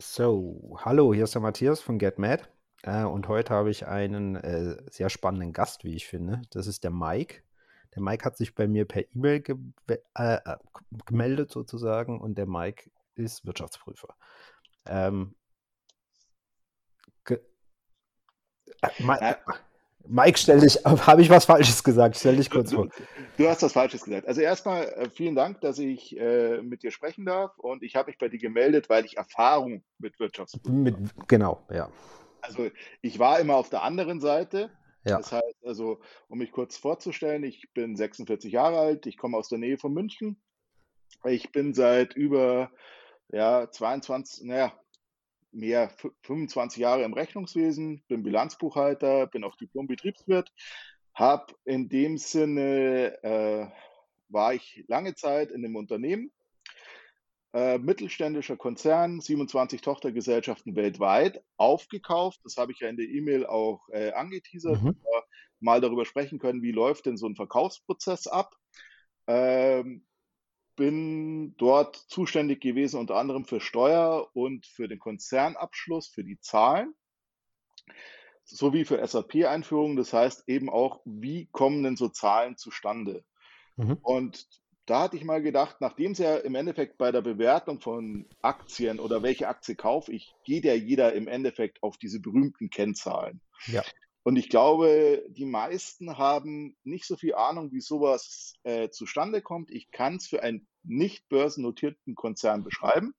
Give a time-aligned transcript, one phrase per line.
[0.00, 2.48] So, hallo, hier ist der Matthias von GetMad.
[2.84, 6.42] Äh, und heute habe ich einen äh, sehr spannenden Gast, wie ich finde.
[6.50, 7.42] Das ist der Mike.
[7.96, 9.56] Der Mike hat sich bei mir per E-Mail ge
[9.88, 10.56] äh, äh
[11.04, 14.14] gemeldet sozusagen und der Mike ist Wirtschaftsprüfer.
[14.86, 15.34] Ähm,
[17.24, 17.40] ge
[18.82, 19.36] äh, Ma
[20.06, 22.16] Mike, stell dich, habe ich was Falsches gesagt?
[22.16, 22.86] Stell dich kurz vor.
[22.86, 23.02] Du,
[23.36, 24.26] du hast was Falsches gesagt.
[24.26, 28.10] Also erstmal äh, vielen Dank, dass ich äh, mit dir sprechen darf und ich habe
[28.10, 31.26] mich bei dir gemeldet, weil ich Erfahrung mit Wirtschaftsprüfung habe.
[31.26, 31.90] Genau, ja.
[32.40, 32.70] Also
[33.02, 34.70] ich war immer auf der anderen Seite.
[35.04, 35.18] Ja.
[35.18, 39.48] Das heißt also, um mich kurz vorzustellen, ich bin 46 Jahre alt, ich komme aus
[39.48, 40.40] der Nähe von München.
[41.24, 42.70] Ich bin seit über
[43.30, 44.72] ja, 22, naja,
[45.52, 45.90] mehr
[46.22, 50.52] 25 Jahre im Rechnungswesen, bin Bilanzbuchhalter, bin auch Diplom-Betriebswirt,
[51.14, 53.66] habe in dem Sinne, äh,
[54.28, 56.30] war ich lange Zeit in dem Unternehmen,
[57.54, 62.40] äh, mittelständischer Konzern, 27 Tochtergesellschaften weltweit, aufgekauft.
[62.44, 64.96] Das habe ich ja in der E-Mail auch äh, angeteasert, mhm.
[65.60, 68.54] mal darüber sprechen können, wie läuft denn so ein Verkaufsprozess ab.
[69.26, 70.04] Ähm,
[70.78, 76.94] bin dort zuständig gewesen, unter anderem für Steuer und für den Konzernabschluss, für die Zahlen,
[78.44, 79.96] sowie für SAP-Einführungen.
[79.96, 83.24] Das heißt eben auch, wie kommen denn so Zahlen zustande?
[83.76, 83.98] Mhm.
[84.02, 84.46] Und
[84.86, 89.00] da hatte ich mal gedacht, nachdem es ja im Endeffekt bei der Bewertung von Aktien
[89.00, 93.40] oder welche Aktie kaufe ich, geht ja jeder im Endeffekt auf diese berühmten Kennzahlen.
[93.66, 93.82] Ja.
[94.22, 99.70] Und ich glaube, die meisten haben nicht so viel Ahnung, wie sowas äh, zustande kommt.
[99.70, 103.14] Ich kann es für einen nicht börsennotierten Konzern beschreiben.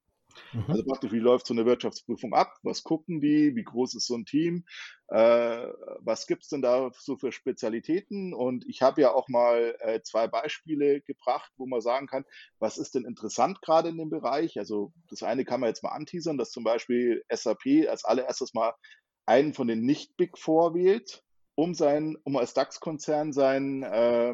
[0.53, 0.65] Mhm.
[0.67, 2.57] Also praktisch, wie läuft so eine Wirtschaftsprüfung ab?
[2.63, 3.55] Was gucken die?
[3.55, 4.65] Wie groß ist so ein Team?
[5.07, 5.67] Äh,
[5.99, 8.33] was gibt es denn da so für Spezialitäten?
[8.33, 12.25] Und ich habe ja auch mal äh, zwei Beispiele gebracht, wo man sagen kann,
[12.59, 14.57] was ist denn interessant gerade in dem Bereich?
[14.59, 18.73] Also das eine kann man jetzt mal anteasern, dass zum Beispiel SAP als allererstes mal
[19.29, 24.33] einen von den nicht-Big Four wählt, um, sein, um als DAX-Konzern sein, äh,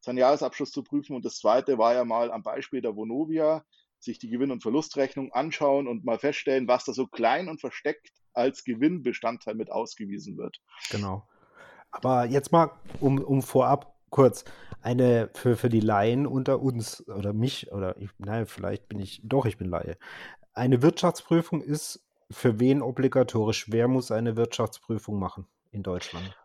[0.00, 1.16] seinen Jahresabschluss zu prüfen.
[1.16, 3.64] Und das zweite war ja mal am Beispiel der Vonovia,
[3.98, 8.12] sich die Gewinn- und Verlustrechnung anschauen und mal feststellen, was da so klein und versteckt
[8.34, 10.60] als Gewinnbestandteil mit ausgewiesen wird.
[10.90, 11.26] Genau.
[11.90, 12.70] Aber jetzt mal,
[13.00, 14.44] um, um vorab kurz,
[14.82, 19.20] eine für, für die Laien unter uns oder mich, oder ich, nein, vielleicht bin ich,
[19.24, 19.96] doch, ich bin Laie.
[20.52, 23.70] Eine Wirtschaftsprüfung ist für wen obligatorisch?
[23.70, 26.36] Wer muss eine Wirtschaftsprüfung machen in Deutschland?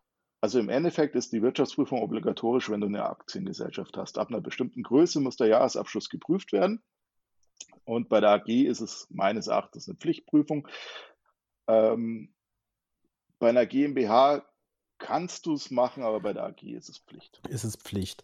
[0.42, 4.18] Also im Endeffekt ist die Wirtschaftsprüfung obligatorisch, wenn du eine Aktiengesellschaft hast.
[4.18, 6.84] Ab einer bestimmten Größe muss der Jahresabschluss geprüft werden.
[7.84, 10.68] Und bei der AG ist es meines Erachtens eine Pflichtprüfung.
[11.68, 12.34] Ähm,
[13.40, 14.46] bei einer GmbH
[14.98, 17.42] kannst du es machen, aber bei der AG ist es Pflicht.
[17.50, 18.24] Ist es Pflicht.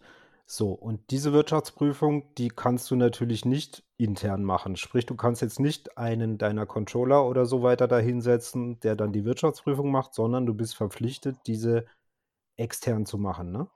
[0.54, 4.76] So, und diese Wirtschaftsprüfung, die kannst du natürlich nicht intern machen.
[4.76, 9.24] Sprich, du kannst jetzt nicht einen deiner Controller oder so weiter dahinsetzen, der dann die
[9.24, 11.86] Wirtschaftsprüfung macht, sondern du bist verpflichtet, diese
[12.58, 13.70] extern zu machen, ne?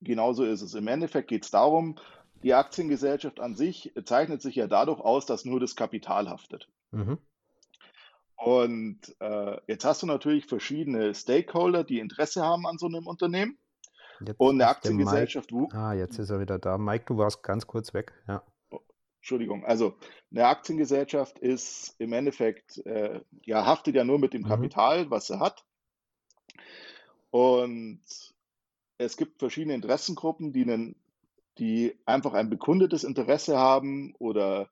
[0.00, 0.72] Genauso ist es.
[0.72, 1.96] Im Endeffekt geht es darum,
[2.42, 6.66] die Aktiengesellschaft an sich zeichnet sich ja dadurch aus, dass nur das Kapital haftet.
[6.92, 7.18] Mhm.
[8.36, 13.58] Und äh, jetzt hast du natürlich verschiedene Stakeholder, die Interesse haben an so einem Unternehmen.
[14.26, 15.52] Jetzt Und eine Aktiengesellschaft.
[15.52, 16.78] Mike, ah, jetzt ist er wieder da.
[16.78, 18.12] Mike, du warst ganz kurz weg.
[18.28, 18.42] Ja.
[19.20, 19.64] Entschuldigung.
[19.64, 19.96] Also
[20.30, 24.48] eine Aktiengesellschaft ist im Endeffekt, äh, ja, haftet ja nur mit dem mhm.
[24.48, 25.64] Kapital, was sie hat.
[27.30, 28.00] Und
[28.98, 30.96] es gibt verschiedene Interessengruppen, die, einen,
[31.58, 34.70] die einfach ein bekundetes Interesse haben oder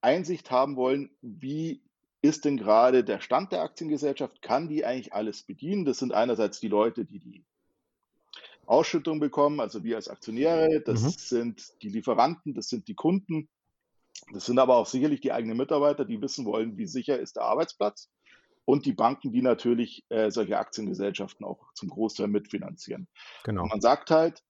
[0.00, 1.82] Einsicht haben wollen, wie
[2.22, 4.42] ist denn gerade der Stand der Aktiengesellschaft?
[4.42, 5.84] Kann die eigentlich alles bedienen?
[5.84, 7.44] Das sind einerseits die Leute, die die
[8.66, 11.08] Ausschüttung bekommen, also wir als Aktionäre, das mhm.
[11.10, 13.48] sind die Lieferanten, das sind die Kunden,
[14.32, 17.44] das sind aber auch sicherlich die eigenen Mitarbeiter, die wissen wollen, wie sicher ist der
[17.44, 18.10] Arbeitsplatz
[18.64, 23.08] und die Banken, die natürlich äh, solche Aktiengesellschaften auch zum Großteil mitfinanzieren.
[23.44, 23.64] Genau.
[23.64, 24.42] Und man sagt halt,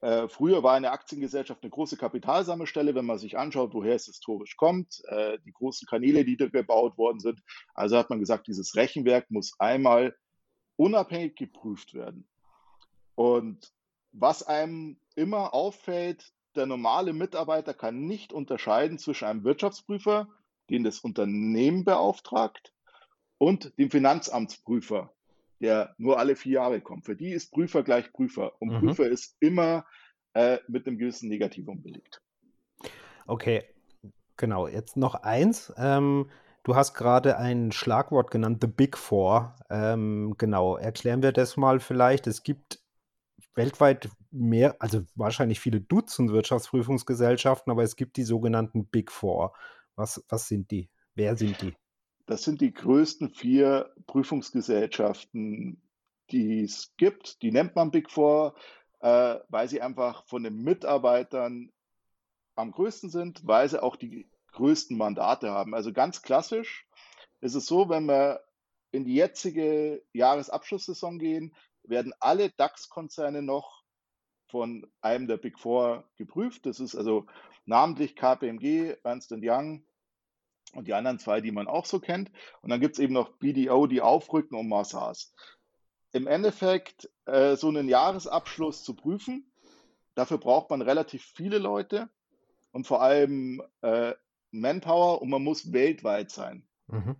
[0.00, 4.56] äh, früher war eine Aktiengesellschaft eine große Kapitalsammelstelle, wenn man sich anschaut, woher es historisch
[4.56, 7.40] kommt, äh, die großen Kanäle, die da gebaut worden sind.
[7.74, 10.16] Also hat man gesagt, dieses Rechenwerk muss einmal
[10.74, 12.26] unabhängig geprüft werden.
[13.22, 13.72] Und
[14.10, 20.26] was einem immer auffällt, der normale Mitarbeiter kann nicht unterscheiden zwischen einem Wirtschaftsprüfer,
[20.70, 22.72] den das Unternehmen beauftragt,
[23.38, 25.12] und dem Finanzamtsprüfer,
[25.60, 27.06] der nur alle vier Jahre kommt.
[27.06, 28.60] Für die ist Prüfer gleich Prüfer.
[28.60, 28.80] Und mhm.
[28.80, 29.86] Prüfer ist immer
[30.34, 32.20] äh, mit einem gewissen Negativum belegt.
[33.28, 33.64] Okay,
[34.36, 34.66] genau.
[34.66, 35.72] Jetzt noch eins.
[35.76, 36.28] Ähm,
[36.64, 39.56] Du hast gerade ein Schlagwort genannt, The Big Four.
[39.68, 42.28] Ähm, genau, erklären wir das mal vielleicht.
[42.28, 42.78] Es gibt
[43.54, 49.54] weltweit mehr, also wahrscheinlich viele Dutzend Wirtschaftsprüfungsgesellschaften, aber es gibt die sogenannten Big Four.
[49.96, 50.88] Was, was sind die?
[51.14, 51.74] Wer sind die?
[52.26, 55.82] Das sind die größten vier Prüfungsgesellschaften,
[56.30, 57.42] die es gibt.
[57.42, 58.54] Die nennt man Big Four,
[59.00, 61.70] äh, weil sie einfach von den Mitarbeitern
[62.54, 65.74] am größten sind, weil sie auch die größten Mandate haben.
[65.74, 66.86] Also ganz klassisch
[67.40, 68.40] ist es so, wenn wir
[68.92, 73.82] in die jetzige Jahresabschlusssaison gehen, werden alle DAX-Konzerne noch
[74.48, 76.66] von einem der Big Four geprüft.
[76.66, 77.26] Das ist also
[77.64, 79.84] namentlich KPMG, Ernst Young
[80.74, 82.30] und die anderen zwei, die man auch so kennt.
[82.60, 85.32] Und dann gibt es eben noch BDO, die aufrücken und Massas.
[86.12, 89.50] Im Endeffekt äh, so einen Jahresabschluss zu prüfen,
[90.14, 92.10] dafür braucht man relativ viele Leute
[92.72, 94.12] und vor allem äh,
[94.50, 96.66] Manpower und man muss weltweit sein.
[96.88, 97.16] Mhm.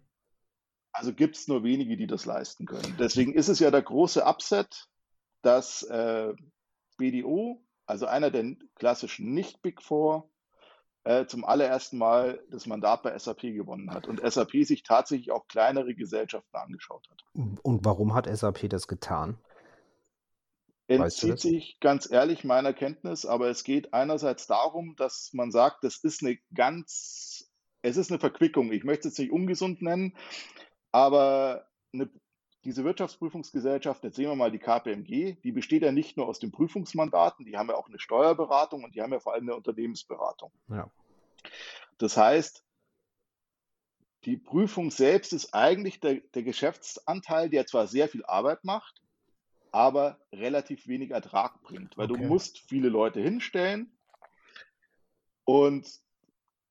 [0.93, 2.97] Also gibt es nur wenige, die das leisten können.
[2.99, 4.89] Deswegen ist es ja der große Upset,
[5.41, 6.35] dass äh,
[6.99, 10.31] BDO, also einer der klassischen Nicht-Big Four,
[11.05, 15.49] äh, zum allerersten Mal das Mandat bei SAP gewonnen hat und SAP sich tatsächlich auch
[15.49, 17.25] kleinere Gesellschaften angeschaut hat.
[17.35, 19.39] Und warum hat SAP das getan?
[20.87, 25.99] Entzieht sich ganz ehrlich meiner Kenntnis, aber es geht einerseits darum, dass man sagt, das
[26.05, 27.51] ist eine ganz,
[27.81, 28.71] es ist eine Verquickung.
[28.73, 30.15] Ich möchte es nicht ungesund nennen,
[30.93, 32.09] aber eine,
[32.65, 36.53] diese Wirtschaftsprüfungsgesellschaft, jetzt sehen wir mal die KPMG, die besteht ja nicht nur aus den
[36.53, 40.53] Prüfungsmandaten, die haben ja auch eine Steuerberatung und die haben ja vor allem eine Unternehmensberatung.
[40.69, 40.91] Ja.
[41.99, 42.65] Das heißt,
[44.25, 49.03] die Prüfung selbst ist eigentlich der, der Geschäftsanteil, der zwar sehr viel Arbeit macht,
[49.73, 52.23] aber relativ wenig Ertrag bringt, weil okay.
[52.23, 53.97] du musst viele Leute hinstellen
[55.45, 56.02] und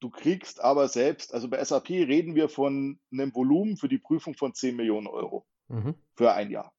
[0.02, 4.34] Du kriegst aber selbst, also bei SAP reden wir von einem Volumen für die Prüfung
[4.34, 5.94] von 10 Millionen Euro mhm.
[6.16, 6.74] für ein Jahr.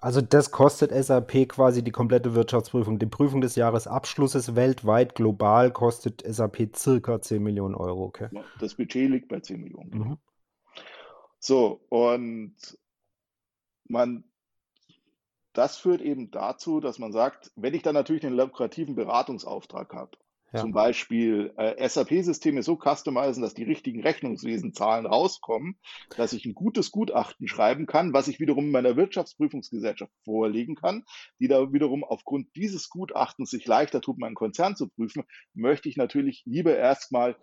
[0.00, 3.00] Also das kostet SAP quasi die komplette Wirtschaftsprüfung.
[3.00, 8.04] Die Prüfung des Jahresabschlusses weltweit, global kostet SAP circa 10 Millionen Euro.
[8.04, 8.28] Okay.
[8.60, 9.90] Das Budget liegt bei 10 Millionen.
[9.90, 10.04] Genau.
[10.04, 10.18] Mhm.
[11.40, 12.54] So, und
[13.88, 14.22] man,
[15.54, 20.12] das führt eben dazu, dass man sagt, wenn ich dann natürlich einen lukrativen Beratungsauftrag habe,
[20.52, 20.60] ja.
[20.60, 25.78] Zum Beispiel äh, SAP-Systeme so customizen, dass die richtigen Rechnungswesenzahlen rauskommen,
[26.16, 31.04] dass ich ein gutes Gutachten schreiben kann, was ich wiederum meiner Wirtschaftsprüfungsgesellschaft vorlegen kann,
[31.38, 35.98] die da wiederum aufgrund dieses Gutachtens sich leichter tut, meinen Konzern zu prüfen, möchte ich
[35.98, 37.36] natürlich lieber erstmal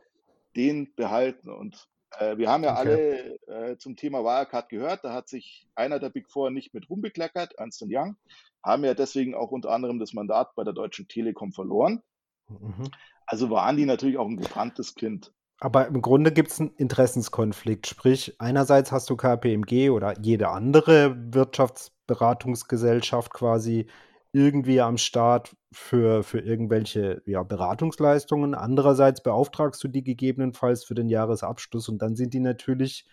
[0.55, 1.51] den behalten.
[1.51, 1.87] Und
[2.17, 3.37] äh, wir haben ja okay.
[3.47, 6.89] alle äh, zum Thema Wirecard gehört, da hat sich einer der Big Four nicht mit
[6.89, 8.15] rumbekleckert, Ernst Young,
[8.63, 12.01] haben ja deswegen auch unter anderem das Mandat bei der Deutschen Telekom verloren.
[12.47, 12.89] Mhm.
[13.25, 15.33] Also waren die natürlich auch ein gebranntes Kind.
[15.59, 17.87] Aber im Grunde gibt es einen Interessenskonflikt.
[17.87, 23.87] Sprich, einerseits hast du KPMG oder jede andere Wirtschaftsberatungsgesellschaft quasi
[24.33, 28.53] irgendwie am Start für, für irgendwelche ja, Beratungsleistungen.
[28.53, 33.05] Andererseits beauftragst du die gegebenenfalls für den Jahresabschluss und dann sind die natürlich,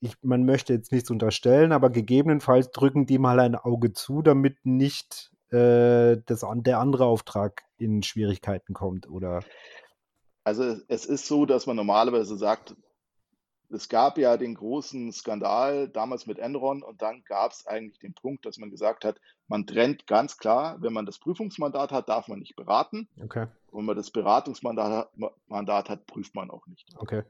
[0.00, 4.56] ich, man möchte jetzt nichts unterstellen, aber gegebenenfalls drücken die mal ein Auge zu, damit
[4.64, 9.42] nicht äh, das, der andere Auftrag in Schwierigkeiten kommt, oder?
[10.44, 12.74] Also es ist so, dass man normalerweise sagt,
[13.72, 18.14] es gab ja den großen Skandal damals mit Enron und dann gab es eigentlich den
[18.14, 19.18] Punkt, dass man gesagt hat,
[19.48, 23.08] man trennt ganz klar, wenn man das Prüfungsmandat hat, darf man nicht beraten.
[23.22, 23.46] Okay.
[23.70, 25.10] Wenn man das Beratungsmandat
[25.46, 26.88] Mandat hat, prüft man auch nicht.
[26.96, 27.22] Okay.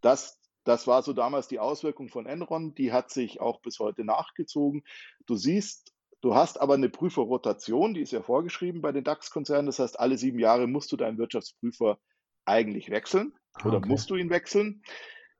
[0.00, 4.04] Das, das war so damals die Auswirkung von Enron, die hat sich auch bis heute
[4.04, 4.82] nachgezogen.
[5.26, 5.89] Du siehst
[6.20, 9.66] Du hast aber eine Prüferrotation, die ist ja vorgeschrieben bei den DAX-Konzernen.
[9.66, 11.98] Das heißt, alle sieben Jahre musst du deinen Wirtschaftsprüfer
[12.44, 13.32] eigentlich wechseln
[13.64, 13.88] oder okay.
[13.88, 14.82] musst du ihn wechseln.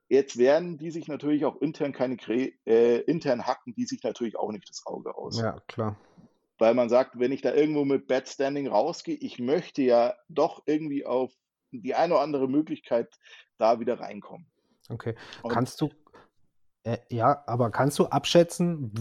[0.08, 2.16] Jetzt werden die sich natürlich auch intern keine
[2.66, 5.40] äh, intern hacken, die sich natürlich auch nicht das Auge aus.
[5.40, 5.96] Ja, klar.
[6.58, 10.62] Weil man sagt, wenn ich da irgendwo mit Bad Standing rausgehe, ich möchte ja doch
[10.66, 11.32] irgendwie auf
[11.70, 13.18] die eine oder andere Möglichkeit
[13.56, 14.50] da wieder reinkommen.
[14.88, 15.14] Okay.
[15.42, 15.90] Und Kannst du
[16.90, 18.92] äh, ja, aber kannst du abschätzen,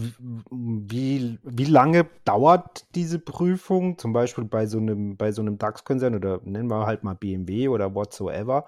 [0.50, 6.14] wie, wie lange dauert diese Prüfung, zum Beispiel bei so einem, bei so einem DAX-Konzern
[6.14, 8.66] oder nennen wir halt mal BMW oder whatsoever?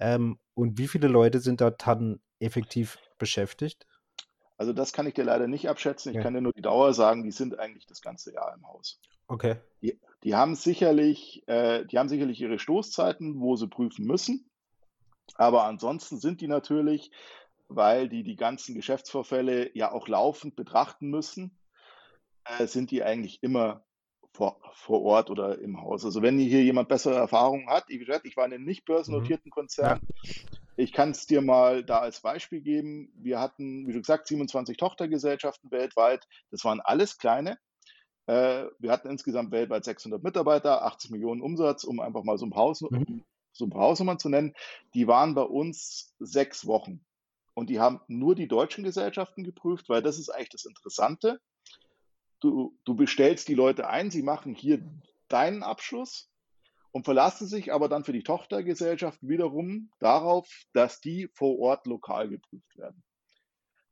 [0.00, 3.86] Ähm, und wie viele Leute sind da dann effektiv beschäftigt?
[4.58, 6.10] Also das kann ich dir leider nicht abschätzen.
[6.10, 6.22] Ich ja.
[6.22, 8.98] kann dir nur die Dauer sagen, die sind eigentlich das ganze Jahr im Haus.
[9.28, 9.56] Okay.
[9.82, 14.48] Die, die haben sicherlich, äh, die haben sicherlich ihre Stoßzeiten, wo sie prüfen müssen.
[15.34, 17.10] Aber ansonsten sind die natürlich
[17.68, 21.58] weil die die ganzen Geschäftsvorfälle ja auch laufend betrachten müssen,
[22.44, 23.84] äh, sind die eigentlich immer
[24.32, 26.04] vor, vor Ort oder im Haus.
[26.04, 29.48] Also wenn hier jemand bessere Erfahrungen hat, wie gesagt, ich war in einem nicht börsennotierten
[29.48, 29.54] mhm.
[29.54, 30.00] Konzern.
[30.76, 33.10] Ich kann es dir mal da als Beispiel geben.
[33.16, 36.28] Wir hatten, wie du gesagt, 27 Tochtergesellschaften weltweit.
[36.50, 37.58] Das waren alles kleine.
[38.26, 42.54] Äh, wir hatten insgesamt weltweit 600 Mitarbeiter, 80 Millionen Umsatz, um einfach mal so ein,
[42.54, 43.24] Haus, mhm.
[43.52, 44.54] so ein paar Hausnummern zu nennen,
[44.94, 47.05] die waren bei uns sechs Wochen.
[47.56, 51.40] Und die haben nur die deutschen Gesellschaften geprüft, weil das ist eigentlich das Interessante.
[52.38, 54.86] Du, du bestellst die Leute ein, sie machen hier
[55.28, 56.30] deinen Abschluss
[56.92, 62.28] und verlassen sich aber dann für die Tochtergesellschaft wiederum darauf, dass die vor Ort lokal
[62.28, 63.02] geprüft werden.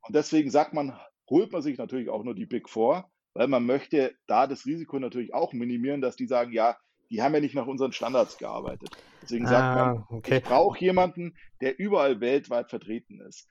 [0.02, 3.64] Und deswegen sagt man, holt man sich natürlich auch nur die Big Four, weil man
[3.64, 6.76] möchte da das Risiko natürlich auch minimieren, dass die sagen, ja,
[7.10, 8.90] die haben ja nicht nach unseren Standards gearbeitet.
[9.22, 10.38] Deswegen sagt ah, man, okay.
[10.38, 13.48] ich brauche jemanden, der überall weltweit vertreten ist.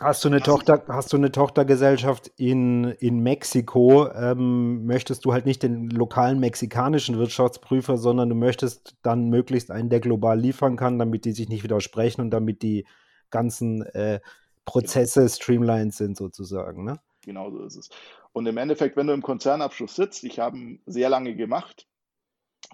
[0.00, 5.46] Hast du eine, Tochter, hast du eine Tochtergesellschaft in, in Mexiko, ähm, möchtest du halt
[5.46, 10.98] nicht den lokalen mexikanischen Wirtschaftsprüfer, sondern du möchtest dann möglichst einen, der global liefern kann,
[10.98, 12.86] damit die sich nicht widersprechen und damit die
[13.30, 14.18] ganzen äh,
[14.64, 15.32] Prozesse genau.
[15.32, 16.84] streamlined sind sozusagen.
[16.84, 16.98] Ne?
[17.24, 17.90] Genau so ist es.
[18.32, 21.86] Und im Endeffekt, wenn du im Konzernabschluss sitzt, ich habe sehr lange gemacht,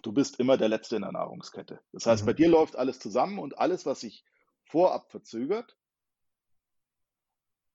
[0.02, 1.80] du bist immer der Letzte in der Nahrungskette.
[1.92, 2.26] Das heißt, mhm.
[2.26, 4.24] bei dir läuft alles zusammen und alles, was sich
[4.64, 5.76] vorab verzögert,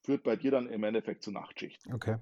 [0.04, 1.94] führt bei dir dann im Endeffekt zu Nachtschichten.
[1.94, 2.18] Okay.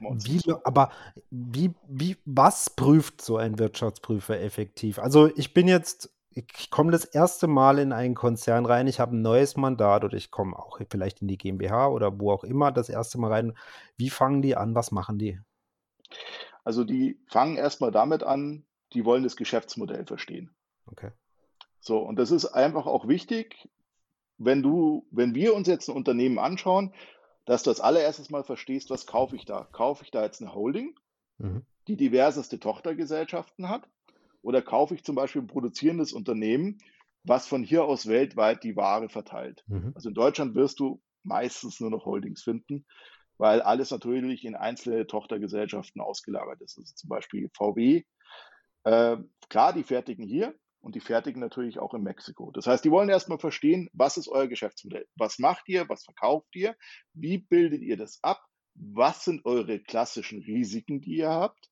[0.00, 0.90] Wie, aber
[1.30, 4.98] wie, wie, was prüft so ein Wirtschaftsprüfer effektiv?
[4.98, 9.16] Also ich bin jetzt, ich komme das erste Mal in einen Konzern rein, ich habe
[9.16, 12.70] ein neues Mandat oder ich komme auch vielleicht in die GmbH oder wo auch immer
[12.70, 13.58] das erste Mal rein.
[13.96, 14.74] Wie fangen die an?
[14.74, 15.40] Was machen die?
[16.62, 20.54] Also die fangen erstmal damit an, die wollen das Geschäftsmodell verstehen.
[20.86, 21.10] Okay.
[21.80, 23.68] So, und das ist einfach auch wichtig,
[24.38, 26.92] wenn du, wenn wir uns jetzt ein Unternehmen anschauen,
[27.44, 29.68] dass du als allererstes mal verstehst, was kaufe ich da?
[29.72, 30.98] Kaufe ich da jetzt eine Holding,
[31.38, 31.64] mhm.
[31.88, 33.88] die diverseste Tochtergesellschaften hat?
[34.42, 36.78] Oder kaufe ich zum Beispiel ein produzierendes Unternehmen,
[37.24, 39.64] was von hier aus weltweit die Ware verteilt?
[39.66, 39.92] Mhm.
[39.94, 42.84] Also in Deutschland wirst du meistens nur noch Holdings finden,
[43.38, 46.78] weil alles natürlich in einzelne Tochtergesellschaften ausgelagert ist.
[46.78, 48.04] Also zum Beispiel VW.
[48.86, 49.16] Äh,
[49.48, 52.52] klar, die fertigen hier, und die fertigen natürlich auch in Mexiko.
[52.52, 55.08] Das heißt, die wollen erstmal verstehen, was ist euer Geschäftsmodell?
[55.16, 55.88] Was macht ihr?
[55.88, 56.76] Was verkauft ihr?
[57.12, 58.40] Wie bildet ihr das ab?
[58.74, 61.68] Was sind eure klassischen Risiken, die ihr habt?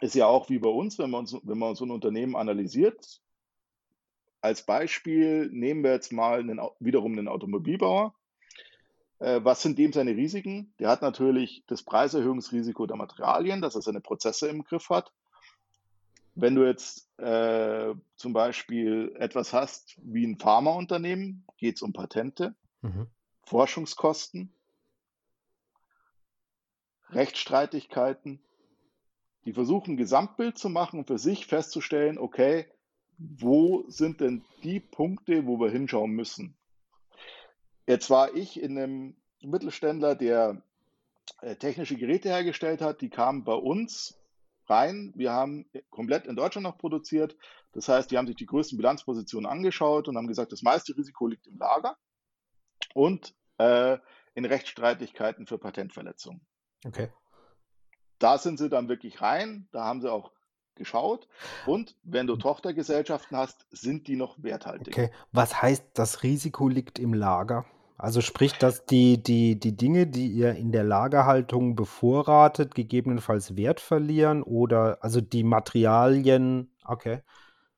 [0.00, 3.20] Ist ja auch wie bei uns, wenn man, wenn man so ein Unternehmen analysiert.
[4.40, 8.14] Als Beispiel nehmen wir jetzt mal einen, wiederum einen Automobilbauer.
[9.18, 10.72] Äh, was sind dem seine Risiken?
[10.78, 15.12] Der hat natürlich das Preiserhöhungsrisiko der Materialien, dass er seine Prozesse im Griff hat.
[16.34, 22.54] Wenn du jetzt äh, zum Beispiel etwas hast wie ein Pharmaunternehmen, geht es um Patente,
[22.80, 23.06] mhm.
[23.44, 24.54] Forschungskosten,
[27.10, 28.42] Rechtsstreitigkeiten.
[29.44, 32.66] Die versuchen ein Gesamtbild zu machen und für sich festzustellen, okay,
[33.18, 36.56] wo sind denn die Punkte, wo wir hinschauen müssen?
[37.86, 40.62] Jetzt war ich in einem Mittelständler, der
[41.40, 44.21] äh, technische Geräte hergestellt hat, die kamen bei uns
[44.72, 45.12] rein.
[45.14, 47.36] Wir haben komplett in Deutschland noch produziert.
[47.72, 51.26] Das heißt, die haben sich die größten Bilanzpositionen angeschaut und haben gesagt, das meiste Risiko
[51.26, 51.96] liegt im Lager
[52.94, 53.98] und äh,
[54.34, 56.46] in Rechtsstreitigkeiten für Patentverletzungen.
[56.84, 57.12] Okay.
[58.18, 59.68] Da sind sie dann wirklich rein.
[59.72, 60.32] Da haben sie auch
[60.74, 61.28] geschaut.
[61.66, 64.94] Und wenn du Tochtergesellschaften hast, sind die noch werthaltig.
[64.94, 65.10] Okay.
[65.32, 67.66] Was heißt, das Risiko liegt im Lager?
[68.02, 73.78] Also sprich, dass die, die, die Dinge, die ihr in der Lagerhaltung bevorratet, gegebenenfalls Wert
[73.78, 77.20] verlieren oder also die Materialien, okay.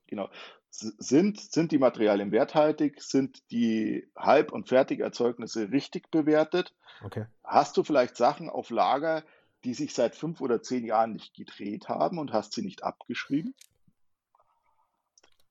[0.07, 0.31] Genau.
[0.71, 3.03] Sind, sind die Materialien werthaltig?
[3.03, 6.75] Sind die Halb- und Fertigerzeugnisse richtig bewertet?
[7.05, 7.27] Okay.
[7.45, 9.25] Hast du vielleicht Sachen auf Lager,
[9.63, 13.55] die sich seit fünf oder zehn Jahren nicht gedreht haben und hast sie nicht abgeschrieben?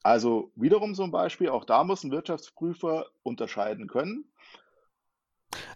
[0.01, 4.25] Also wiederum so ein Beispiel, auch da muss ein Wirtschaftsprüfer unterscheiden können.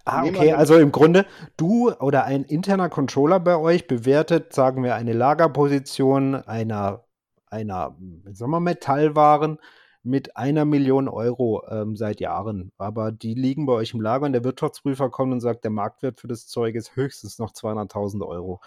[0.10, 1.26] Ah, okay, also im Grunde,
[1.58, 7.04] du oder ein interner Controller bei euch bewertet, sagen wir, eine Lagerposition einer,
[7.48, 7.98] einer
[8.32, 9.60] sagen wir, Metallwaren
[10.04, 12.72] mit einer Million Euro ähm, seit Jahren.
[12.78, 16.22] Aber die liegen bei euch im Lager und der Wirtschaftsprüfer kommt und sagt, der Marktwert
[16.22, 18.62] für das Zeug ist höchstens noch 200.000 Euro.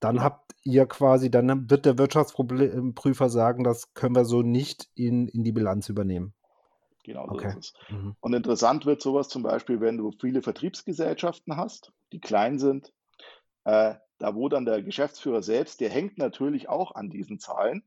[0.00, 5.28] Dann habt ihr quasi, dann wird der Wirtschaftsprüfer sagen, das können wir so nicht in,
[5.28, 6.34] in die Bilanz übernehmen.
[7.08, 7.48] Genau so okay.
[7.48, 7.72] ist es.
[7.88, 8.16] Mhm.
[8.20, 12.92] Und interessant wird sowas zum Beispiel, wenn du viele Vertriebsgesellschaften hast, die klein sind,
[13.64, 17.82] äh, da wo dann der Geschäftsführer selbst, der hängt natürlich auch an diesen Zahlen.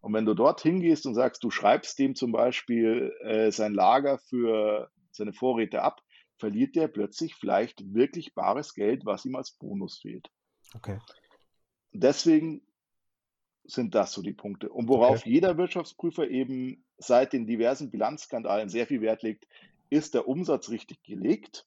[0.00, 4.18] Und wenn du dort hingehst und sagst, du schreibst dem zum Beispiel äh, sein Lager
[4.18, 6.00] für seine Vorräte ab,
[6.36, 10.30] verliert der plötzlich vielleicht wirklich bares Geld, was ihm als Bonus fehlt.
[10.74, 11.00] Okay.
[11.90, 12.62] Deswegen
[13.64, 14.68] sind das so die Punkte.
[14.68, 15.30] Und worauf okay.
[15.30, 19.46] jeder Wirtschaftsprüfer eben seit den diversen Bilanzskandalen sehr viel Wert legt,
[19.90, 21.66] ist der Umsatz richtig gelegt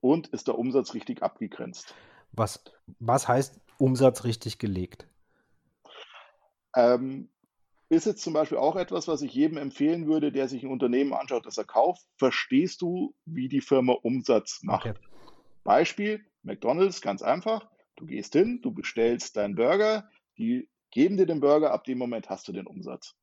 [0.00, 1.94] und ist der Umsatz richtig abgegrenzt.
[2.32, 2.64] Was,
[2.98, 5.06] was heißt Umsatz richtig gelegt?
[6.74, 7.28] Ähm,
[7.88, 11.12] ist jetzt zum Beispiel auch etwas, was ich jedem empfehlen würde, der sich ein Unternehmen
[11.12, 12.06] anschaut, das er kauft.
[12.16, 14.86] Verstehst du, wie die Firma Umsatz macht?
[14.86, 14.98] Okay.
[15.64, 17.68] Beispiel, McDonald's, ganz einfach.
[17.96, 22.30] Du gehst hin, du bestellst deinen Burger, die geben dir den Burger, ab dem Moment
[22.30, 23.14] hast du den Umsatz.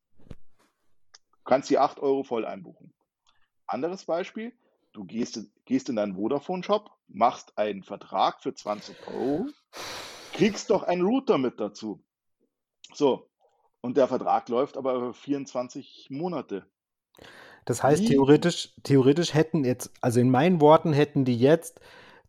[1.48, 2.94] Du kannst die 8 Euro voll einbuchen.
[3.68, 4.52] Anderes Beispiel,
[4.92, 9.46] du gehst, gehst in deinen Vodafone-Shop, machst einen Vertrag für 20 Euro,
[10.34, 12.04] kriegst doch einen Router mit dazu.
[12.94, 13.30] So,
[13.80, 16.66] und der Vertrag läuft aber über 24 Monate.
[17.64, 18.08] Das heißt, Wie?
[18.08, 21.80] theoretisch, theoretisch hätten jetzt, also in meinen Worten hätten die jetzt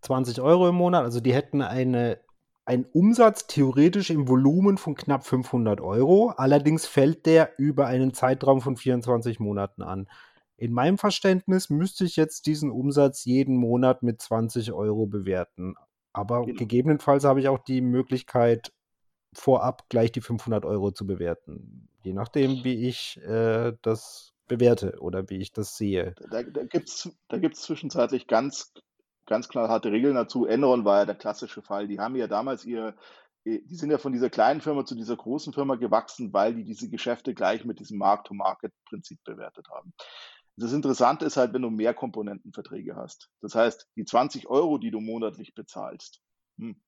[0.03, 2.21] 20 Euro im Monat, also die hätten eine,
[2.69, 6.35] einen Umsatz theoretisch im Volumen von knapp 500 Euro.
[6.37, 10.07] Allerdings fällt der über einen Zeitraum von 24 Monaten an.
[10.59, 15.77] In meinem Verständnis müsste ich jetzt diesen Umsatz jeden Monat mit 20 Euro bewerten.
[16.13, 16.59] Aber genau.
[16.59, 18.71] gegebenenfalls habe ich auch die Möglichkeit,
[19.35, 21.89] vorab gleich die 500 Euro zu bewerten.
[22.03, 26.15] Je nachdem, wie ich äh, das bewerte oder wie ich das sehe.
[26.31, 28.75] Da, da gibt es da gibt's zwischenzeitlich ganz,
[29.29, 30.47] ganz klar harte Regeln dazu.
[30.47, 31.87] Enron war ja der klassische Fall.
[31.87, 32.97] Die haben ja damals ihr,
[33.45, 36.91] die sind ja von dieser kleinen Firma zu dieser großen Firma gewachsen, weil die diese
[36.91, 39.93] Geschäfte gleich mit diesem Markt-to-Market-Prinzip bewertet haben.
[40.57, 43.31] Das Interessante ist halt, wenn du mehr Komponentenverträge hast.
[43.41, 46.21] Das heißt, die 20 Euro, die du monatlich bezahlst,
[46.59, 46.83] hm,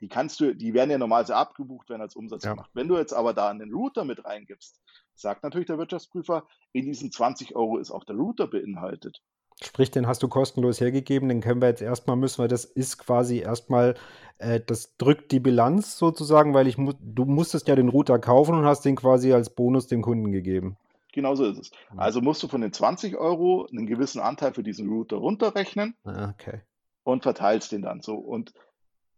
[0.00, 2.50] die kannst du, die werden ja normalerweise abgebucht werden als Umsatz ja.
[2.52, 2.70] gemacht.
[2.74, 4.80] Wenn du jetzt aber da einen Router mit reingibst,
[5.14, 9.20] sagt natürlich der Wirtschaftsprüfer, in diesen 20 Euro ist auch der Router beinhaltet.
[9.60, 12.98] Sprich, den hast du kostenlos hergegeben, den können wir jetzt erstmal müssen, weil das ist
[12.98, 13.94] quasi erstmal,
[14.38, 18.54] äh, das drückt die Bilanz sozusagen, weil ich mu du musstest ja den Router kaufen
[18.54, 20.76] und hast den quasi als Bonus dem Kunden gegeben.
[21.12, 21.70] Genau so ist es.
[21.96, 26.30] Also musst du von den 20 Euro einen gewissen Anteil für diesen Router runterrechnen ah,
[26.30, 26.62] okay.
[27.04, 28.14] und verteilst den dann so.
[28.14, 28.54] Und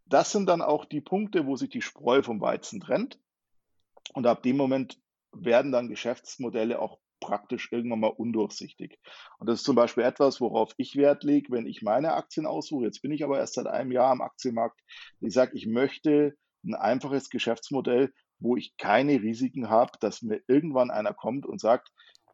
[0.07, 3.19] das sind dann auch die Punkte, wo sich die Spreu vom Weizen trennt.
[4.13, 4.99] Und ab dem Moment
[5.33, 8.99] werden dann Geschäftsmodelle auch praktisch irgendwann mal undurchsichtig.
[9.39, 12.85] Und das ist zum Beispiel etwas, worauf ich Wert lege, wenn ich meine Aktien aussuche.
[12.85, 14.81] Jetzt bin ich aber erst seit einem Jahr am Aktienmarkt.
[15.21, 20.91] Ich sage, ich möchte ein einfaches Geschäftsmodell, wo ich keine Risiken habe, dass mir irgendwann
[20.91, 21.91] einer kommt und sagt,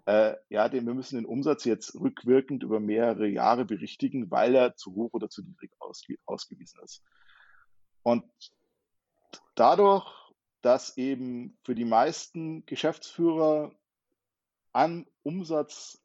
[0.06, 4.94] äh, ja, wir müssen den Umsatz jetzt rückwirkend über mehrere Jahre berichtigen, weil er zu
[4.94, 7.02] hoch oder zu niedrig ausge ausgewiesen ist.
[8.02, 8.24] Und
[9.54, 10.06] dadurch,
[10.62, 13.72] dass eben für die meisten Geschäftsführer
[14.72, 16.00] an Umsatz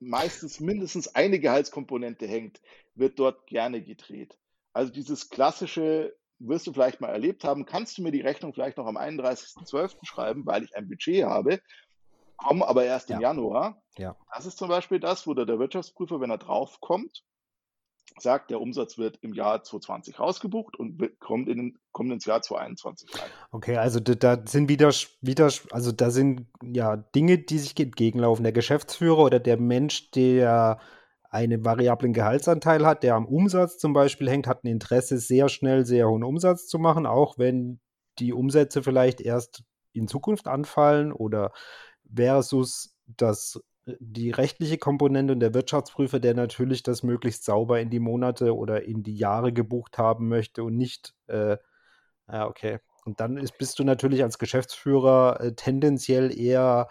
[0.00, 2.60] meistens mindestens eine Gehaltskomponente hängt,
[2.94, 4.38] wird dort gerne gedreht.
[4.72, 8.76] Also dieses klassische, wirst du vielleicht mal erlebt haben, kannst du mir die Rechnung vielleicht
[8.76, 10.04] noch am 31.12.
[10.04, 11.60] schreiben, weil ich ein Budget habe,
[12.36, 13.82] komme aber erst im Januar.
[13.96, 14.16] Ja.
[14.32, 17.24] Das ist zum Beispiel das, wo der, der Wirtschaftsprüfer, wenn er draufkommt,
[18.20, 23.14] sagt, der Umsatz wird im Jahr 2020 rausgebucht und kommt, in, kommt ins Jahr 2021
[23.14, 23.30] rein.
[23.50, 28.42] Okay, also da, sind wieder, wieder, also da sind ja Dinge, die sich entgegenlaufen.
[28.42, 30.78] Der Geschäftsführer oder der Mensch, der
[31.30, 35.84] einen variablen Gehaltsanteil hat, der am Umsatz zum Beispiel hängt, hat ein Interesse, sehr schnell
[35.84, 37.80] sehr hohen Umsatz zu machen, auch wenn
[38.18, 41.52] die Umsätze vielleicht erst in Zukunft anfallen oder
[42.14, 43.60] versus das
[44.00, 48.84] die rechtliche Komponente und der Wirtschaftsprüfer, der natürlich das möglichst sauber in die Monate oder
[48.84, 51.56] in die Jahre gebucht haben möchte und nicht, äh,
[52.30, 52.78] ja, okay.
[53.04, 56.88] Und dann ist, bist du natürlich als Geschäftsführer äh, tendenziell eher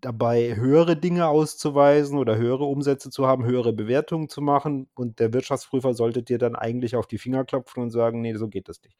[0.00, 4.88] dabei, höhere Dinge auszuweisen oder höhere Umsätze zu haben, höhere Bewertungen zu machen.
[4.94, 8.48] Und der Wirtschaftsprüfer sollte dir dann eigentlich auf die Finger klopfen und sagen, nee, so
[8.48, 8.96] geht das nicht.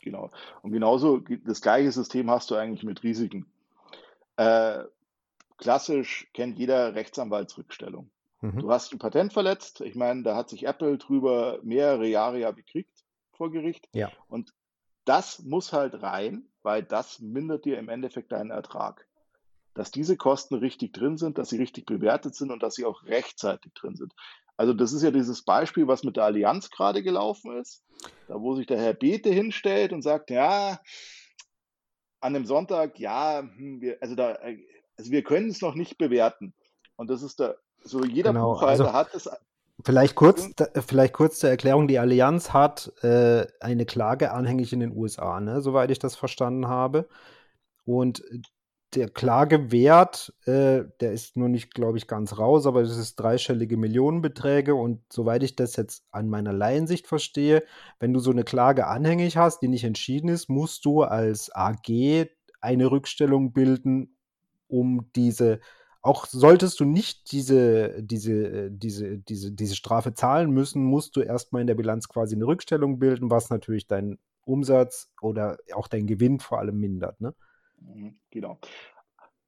[0.00, 0.30] Genau.
[0.62, 3.46] Und genauso das gleiche System hast du eigentlich mit Risiken.
[4.36, 4.84] Äh,
[5.58, 8.10] klassisch kennt jeder Rechtsanwaltsrückstellung.
[8.40, 8.58] Mhm.
[8.58, 9.80] Du hast ein Patent verletzt.
[9.80, 13.88] Ich meine, da hat sich Apple drüber mehrere Jahre ja bekriegt vor Gericht.
[13.92, 14.10] Ja.
[14.28, 14.52] Und
[15.04, 19.06] das muss halt rein, weil das mindert dir im Endeffekt deinen Ertrag.
[19.74, 23.04] Dass diese Kosten richtig drin sind, dass sie richtig bewertet sind und dass sie auch
[23.04, 24.14] rechtzeitig drin sind.
[24.56, 27.84] Also das ist ja dieses Beispiel, was mit der Allianz gerade gelaufen ist,
[28.26, 30.80] da wo sich der Herr Bete hinstellt und sagt, ja,
[32.20, 34.58] an dem Sonntag, ja, hm, wir, also da äh,
[34.96, 36.54] also wir können es noch nicht bewerten.
[36.96, 39.28] Und das ist da, so jeder genau, Buchhalter also hat es.
[39.84, 40.48] Vielleicht kurz,
[40.86, 45.60] vielleicht kurz zur Erklärung, die Allianz hat äh, eine Klage anhängig in den USA, ne,
[45.60, 47.08] soweit ich das verstanden habe.
[47.84, 48.22] Und
[48.94, 53.76] der Klagewert, äh, der ist nur nicht, glaube ich, ganz raus, aber das ist dreistellige
[53.76, 54.74] Millionenbeträge.
[54.74, 57.62] Und soweit ich das jetzt an meiner Laiensicht verstehe,
[58.00, 62.28] wenn du so eine Klage anhängig hast, die nicht entschieden ist, musst du als AG
[62.62, 64.15] eine Rückstellung bilden
[64.68, 65.60] um diese,
[66.02, 71.62] auch solltest du nicht diese, diese, diese, diese, diese Strafe zahlen müssen, musst du erstmal
[71.62, 76.38] in der Bilanz quasi eine Rückstellung bilden, was natürlich deinen Umsatz oder auch deinen Gewinn
[76.38, 77.20] vor allem mindert.
[77.20, 77.34] Ne?
[77.80, 78.58] Mhm, genau.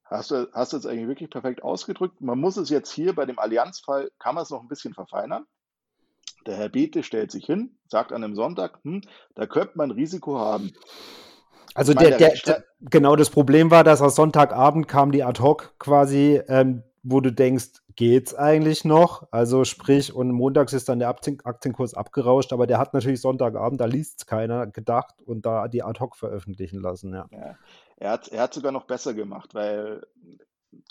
[0.05, 2.21] Hast du, hast du jetzt eigentlich wirklich perfekt ausgedrückt.
[2.21, 5.47] Man muss es jetzt hier bei dem Allianzfall, kann man es noch ein bisschen verfeinern.
[6.47, 9.03] Der Herr Bete stellt sich hin, sagt an einem Sonntag, hm,
[9.35, 10.73] da könnte man Risiko haben.
[11.75, 15.75] Also der, der, der, genau das Problem war, dass am Sonntagabend kam die ad hoc
[15.79, 19.27] quasi, ähm, wo du denkst, geht's eigentlich noch?
[19.33, 23.87] Also sprich, und montags ist dann der Aktienkurs abgerauscht, aber der hat natürlich Sonntagabend, da
[23.87, 27.27] liest es keiner, gedacht und da die ad hoc veröffentlichen lassen, ja.
[27.31, 27.57] ja.
[27.97, 30.03] Er hat er hat sogar noch besser gemacht, weil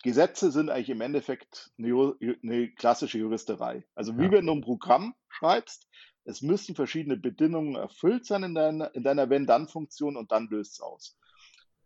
[0.04, 2.14] Gesetze sind eigentlich im Endeffekt eine,
[2.44, 3.86] eine klassische Juristerei.
[3.96, 4.32] Also wie ja.
[4.32, 5.88] wenn du ein Programm schreibst,
[6.28, 10.82] es müssen verschiedene Bedingungen erfüllt sein in deiner, in deiner Wenn-Dann-Funktion und dann löst es
[10.82, 11.18] aus.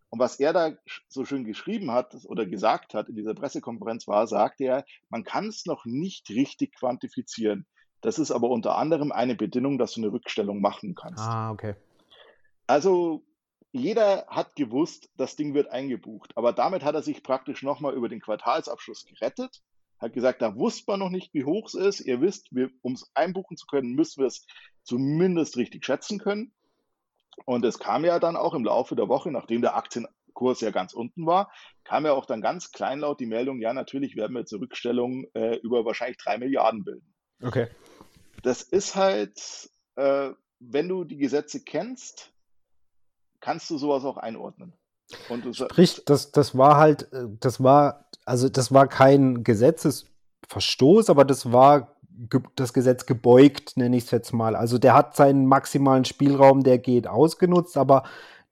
[0.09, 0.71] Und was er da
[1.07, 5.47] so schön geschrieben hat oder gesagt hat in dieser Pressekonferenz war, sagte er, man kann
[5.47, 7.65] es noch nicht richtig quantifizieren.
[8.01, 11.23] Das ist aber unter anderem eine Bedingung, dass du eine Rückstellung machen kannst.
[11.23, 11.75] Ah, okay.
[12.65, 13.23] Also
[13.71, 16.35] jeder hat gewusst, das Ding wird eingebucht.
[16.35, 19.61] Aber damit hat er sich praktisch nochmal über den Quartalsabschluss gerettet.
[20.01, 21.99] Hat gesagt, da wusste man noch nicht, wie hoch es ist.
[22.01, 22.49] Ihr wisst,
[22.81, 24.45] um es einbuchen zu können, müssen wir es
[24.83, 26.51] zumindest richtig schätzen können.
[27.45, 30.93] Und es kam ja dann auch im Laufe der Woche, nachdem der Aktienkurs ja ganz
[30.93, 31.51] unten war,
[31.83, 35.55] kam ja auch dann ganz kleinlaut die Meldung, ja, natürlich werden wir zur Rückstellung äh,
[35.57, 37.13] über wahrscheinlich drei Milliarden bilden.
[37.41, 37.67] Okay.
[38.43, 42.31] Das ist halt, äh, wenn du die Gesetze kennst,
[43.39, 44.73] kannst du sowas auch einordnen.
[45.29, 51.25] Und Sprich, das, das war halt, äh, das war, also das war kein Gesetzesverstoß, aber
[51.25, 51.95] das war
[52.55, 54.55] das Gesetz gebeugt, nenne ich es jetzt mal.
[54.55, 58.03] Also der hat seinen maximalen Spielraum, der geht, ausgenutzt, aber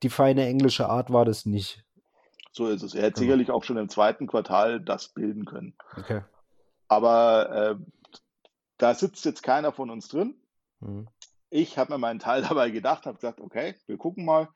[0.02, 1.84] die feine englische Art war das nicht.
[2.52, 2.94] So ist es.
[2.94, 3.26] Er hätte ja.
[3.26, 5.74] sicherlich auch schon im zweiten Quartal das bilden können.
[5.96, 6.22] Okay.
[6.88, 7.76] Aber äh,
[8.78, 10.34] da sitzt jetzt keiner von uns drin.
[10.80, 11.08] Mhm.
[11.50, 14.48] Ich habe mir meinen Teil dabei gedacht, habe gesagt, okay, wir gucken mal.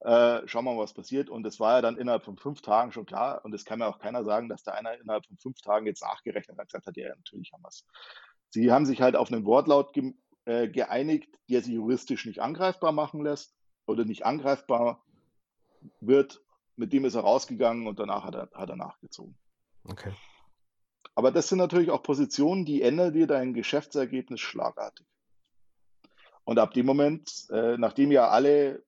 [0.00, 1.30] Äh, schauen wir mal, was passiert.
[1.30, 3.44] Und es war ja dann innerhalb von fünf Tagen schon klar.
[3.44, 6.02] Und es kann mir auch keiner sagen, dass da einer innerhalb von fünf Tagen jetzt
[6.02, 7.84] nachgerechnet hat und gesagt hat, ja, natürlich haben wir es.
[8.50, 12.92] Sie haben sich halt auf einen Wortlaut ge äh, geeinigt, der sie juristisch nicht angreifbar
[12.92, 13.56] machen lässt
[13.86, 15.04] oder nicht angreifbar
[16.00, 16.40] wird.
[16.76, 19.36] Mit dem ist er rausgegangen und danach hat er, hat er nachgezogen.
[19.84, 20.12] Okay.
[21.16, 25.06] Aber das sind natürlich auch Positionen, die ändern dir dein Geschäftsergebnis schlagartig.
[26.44, 28.84] Und ab dem Moment, äh, nachdem ja alle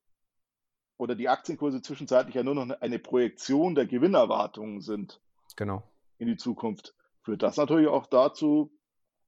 [0.99, 5.21] oder die Aktienkurse zwischenzeitlich ja nur noch eine Projektion der Gewinnerwartungen sind
[5.57, 5.83] genau.
[6.19, 8.71] in die Zukunft, führt das natürlich auch dazu,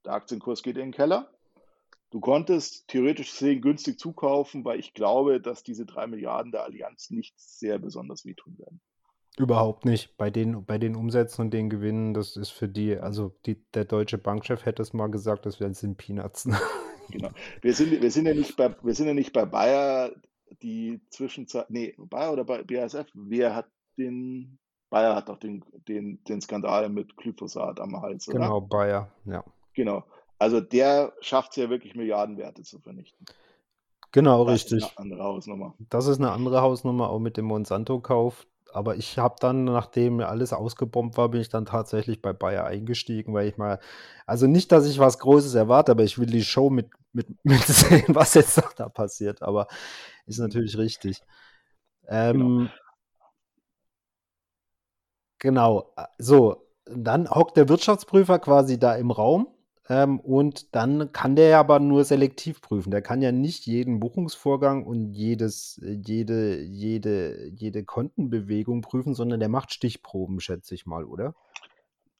[0.05, 1.31] der Aktienkurs geht in den Keller.
[2.11, 7.09] Du konntest theoretisch gesehen günstig zukaufen, weil ich glaube, dass diese drei Milliarden der Allianz
[7.09, 8.81] nicht sehr besonders wehtun werden.
[9.37, 10.17] Überhaupt nicht.
[10.17, 13.85] Bei den, bei den Umsätzen und den Gewinnen, das ist für die, also die, der
[13.85, 16.49] deutsche Bankchef hätte es mal gesagt, das sind Peanuts.
[17.09, 17.31] Genau.
[17.61, 20.11] Wir sind, wir sind ja nicht bei, wir sind ja nicht bei Bayer,
[20.61, 24.59] die Zwischenzeit, nee, Bayer oder bei BASF, wer hat den,
[24.89, 28.39] Bayer hat doch den, den, den Skandal mit Glyphosat am Hals, oder?
[28.39, 29.43] Genau, Bayer, ja.
[29.73, 30.03] Genau.
[30.37, 33.25] Also der schafft es ja wirklich Milliardenwerte zu vernichten.
[34.11, 34.79] Genau, das richtig.
[34.79, 35.75] Ist eine andere Hausnummer.
[35.89, 38.45] Das ist eine andere Hausnummer, auch mit dem Monsanto-Kauf.
[38.73, 43.33] Aber ich habe dann, nachdem alles ausgebombt war, bin ich dann tatsächlich bei Bayer eingestiegen,
[43.33, 43.79] weil ich mal,
[44.25, 47.61] also nicht, dass ich was Großes erwarte, aber ich will die Show mit, mit, mit
[47.63, 49.41] sehen, was jetzt noch da passiert.
[49.41, 49.67] Aber
[50.25, 51.21] ist natürlich richtig.
[52.07, 52.69] Ähm,
[55.39, 55.93] genau.
[55.95, 55.95] genau.
[56.17, 59.47] So, dann hockt der Wirtschaftsprüfer quasi da im Raum
[59.89, 62.91] ähm, und dann kann der aber nur selektiv prüfen.
[62.91, 69.49] Der kann ja nicht jeden Buchungsvorgang und jedes, jede, jede, jede Kontenbewegung prüfen, sondern der
[69.49, 71.33] macht Stichproben, schätze ich mal, oder?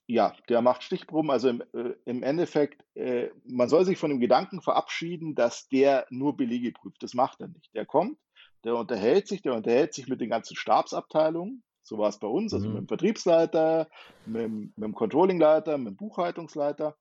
[0.07, 1.29] Ja, der macht Stichproben.
[1.29, 6.05] Also im, äh, im Endeffekt, äh, man soll sich von dem Gedanken verabschieden, dass der
[6.09, 7.01] nur Belege prüft.
[7.03, 7.73] Das macht er nicht.
[7.75, 8.17] Der kommt,
[8.65, 11.63] der unterhält sich, der unterhält sich mit den ganzen Stabsabteilungen.
[11.83, 12.73] So war es bei uns, also mhm.
[12.73, 13.89] mit dem Vertriebsleiter,
[14.25, 16.97] mit, mit dem Controllingleiter, mit dem Buchhaltungsleiter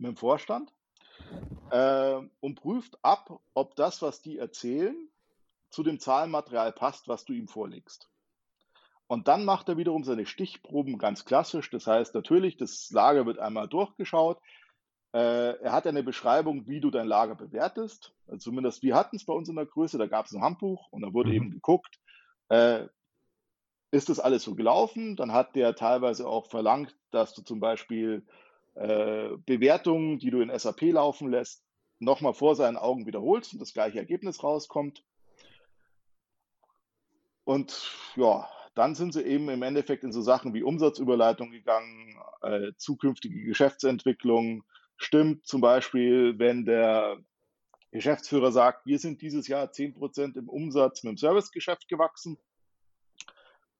[0.00, 0.72] mit dem Vorstand
[1.70, 4.96] äh, und prüft ab, ob das, was die erzählen,
[5.70, 8.08] zu dem Zahlenmaterial passt, was du ihm vorlegst.
[9.06, 11.70] Und dann macht er wiederum seine Stichproben ganz klassisch.
[11.70, 14.40] Das heißt natürlich, das Lager wird einmal durchgeschaut.
[15.12, 18.12] Äh, er hat eine Beschreibung, wie du dein Lager bewertest.
[18.26, 19.98] Also zumindest wir hatten es bei uns in der Größe.
[19.98, 21.36] Da gab es ein Handbuch und da wurde mhm.
[21.36, 21.98] eben geguckt,
[22.48, 22.86] äh,
[23.92, 25.16] ist das alles so gelaufen?
[25.16, 28.24] Dann hat der teilweise auch verlangt, dass du zum Beispiel
[28.74, 31.64] äh, Bewertungen, die du in SAP laufen lässt,
[31.98, 35.04] nochmal vor seinen Augen wiederholst und das gleiche Ergebnis rauskommt.
[37.44, 42.72] Und ja, dann sind sie eben im Endeffekt in so Sachen wie Umsatzüberleitung gegangen, äh,
[42.76, 44.64] zukünftige Geschäftsentwicklung.
[44.96, 47.18] Stimmt zum Beispiel, wenn der
[47.90, 52.38] Geschäftsführer sagt, wir sind dieses Jahr 10% im Umsatz mit dem Servicegeschäft gewachsen,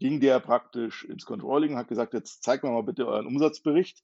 [0.00, 4.02] ging der praktisch ins Controlling und hat gesagt, jetzt zeigt mir mal bitte euren Umsatzbericht.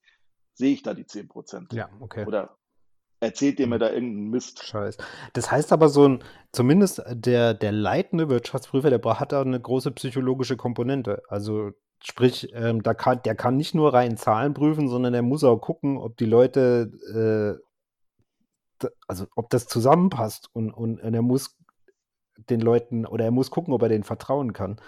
[0.56, 1.74] Sehe ich da die 10%?
[1.74, 2.24] Ja, okay.
[2.24, 2.56] Oder
[3.20, 4.64] erzählt ihr mir da irgendeinen Mist?
[4.64, 4.96] Scheiß.
[5.34, 9.90] Das heißt aber so ein, zumindest der, der leitende Wirtschaftsprüfer, der hat da eine große
[9.92, 11.22] psychologische Komponente.
[11.28, 15.44] Also sprich, ähm, da kann, der kann nicht nur rein Zahlen prüfen, sondern er muss
[15.44, 17.60] auch gucken, ob die Leute,
[18.80, 21.54] äh, also ob das zusammenpasst und, und, und er muss
[22.48, 24.80] den Leuten oder er muss gucken, ob er denen vertrauen kann.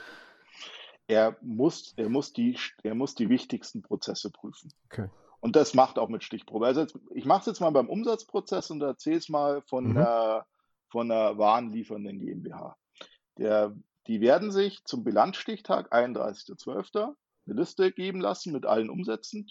[1.08, 4.70] Er muss, er muss, die, er muss die wichtigsten Prozesse prüfen.
[4.86, 5.08] Okay.
[5.40, 6.66] Und das macht auch mit Stichprobe.
[6.66, 9.96] Also jetzt, ich mache es jetzt mal beim Umsatzprozess und erzähle es mal von, mhm.
[9.96, 10.46] einer,
[10.88, 12.76] von einer warenliefernden GmbH.
[13.38, 13.74] Der,
[14.08, 16.96] die werden sich zum Bilanzstichtag 31.12.
[16.96, 17.14] eine
[17.46, 19.48] Liste geben lassen mit allen Umsätzen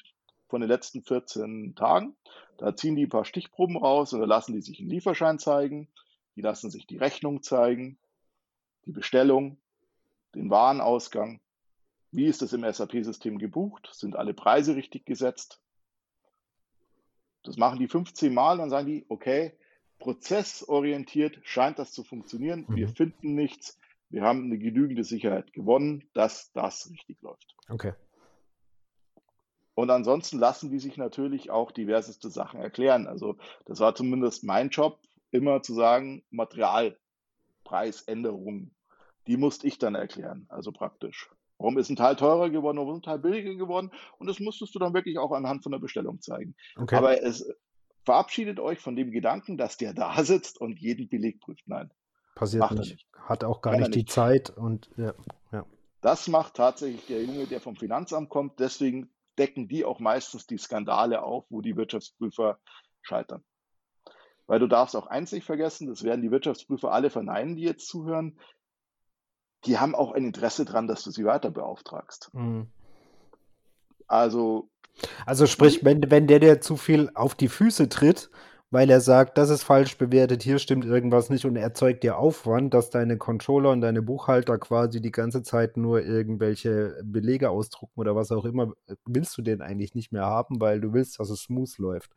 [0.49, 2.17] von den letzten 14 Tagen.
[2.57, 5.89] Da ziehen die ein paar Stichproben raus und da lassen die sich einen Lieferschein zeigen.
[6.35, 7.97] Die lassen sich die Rechnung zeigen,
[8.85, 9.59] die Bestellung,
[10.35, 11.41] den Warenausgang.
[12.11, 13.89] Wie ist das im SAP-System gebucht?
[13.91, 15.61] Sind alle Preise richtig gesetzt?
[17.47, 19.53] Das machen die 15 Mal, dann sagen die, okay,
[19.99, 22.65] prozessorientiert scheint das zu funktionieren.
[22.67, 22.75] Mhm.
[22.75, 23.79] Wir finden nichts.
[24.09, 27.55] Wir haben eine genügende Sicherheit gewonnen, dass das richtig läuft.
[27.69, 27.93] Okay.
[29.75, 33.07] Und ansonsten lassen die sich natürlich auch diverseste Sachen erklären.
[33.07, 34.99] Also das war zumindest mein Job,
[35.31, 38.73] immer zu sagen, Materialpreisänderungen,
[39.27, 41.29] die musste ich dann erklären, also praktisch.
[41.57, 43.91] Warum ist ein Teil teurer geworden, warum ist ein Teil billiger geworden?
[44.19, 46.55] Und das musstest du dann wirklich auch anhand von der Bestellung zeigen.
[46.75, 46.95] Okay.
[46.95, 47.49] Aber es
[48.05, 51.67] verabschiedet euch von dem Gedanken, dass der da sitzt und jeden Beleg prüft.
[51.67, 51.91] Nein.
[52.35, 52.91] Passiert nicht.
[52.91, 53.07] nicht.
[53.13, 54.11] Hat auch gar nicht die nicht.
[54.11, 55.13] Zeit und ja,
[55.51, 55.65] ja.
[56.01, 58.59] Das macht tatsächlich der Junge, der vom Finanzamt kommt.
[58.59, 62.59] Deswegen decken die auch meistens die Skandale auf, wo die Wirtschaftsprüfer
[63.01, 63.43] scheitern.
[64.45, 67.87] Weil du darfst auch eins nicht vergessen, das werden die Wirtschaftsprüfer alle verneinen, die jetzt
[67.87, 68.39] zuhören,
[69.65, 72.29] die haben auch ein Interesse daran, dass du sie weiter beauftragst.
[72.33, 72.67] Mhm.
[74.07, 74.69] Also.
[75.25, 78.29] Also sprich, wenn, wenn der dir zu viel auf die Füße tritt,
[78.69, 82.17] weil er sagt, das ist falsch bewertet, hier stimmt irgendwas nicht und er erzeugt dir
[82.17, 87.99] Aufwand, dass deine Controller und deine Buchhalter quasi die ganze Zeit nur irgendwelche Belege ausdrucken
[87.99, 88.73] oder was auch immer,
[89.05, 92.11] willst du den eigentlich nicht mehr haben, weil du willst, dass es smooth läuft.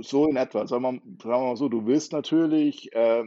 [0.00, 0.66] So in etwa.
[0.66, 3.24] Sagen wir, sagen wir mal so, du willst natürlich, äh,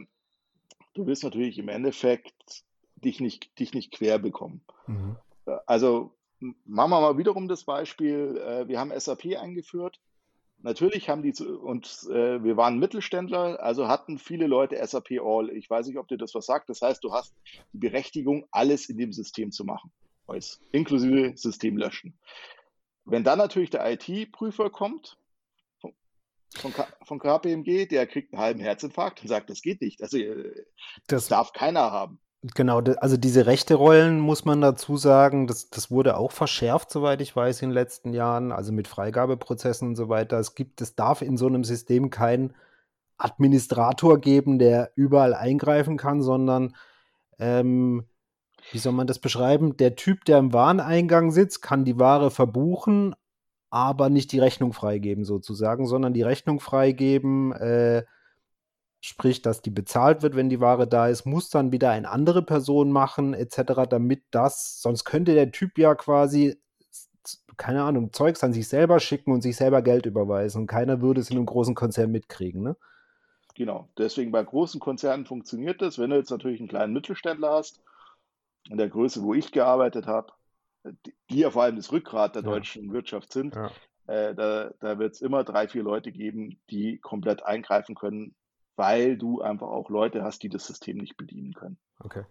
[0.94, 2.64] du willst natürlich im Endeffekt
[2.96, 4.62] dich nicht, dich nicht quer bekommen.
[4.86, 5.16] Mhm.
[5.66, 6.14] Also
[6.64, 10.00] machen wir mal wiederum das Beispiel, äh, wir haben SAP eingeführt.
[10.58, 15.50] Natürlich haben die und äh, wir waren Mittelständler, also hatten viele Leute SAP All.
[15.50, 16.68] Ich weiß nicht, ob dir das was sagt.
[16.68, 17.34] Das heißt, du hast
[17.72, 19.90] die Berechtigung, alles in dem System zu machen,
[20.70, 22.16] inklusive System löschen.
[23.04, 25.18] Wenn dann natürlich der IT-Prüfer kommt
[26.58, 30.02] von, K von KPMG, der kriegt einen halben Herzinfarkt und sagt, das geht nicht.
[30.02, 30.64] Also äh,
[31.06, 32.18] das, das darf keiner haben.
[32.54, 37.20] Genau, also diese rechte Rollen muss man dazu sagen, das, das wurde auch verschärft, soweit
[37.20, 40.40] ich weiß, in den letzten Jahren, also mit Freigabeprozessen und so weiter.
[40.40, 42.54] Es gibt, es darf in so einem System keinen
[43.16, 46.74] Administrator geben, der überall eingreifen kann, sondern
[47.38, 48.06] ähm,
[48.72, 49.76] wie soll man das beschreiben?
[49.76, 53.14] Der Typ, der im Wareneingang sitzt, kann die Ware verbuchen,
[53.72, 58.04] aber nicht die Rechnung freigeben sozusagen, sondern die Rechnung freigeben, äh,
[59.00, 62.42] sprich, dass die bezahlt wird, wenn die Ware da ist, muss dann wieder eine andere
[62.42, 66.60] Person machen, etc., damit das, sonst könnte der Typ ja quasi,
[67.56, 71.22] keine Ahnung, Zeugs an sich selber schicken und sich selber Geld überweisen und keiner würde
[71.22, 72.76] es in einem großen Konzern mitkriegen, ne?
[73.54, 75.98] Genau, deswegen bei großen Konzernen funktioniert das.
[75.98, 77.82] Wenn du jetzt natürlich einen kleinen Mittelständler hast,
[78.70, 80.32] in der Größe, wo ich gearbeitet habe,
[80.84, 82.50] die ja vor allem das Rückgrat der ja.
[82.50, 83.70] deutschen Wirtschaft sind, ja.
[84.06, 88.34] äh, da, da wird es immer drei, vier Leute geben, die komplett eingreifen können,
[88.76, 91.78] weil du einfach auch Leute hast, die das System nicht bedienen können.
[92.00, 92.24] Okay.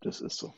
[0.00, 0.54] Das ist so.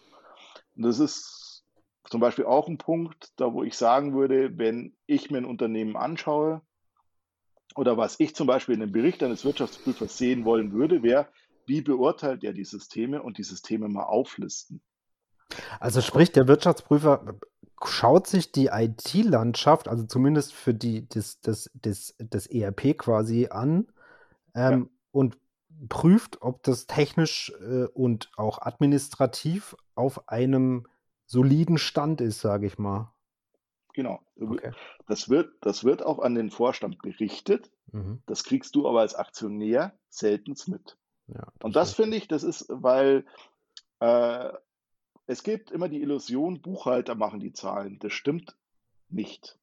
[0.76, 1.64] Und das ist
[2.08, 5.96] zum Beispiel auch ein Punkt, da wo ich sagen würde, wenn ich mir ein Unternehmen
[5.96, 6.62] anschaue,
[7.74, 11.28] oder was ich zum Beispiel in einem Bericht eines Wirtschaftsprüfers sehen wollen würde, wäre,
[11.66, 14.82] wie beurteilt er die Systeme und die Systeme mal auflisten.
[15.80, 17.36] Also sprich, der Wirtschaftsprüfer
[17.84, 23.88] schaut sich die IT-Landschaft, also zumindest für die, das, das, das, das ERP quasi an
[24.54, 24.88] ähm, ja.
[25.10, 25.38] und
[25.88, 30.86] prüft, ob das technisch äh, und auch administrativ auf einem
[31.26, 33.12] soliden Stand ist, sage ich mal.
[33.94, 34.20] Genau.
[34.40, 34.72] Okay.
[35.06, 37.70] Das, wird, das wird auch an den Vorstand berichtet.
[37.90, 38.22] Mhm.
[38.26, 40.96] Das kriegst du aber als Aktionär selten mit.
[41.28, 43.24] Ja, und das finde ich, das ist, weil
[44.00, 44.52] äh,
[45.26, 47.98] es gibt immer die Illusion, Buchhalter machen die Zahlen.
[48.00, 48.56] Das stimmt
[49.08, 49.58] nicht.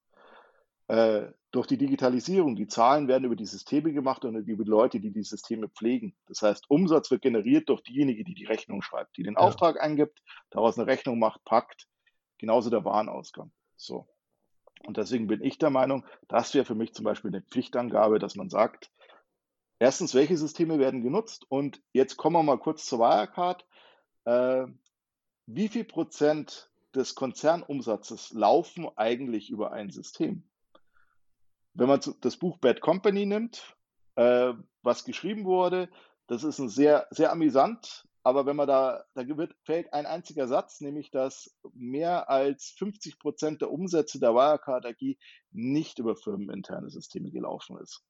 [0.90, 5.00] äh, durch die Digitalisierung, die Zahlen werden über die Systeme gemacht und über die Leute,
[5.00, 6.16] die die Systeme pflegen.
[6.28, 9.40] Das heißt, Umsatz wird generiert durch diejenige, die die Rechnung schreibt, die den ja.
[9.40, 11.88] Auftrag eingibt, daraus eine Rechnung macht, packt,
[12.38, 13.52] genauso der Warenausgang.
[13.78, 14.08] So.
[14.84, 18.36] Und deswegen bin ich der Meinung, das wäre für mich zum Beispiel eine Pflichtangabe, dass
[18.36, 18.92] man sagt,
[19.78, 21.46] erstens, welche Systeme werden genutzt?
[21.50, 23.66] Und jetzt kommen wir mal kurz zur Wirecard.
[24.26, 24.66] Äh,
[25.52, 30.44] wie viel Prozent des Konzernumsatzes laufen eigentlich über ein System?
[31.74, 33.76] Wenn man das Buch Bad Company nimmt,
[34.16, 35.90] äh, was geschrieben wurde,
[36.28, 40.48] das ist ein sehr, sehr amüsant, aber wenn man da, da wird, fällt ein einziger
[40.48, 45.18] Satz, nämlich dass mehr als 50 Prozent der Umsätze der Wirecard AG
[45.52, 48.04] nicht über firmeninterne Systeme gelaufen ist.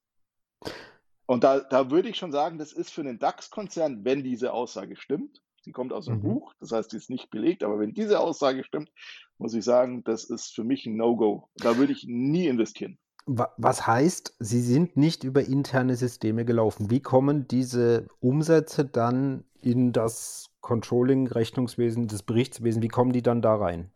[1.24, 4.96] Und da, da würde ich schon sagen, das ist für einen DAX-Konzern, wenn diese Aussage
[4.96, 6.22] stimmt, sie kommt aus einem mhm.
[6.22, 8.90] Buch, das heißt, sie ist nicht belegt, aber wenn diese Aussage stimmt,
[9.38, 11.48] muss ich sagen, das ist für mich ein No-Go.
[11.56, 12.98] Da würde ich nie investieren.
[13.26, 16.90] Was heißt, sie sind nicht über interne Systeme gelaufen?
[16.90, 23.42] Wie kommen diese Umsätze dann in das Controlling, Rechnungswesen, das Berichtswesen, wie kommen die dann
[23.42, 23.90] da rein?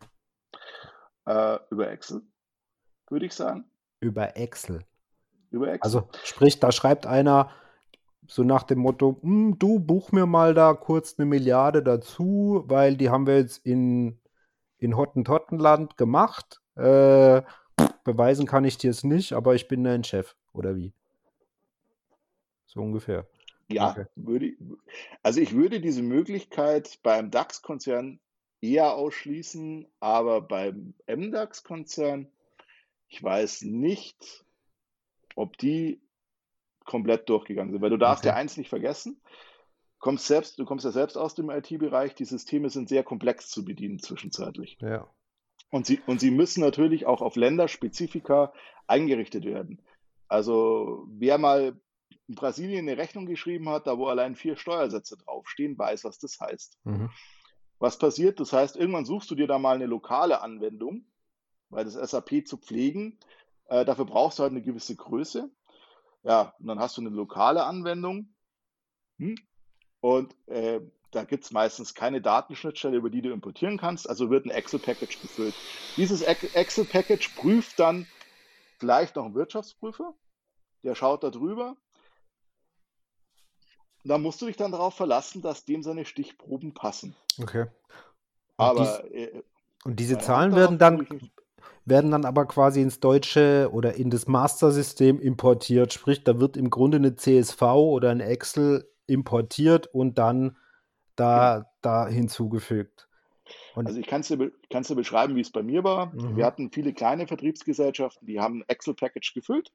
[1.27, 2.23] Äh, über Excel,
[3.09, 3.65] würde ich sagen.
[4.01, 4.85] Über Excel.
[5.51, 5.81] Über Excel.
[5.83, 7.51] Also sprich, da schreibt einer
[8.27, 12.97] so nach dem Motto, hm, du buch mir mal da kurz eine Milliarde dazu, weil
[12.97, 14.19] die haben wir jetzt in,
[14.79, 16.61] in Hottentottenland gemacht.
[16.77, 17.43] Äh,
[18.05, 20.93] beweisen kann ich dir es nicht, aber ich bin dein Chef, oder wie?
[22.67, 23.27] So ungefähr.
[23.69, 24.07] Ja, okay.
[24.15, 24.55] würde
[25.23, 28.21] also ich würde diese Möglichkeit beim DAX-Konzern
[28.61, 32.29] eher ausschließen, aber beim MDAX-Konzern,
[33.09, 34.45] ich weiß nicht,
[35.35, 36.01] ob die
[36.85, 38.35] komplett durchgegangen sind, weil du darfst okay.
[38.35, 39.21] ja eins nicht vergessen,
[39.99, 43.65] kommst selbst, du kommst ja selbst aus dem IT-Bereich, die Systeme sind sehr komplex zu
[43.65, 44.77] bedienen zwischenzeitlich.
[44.81, 45.09] Ja.
[45.71, 48.53] Und sie, und sie müssen natürlich auch auf Länderspezifika
[48.87, 49.83] eingerichtet werden.
[50.29, 51.81] Also wer mal
[52.29, 56.39] in Brasilien eine Rechnung geschrieben hat, da wo allein vier Steuersätze draufstehen, weiß, was das
[56.41, 56.79] heißt.
[56.85, 57.11] Mhm.
[57.79, 58.41] Was passiert?
[58.41, 61.07] Das heißt, irgendwann suchst du dir da mal eine lokale Anwendung,
[61.71, 63.19] weil das SAP zu pflegen,
[63.67, 65.51] äh, dafür brauchst du halt eine gewisse Größe.
[66.25, 68.35] Ja, und dann hast du eine lokale Anwendung.
[69.19, 69.37] Hm?
[70.01, 70.81] Und äh,
[71.13, 75.21] da gibt es meistens keine Datenschnittstelle, über die du importieren kannst, also wird ein Excel-Package
[75.21, 75.55] gefüllt.
[75.97, 78.07] Dieses Excel-Package prüft dann
[78.79, 80.15] vielleicht noch ein Wirtschaftsprüfer,
[80.83, 81.77] der schaut da drüber.
[84.03, 87.17] Da musst du dich dann darauf verlassen, dass dem seine Stichproben passen.
[87.41, 87.63] Okay.
[88.57, 89.43] Und aber dies, äh,
[89.85, 91.31] und diese Zahlen werden dann
[91.85, 95.93] werden dann aber quasi ins deutsche oder in das Master-System importiert.
[95.93, 100.57] Sprich, da wird im Grunde eine CSV oder ein Excel importiert und dann
[101.17, 103.09] da, da hinzugefügt.
[103.75, 106.15] Und also ich kann es dir, dir beschreiben, wie es bei mir war.
[106.15, 106.37] Mhm.
[106.37, 109.73] Wir hatten viele kleine Vertriebsgesellschaften, die haben ein Excel-Package gefüllt.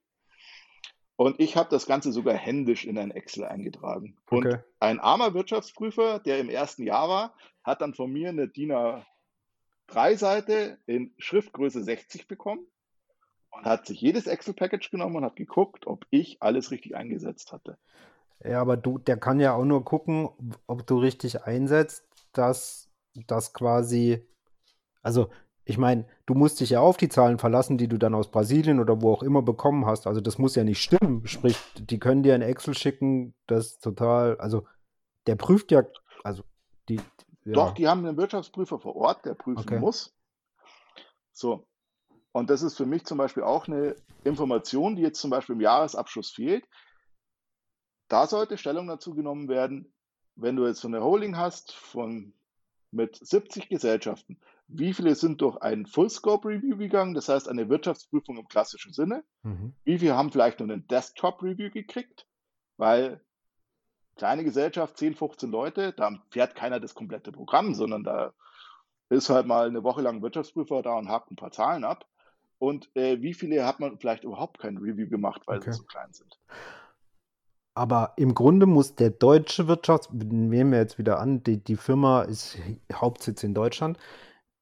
[1.15, 4.15] Und ich habe das Ganze sogar händisch in ein Excel eingetragen.
[4.29, 4.59] Und okay.
[4.79, 8.71] ein armer Wirtschaftsprüfer, der im ersten Jahr war, hat dann von mir eine DIN
[9.91, 12.65] A3-Seite in Schriftgröße 60 bekommen
[13.51, 17.77] und hat sich jedes Excel-Package genommen und hat geguckt, ob ich alles richtig eingesetzt hatte.
[18.43, 20.29] Ja, aber du, der kann ja auch nur gucken,
[20.65, 22.89] ob du richtig einsetzt, dass
[23.27, 24.25] das quasi,
[25.01, 25.29] also
[25.65, 28.79] ich meine, du musst dich ja auf die Zahlen verlassen, die du dann aus Brasilien
[28.79, 30.07] oder wo auch immer bekommen hast.
[30.07, 31.27] Also das muss ja nicht stimmen.
[31.27, 34.65] Sprich, die können dir ein Excel schicken, das total, also
[35.27, 35.83] der prüft ja,
[36.23, 36.43] also
[36.87, 36.99] die.
[37.49, 37.55] Ja.
[37.55, 39.79] Doch, die haben einen Wirtschaftsprüfer vor Ort, der prüfen okay.
[39.79, 40.15] muss.
[41.31, 41.67] So.
[42.31, 45.61] Und das ist für mich zum Beispiel auch eine Information, die jetzt zum Beispiel im
[45.61, 46.63] Jahresabschluss fehlt.
[48.07, 49.91] Da sollte Stellung dazu genommen werden,
[50.35, 52.33] wenn du jetzt so eine Holding hast von
[52.91, 58.47] mit 70 Gesellschaften, wie viele sind durch ein Full-Scope-Review gegangen, das heißt eine Wirtschaftsprüfung im
[58.47, 59.23] klassischen Sinne?
[59.41, 59.73] Mhm.
[59.83, 62.27] Wie viele haben vielleicht nur einen Desktop-Review gekriegt?
[62.77, 63.23] Weil
[64.19, 68.33] kleine Gesellschaft, 10, 15 Leute, da fährt keiner das komplette Programm, sondern da
[69.09, 72.05] ist halt mal eine Woche lang Wirtschaftsprüfer da und hakt ein paar Zahlen ab.
[72.59, 75.71] Und äh, wie viele hat man vielleicht überhaupt kein Review gemacht, weil okay.
[75.71, 76.37] sie so klein sind?
[77.73, 82.23] Aber im Grunde muss der deutsche Wirtschafts, nehmen wir jetzt wieder an, die, die Firma
[82.23, 82.57] ist
[82.91, 83.97] Hauptsitz in Deutschland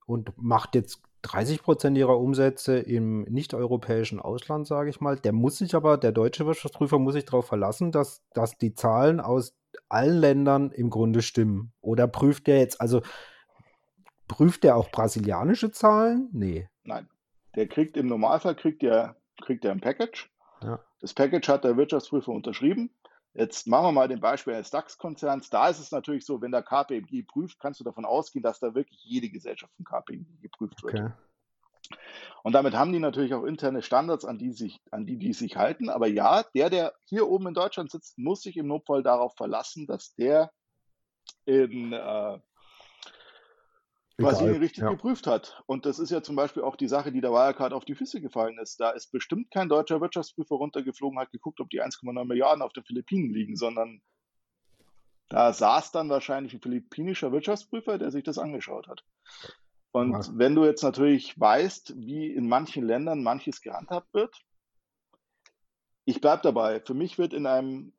[0.05, 5.17] und macht jetzt 30 Prozent ihrer Umsätze im nicht-europäischen Ausland, sage ich mal.
[5.17, 9.19] Der muss sich aber, der deutsche Wirtschaftsprüfer muss sich darauf verlassen, dass, dass die Zahlen
[9.19, 9.55] aus
[9.89, 11.73] allen Ländern im Grunde stimmen.
[11.81, 13.01] Oder prüft der jetzt, also
[14.27, 16.29] prüft der auch brasilianische Zahlen?
[16.31, 16.69] Nee.
[16.83, 17.07] Nein.
[17.55, 20.29] Der kriegt im Normalfall kriegt der, kriegt der ein Package.
[20.61, 20.79] Ja.
[21.01, 22.91] Das Package hat der Wirtschaftsprüfer unterschrieben.
[23.37, 25.51] Jetzt machen wir mal den Beispiel eines DAX-Konzerns.
[25.51, 28.73] Da ist es natürlich so, wenn der KPMG prüft, kannst du davon ausgehen, dass da
[28.73, 30.95] wirklich jede Gesellschaft von KPMG geprüft wird.
[30.95, 31.11] Okay.
[32.41, 35.55] Und damit haben die natürlich auch interne Standards, an die, sich, an die die sich
[35.55, 35.89] halten.
[35.89, 39.85] Aber ja, der, der hier oben in Deutschland sitzt, muss sich im Notfall darauf verlassen,
[39.85, 40.51] dass der
[41.45, 42.39] in äh,
[44.17, 44.89] Brasilien richtig ja.
[44.89, 45.61] geprüft hat.
[45.67, 48.19] Und das ist ja zum Beispiel auch die Sache, die der Wirecard auf die Füße
[48.19, 48.79] gefallen ist.
[48.79, 52.83] Da ist bestimmt kein deutscher Wirtschaftsprüfer runtergeflogen, hat geguckt, ob die 1,9 Milliarden auf den
[52.83, 54.01] Philippinen liegen, sondern
[55.29, 59.03] da saß dann wahrscheinlich ein philippinischer Wirtschaftsprüfer, der sich das angeschaut hat.
[59.91, 60.21] Und ja.
[60.33, 64.35] wenn du jetzt natürlich weißt, wie in manchen Ländern manches gehandhabt wird,
[66.05, 66.79] ich bleibe dabei.
[66.79, 67.93] Für mich wird in einem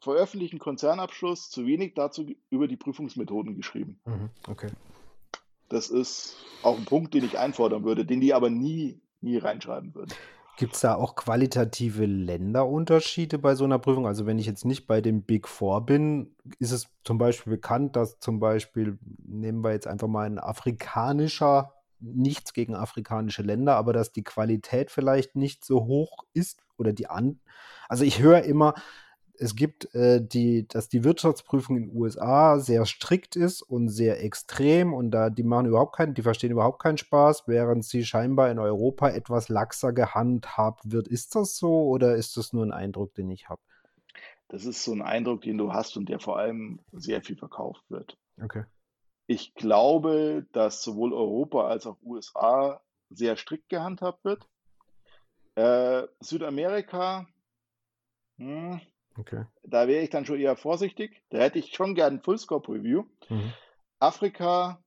[0.00, 4.00] veröffentlichten Konzernabschluss zu wenig dazu über die Prüfungsmethoden geschrieben.
[4.04, 4.70] Mhm, okay.
[5.68, 9.94] Das ist auch ein Punkt, den ich einfordern würde, den die aber nie, nie reinschreiben
[9.94, 10.12] würden.
[10.56, 14.06] Gibt es da auch qualitative Länderunterschiede bei so einer Prüfung?
[14.06, 17.96] Also wenn ich jetzt nicht bei dem Big Four bin, ist es zum Beispiel bekannt,
[17.96, 23.92] dass zum Beispiel, nehmen wir jetzt einfach mal ein afrikanischer, nichts gegen afrikanische Länder, aber
[23.92, 27.40] dass die Qualität vielleicht nicht so hoch ist oder die an.
[27.88, 28.74] Also ich höre immer,
[29.40, 34.22] es gibt äh, die, dass die Wirtschaftsprüfung in den USA sehr strikt ist und sehr
[34.22, 38.50] extrem und da die machen überhaupt keinen, die verstehen überhaupt keinen Spaß, während sie scheinbar
[38.50, 41.08] in Europa etwas laxer gehandhabt wird.
[41.08, 43.62] Ist das so oder ist das nur ein Eindruck, den ich habe?
[44.48, 47.82] Das ist so ein Eindruck, den du hast und der vor allem sehr viel verkauft
[47.88, 48.18] wird.
[48.42, 48.64] Okay.
[49.26, 54.46] Ich glaube, dass sowohl Europa als auch USA sehr strikt gehandhabt wird.
[55.54, 57.26] Äh, Südamerika,
[58.36, 58.80] hm,
[59.16, 59.44] Okay.
[59.62, 61.22] Da wäre ich dann schon eher vorsichtig.
[61.30, 63.04] Da hätte ich schon gern ein Full-Scope-Review.
[63.28, 63.52] Mhm.
[63.98, 64.82] Afrika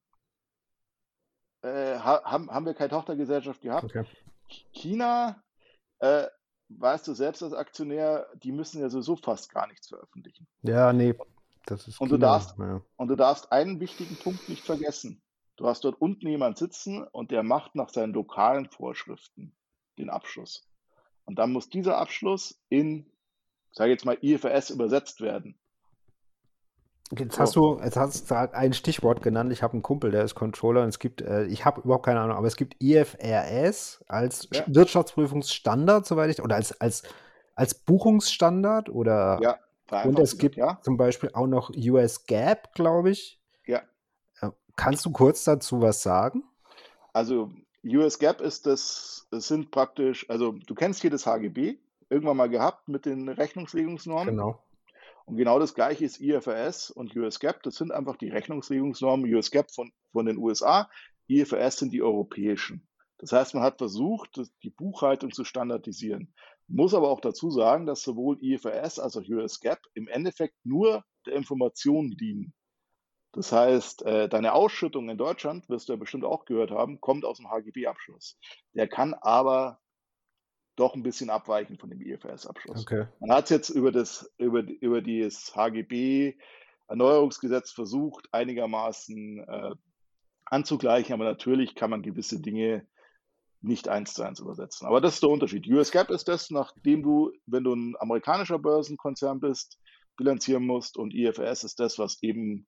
[1.61, 3.85] äh, haben, haben wir keine Tochtergesellschaft gehabt.
[3.85, 4.05] Okay.
[4.71, 5.41] China,
[5.99, 6.27] äh,
[6.69, 10.47] weißt du selbst als Aktionär, die müssen ja sowieso fast gar nichts veröffentlichen.
[10.61, 11.15] Ja, nee,
[11.65, 12.17] das ist und China.
[12.17, 12.81] du darfst ja.
[12.97, 15.21] Und du darfst einen wichtigen Punkt nicht vergessen.
[15.55, 19.55] Du hast dort unten jemand sitzen und der macht nach seinen lokalen Vorschriften
[19.97, 20.67] den Abschluss.
[21.25, 23.09] Und dann muss dieser Abschluss in
[23.73, 25.55] sage jetzt mal, IFRS übersetzt werden.
[27.17, 29.51] Jetzt hast du, jetzt hast du ein Stichwort genannt.
[29.51, 32.21] Ich habe einen Kumpel, der ist Controller und es gibt, äh, ich habe überhaupt keine
[32.21, 34.63] Ahnung, aber es gibt IFRS als ja.
[34.67, 37.03] Wirtschaftsprüfungsstandard, soweit ich, oder als, als,
[37.55, 39.59] als Buchungsstandard oder ja,
[40.03, 40.79] und es gibt ja.
[40.81, 43.39] zum Beispiel auch noch US GAAP, glaube ich.
[43.67, 43.83] Ja.
[44.41, 46.43] Äh, kannst du kurz dazu was sagen?
[47.11, 47.51] Also
[47.85, 51.77] US GAAP ist das, es sind praktisch, also du kennst hier das HGB,
[52.13, 54.35] irgendwann mal gehabt mit den Rechnungslegungsnormen.
[54.35, 54.63] Genau.
[55.25, 57.63] Und genau das gleiche ist IFRS und US GAAP.
[57.63, 60.89] Das sind einfach die Rechnungslegungsnormen US GAAP von, von den USA.
[61.27, 62.87] IFRS sind die europäischen.
[63.17, 66.33] Das heißt, man hat versucht, die Buchhaltung zu standardisieren.
[66.67, 71.05] Muss aber auch dazu sagen, dass sowohl IFRS als auch US GAAP im Endeffekt nur
[71.25, 72.53] der Information dienen.
[73.31, 77.25] Das heißt, äh, deine Ausschüttung in Deutschland, wirst du ja bestimmt auch gehört haben, kommt
[77.25, 78.37] aus dem HGB-Abschluss.
[78.73, 79.79] Der kann aber
[80.75, 82.81] doch ein bisschen abweichen von dem IFRS-Abschluss.
[82.81, 83.07] Okay.
[83.19, 86.35] Man hat es jetzt über das, über, über das HGB
[86.87, 89.75] Erneuerungsgesetz versucht, einigermaßen äh,
[90.45, 92.85] anzugleichen, aber natürlich kann man gewisse Dinge
[93.61, 94.87] nicht eins zu eins übersetzen.
[94.87, 95.67] Aber das ist der Unterschied.
[95.67, 99.79] US GAAP ist das, nachdem du, wenn du ein amerikanischer Börsenkonzern bist,
[100.17, 102.67] bilanzieren musst und IFRS ist das, was eben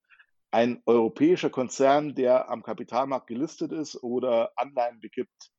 [0.51, 5.51] ein europäischer Konzern, der am Kapitalmarkt gelistet ist oder Anleihen begibt,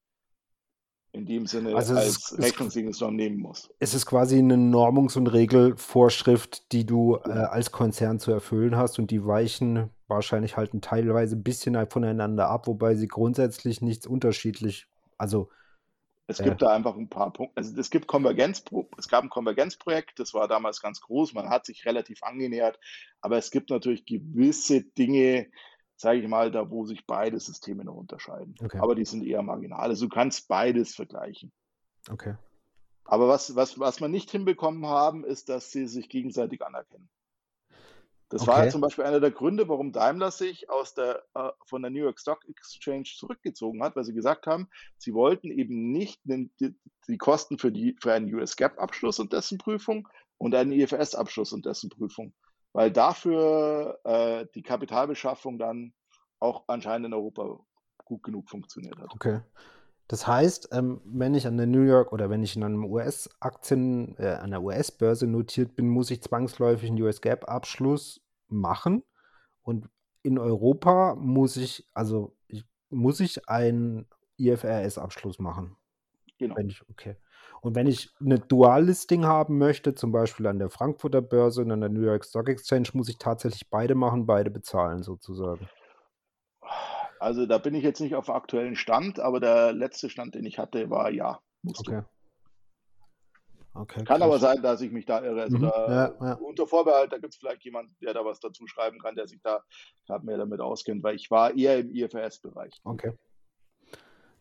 [1.12, 3.70] in dem Sinne also als Rechnungslegungsnorm nehmen muss.
[3.78, 8.98] Es ist quasi eine Normungs- und Regelvorschrift, die du äh, als Konzern zu erfüllen hast
[8.98, 14.86] und die weichen wahrscheinlich halt teilweise ein bisschen voneinander ab, wobei sie grundsätzlich nichts unterschiedlich,
[15.18, 15.48] also
[16.28, 17.56] es gibt äh, da einfach ein paar Punkte.
[17.56, 18.64] Also es gibt Konvergenz,
[18.98, 22.78] es gab ein Konvergenzprojekt, das war damals ganz groß, man hat sich relativ angenähert,
[23.20, 25.46] aber es gibt natürlich gewisse Dinge,
[25.96, 28.54] sage ich mal, da wo sich beide Systeme noch unterscheiden.
[28.62, 28.78] Okay.
[28.78, 29.88] Aber die sind eher marginal.
[29.88, 31.52] Also du kannst beides vergleichen.
[32.10, 32.36] Okay.
[33.04, 37.08] Aber was, was, was wir nicht hinbekommen haben, ist, dass sie sich gegenseitig anerkennen.
[38.28, 38.50] Das okay.
[38.50, 41.92] war ja zum Beispiel einer der Gründe, warum Daimler sich aus der, äh, von der
[41.92, 44.68] New York Stock Exchange zurückgezogen hat, weil sie gesagt haben,
[44.98, 46.74] sie wollten eben nicht die,
[47.06, 51.66] die Kosten für, die, für einen US GAAP-Abschluss und dessen Prüfung und einen IFRS-Abschluss und
[51.66, 52.34] dessen Prüfung
[52.76, 55.94] weil dafür äh, die Kapitalbeschaffung dann
[56.40, 57.58] auch anscheinend in Europa
[58.04, 59.14] gut genug funktioniert hat.
[59.14, 59.40] Okay.
[60.08, 64.14] Das heißt, ähm, wenn ich an der New York oder wenn ich in einem US-Aktien,
[64.18, 69.02] äh, an der US-Börse notiert bin, muss ich zwangsläufig einen US GAAP-Abschluss machen.
[69.62, 69.88] Und
[70.22, 74.06] in Europa muss ich, also ich, muss ich einen
[74.36, 75.76] IFRS-Abschluss machen.
[76.36, 76.56] Genau.
[76.56, 77.16] Wenn ich, okay.
[77.66, 81.80] Und wenn ich eine Dual-Listing haben möchte, zum Beispiel an der Frankfurter Börse und an
[81.80, 85.68] der New York Stock Exchange, muss ich tatsächlich beide machen, beide bezahlen sozusagen.
[87.18, 90.60] Also da bin ich jetzt nicht auf aktuellen Stand, aber der letzte Stand, den ich
[90.60, 91.40] hatte, war ja.
[91.66, 92.02] Okay.
[93.74, 94.22] Okay, kann krass.
[94.22, 95.42] aber sein, dass ich mich da irre.
[95.42, 96.32] Also mhm, da, ja, ja.
[96.34, 99.42] Unter Vorbehalt, da gibt es vielleicht jemanden, der da was dazu schreiben kann, der sich
[99.42, 99.60] da
[100.06, 102.74] gerade mehr damit auskennt, weil ich war eher im IFRS-Bereich.
[102.84, 103.12] Okay.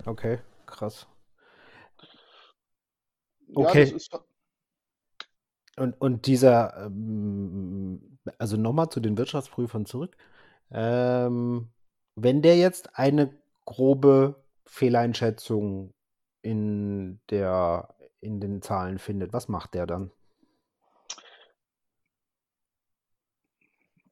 [0.05, 1.07] Okay, krass.
[3.53, 3.83] Okay.
[3.83, 4.19] Ja, ist...
[5.77, 10.15] und, und dieser, ähm, also nochmal zu den Wirtschaftsprüfern zurück.
[10.71, 11.69] Ähm,
[12.15, 15.93] wenn der jetzt eine grobe Fehleinschätzung
[16.41, 20.11] in der in den Zahlen findet, was macht der dann?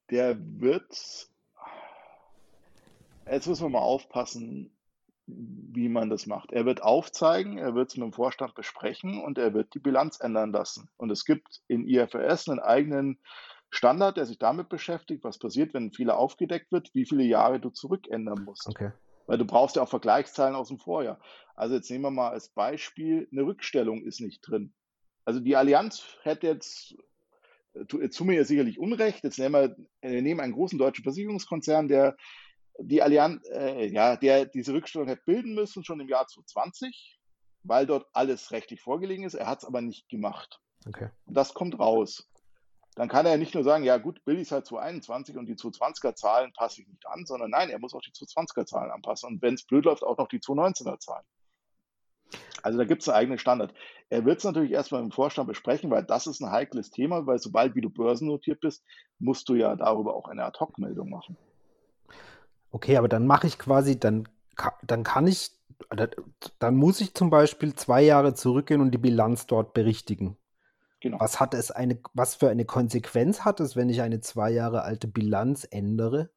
[0.09, 1.29] Der wird
[3.25, 4.75] jetzt müssen wir mal aufpassen,
[5.35, 6.51] wie man das macht.
[6.51, 10.19] Er wird aufzeigen, er wird es mit dem Vorstand besprechen und er wird die Bilanz
[10.19, 10.89] ändern lassen.
[10.97, 13.19] Und es gibt in IFRS einen eigenen
[13.69, 17.59] Standard, der sich damit beschäftigt, was passiert, wenn ein Fehler aufgedeckt wird, wie viele Jahre
[17.59, 18.67] du zurückändern musst.
[18.67, 18.91] Okay.
[19.25, 21.19] Weil du brauchst ja auch Vergleichszahlen aus dem Vorjahr.
[21.55, 24.73] Also jetzt nehmen wir mal als Beispiel, eine Rückstellung ist nicht drin.
[25.25, 26.95] Also die Allianz hätte jetzt,
[28.11, 29.75] zu mir sicherlich Unrecht, jetzt nehmen wir,
[30.11, 32.15] wir nehmen einen großen deutschen Versicherungskonzern, der
[32.79, 37.19] die Allianz, äh, ja, der diese Rückstellung hätte bilden müssen, schon im Jahr 2020,
[37.63, 39.35] weil dort alles rechtlich vorgelegen ist.
[39.35, 40.59] Er hat es aber nicht gemacht.
[40.87, 41.09] Okay.
[41.25, 42.27] Und das kommt raus
[42.95, 46.15] dann kann er nicht nur sagen, ja gut, Bill ist halt 221 und die 220er
[46.15, 49.41] Zahlen passe ich nicht an, sondern nein, er muss auch die 220er Zahlen anpassen und
[49.41, 51.25] wenn es blöd läuft, auch noch die 219er Zahlen.
[52.61, 53.73] Also da gibt es einen eigenen Standard.
[54.09, 57.39] Er wird es natürlich erstmal im Vorstand besprechen, weil das ist ein heikles Thema, weil
[57.39, 58.85] sobald wie du börsennotiert bist,
[59.19, 61.37] musst du ja darüber auch eine Ad-Hoc-Meldung machen.
[62.73, 64.27] Okay, aber dann mache ich quasi, dann,
[64.81, 65.51] dann kann ich,
[66.57, 70.37] dann muss ich zum Beispiel zwei Jahre zurückgehen und die Bilanz dort berichtigen.
[70.99, 71.19] Genau.
[71.19, 74.81] Was hat es eine, was für eine Konsequenz hat es, wenn ich eine zwei Jahre
[74.81, 76.31] alte Bilanz ändere?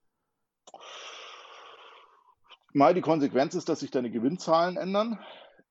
[2.75, 5.19] Mal die Konsequenz ist, dass sich deine Gewinnzahlen ändern.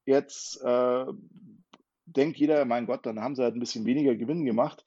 [0.06, 1.06] Jetzt äh,
[2.08, 4.84] denkt jeder, mein Gott, dann haben sie halt ein bisschen weniger Gewinn gemacht.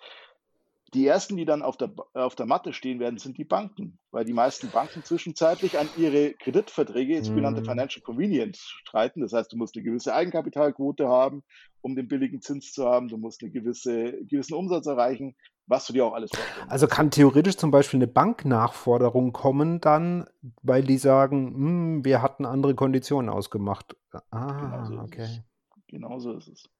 [0.95, 4.24] Die ersten, die dann auf der, auf der Matte stehen werden, sind die Banken, weil
[4.24, 7.66] die meisten Banken zwischenzeitlich an ihre Kreditverträge, sogenannte mhm.
[7.66, 9.20] Financial Convenience, streiten.
[9.20, 11.43] Das heißt, du musst eine gewisse Eigenkapitalquote haben,
[11.82, 13.09] um den billigen Zins zu haben.
[13.09, 15.36] Du musst einen gewisse, gewissen Umsatz erreichen,
[15.66, 16.70] was du dir auch alles vorstellst.
[16.70, 20.26] Also kann theoretisch zum Beispiel eine Banknachforderung kommen dann,
[20.62, 23.95] weil die sagen, hm, wir hatten andere Konditionen ausgemacht.
[24.30, 25.43] Ah, genau so okay.
[25.89, 26.70] Genau so ist es.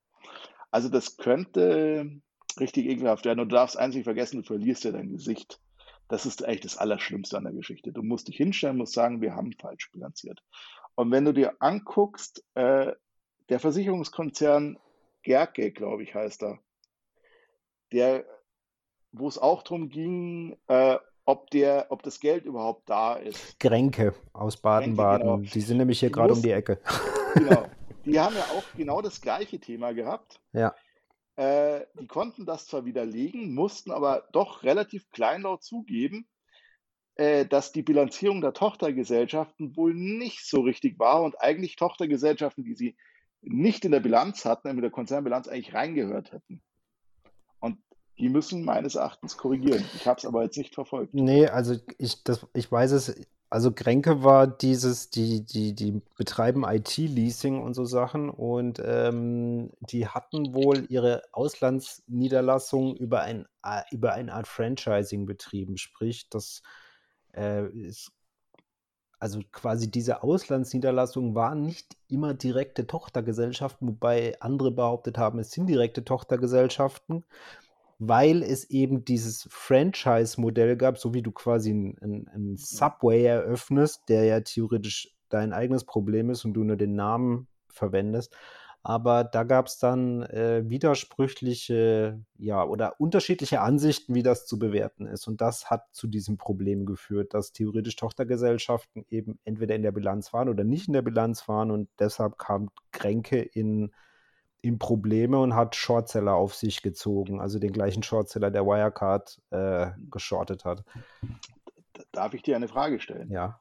[0.71, 2.21] Also das könnte
[2.61, 3.41] richtig ekelhaft werden.
[3.41, 5.61] Und du darfst eins nicht vergessen, du verlierst ja dein Gesicht.
[6.09, 7.93] Das ist echt das Allerschlimmste an der Geschichte.
[7.93, 10.43] Du musst dich hinstellen, musst sagen, wir haben falsch bilanziert.
[10.95, 12.93] Und wenn du dir anguckst, äh,
[13.49, 14.79] der Versicherungskonzern
[15.23, 16.59] Gerke, glaube ich, heißt er,
[17.93, 18.25] der,
[19.13, 23.61] wo es auch darum ging, äh, ob, der, ob das Geld überhaupt da ist.
[23.61, 25.27] Gränke aus Baden-Baden.
[25.27, 25.37] Genau.
[25.37, 26.81] Die sind nämlich hier gerade um die Ecke.
[27.35, 27.67] Genau.
[28.07, 30.41] Die haben ja auch genau das gleiche Thema gehabt.
[30.53, 30.75] Ja.
[31.39, 36.27] Äh, die konnten das zwar widerlegen, mussten aber doch relativ kleinlaut zugeben,
[37.15, 42.75] äh, dass die Bilanzierung der Tochtergesellschaften wohl nicht so richtig war und eigentlich Tochtergesellschaften, die
[42.75, 42.97] sie
[43.41, 46.61] nicht in der Bilanz hatten, in der Konzernbilanz eigentlich reingehört hätten.
[47.61, 47.79] Und
[48.19, 49.85] die müssen meines Erachtens korrigieren.
[49.95, 51.15] Ich habe es aber jetzt nicht verfolgt.
[51.15, 56.65] Nee, also ich, das, ich weiß es also Grenke war dieses, die, die, die betreiben
[56.65, 63.47] IT-Leasing und so Sachen und ähm, die hatten wohl ihre Auslandsniederlassung über, ein,
[63.91, 65.79] über eine Art Franchising betrieben.
[65.79, 66.63] Sprich, das
[67.35, 68.13] äh, ist
[69.19, 75.67] also quasi diese Auslandsniederlassungen waren nicht immer direkte Tochtergesellschaften, wobei andere behauptet haben, es sind
[75.67, 77.25] direkte Tochtergesellschaften
[77.99, 84.41] weil es eben dieses Franchise-Modell gab, so wie du quasi einen Subway eröffnest, der ja
[84.41, 88.35] theoretisch dein eigenes Problem ist und du nur den Namen verwendest.
[88.85, 95.07] Aber da gab es dann äh, widersprüchliche, ja, oder unterschiedliche Ansichten, wie das zu bewerten
[95.07, 95.27] ist.
[95.27, 100.33] Und das hat zu diesem Problem geführt, dass theoretisch Tochtergesellschaften eben entweder in der Bilanz
[100.33, 101.71] waren oder nicht in der Bilanz waren.
[101.73, 103.91] Und deshalb kam Kränke in
[104.61, 109.91] in Probleme und hat Shortseller auf sich gezogen, also den gleichen Shortseller, der Wirecard äh,
[110.11, 110.85] geschortet hat.
[112.13, 113.31] Darf ich dir eine Frage stellen?
[113.31, 113.61] Ja.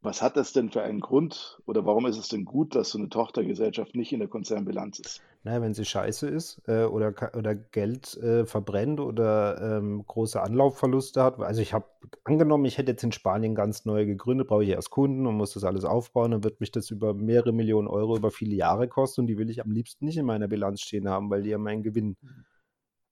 [0.00, 2.98] Was hat das denn für einen Grund oder warum ist es denn gut, dass so
[2.98, 5.22] eine Tochtergesellschaft nicht in der Konzernbilanz ist?
[5.46, 11.22] Naja, wenn sie scheiße ist äh, oder, oder Geld äh, verbrennt oder ähm, große Anlaufverluste
[11.22, 11.38] hat.
[11.38, 11.86] Also ich habe
[12.24, 15.52] angenommen, ich hätte jetzt in Spanien ganz neu gegründet, brauche ich erst Kunden und muss
[15.52, 19.20] das alles aufbauen, dann wird mich das über mehrere Millionen Euro über viele Jahre kosten
[19.20, 21.58] und die will ich am liebsten nicht in meiner Bilanz stehen haben, weil die ja
[21.58, 22.16] meinen Gewinn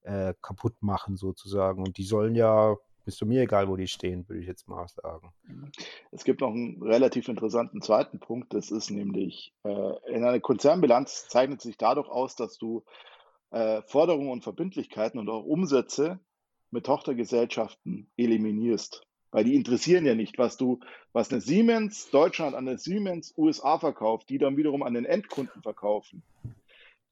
[0.03, 1.85] äh, kaputt machen sozusagen.
[1.85, 2.75] Und die sollen ja
[3.07, 5.33] ist mir egal, wo die stehen, würde ich jetzt mal sagen.
[6.11, 8.55] Es gibt noch einen relativ interessanten zweiten Punkt.
[8.55, 12.85] Das ist nämlich, äh, in einer Konzernbilanz zeichnet sich dadurch aus, dass du
[13.51, 16.19] äh, Forderungen und Verbindlichkeiten und auch Umsätze
[16.71, 19.03] mit Tochtergesellschaften eliminierst.
[19.31, 20.81] Weil die interessieren ja nicht, was du,
[21.13, 25.63] was eine Siemens Deutschland an eine Siemens USA verkauft, die dann wiederum an den Endkunden
[25.63, 26.23] verkaufen.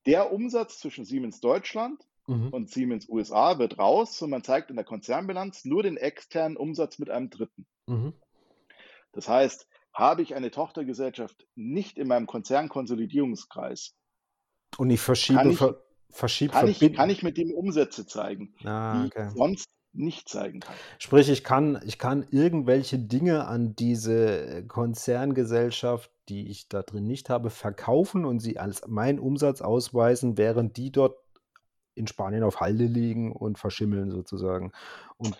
[0.06, 2.00] Der Umsatz zwischen Siemens Deutschland
[2.32, 2.48] mhm.
[2.48, 6.98] und Siemens USA wird raus und man zeigt in der Konzernbilanz nur den externen Umsatz
[6.98, 7.66] mit einem Dritten.
[7.86, 8.12] Mhm.
[9.12, 13.94] Das heißt, habe ich eine Tochtergesellschaft nicht in meinem Konzernkonsolidierungskreis.
[14.78, 18.54] Und ich verschiebe, kann ich, ver, verschiebe kann, ich, kann ich mit dem Umsätze zeigen,
[18.64, 19.28] ah, okay.
[19.30, 20.74] die sonst nicht zeigen kann.
[20.98, 27.28] Sprich, ich kann, ich kann irgendwelche Dinge an diese Konzerngesellschaft, die ich da drin nicht
[27.28, 31.16] habe, verkaufen und sie als meinen Umsatz ausweisen, während die dort
[31.94, 34.72] in Spanien auf Halde liegen und verschimmeln sozusagen.
[35.18, 35.36] Und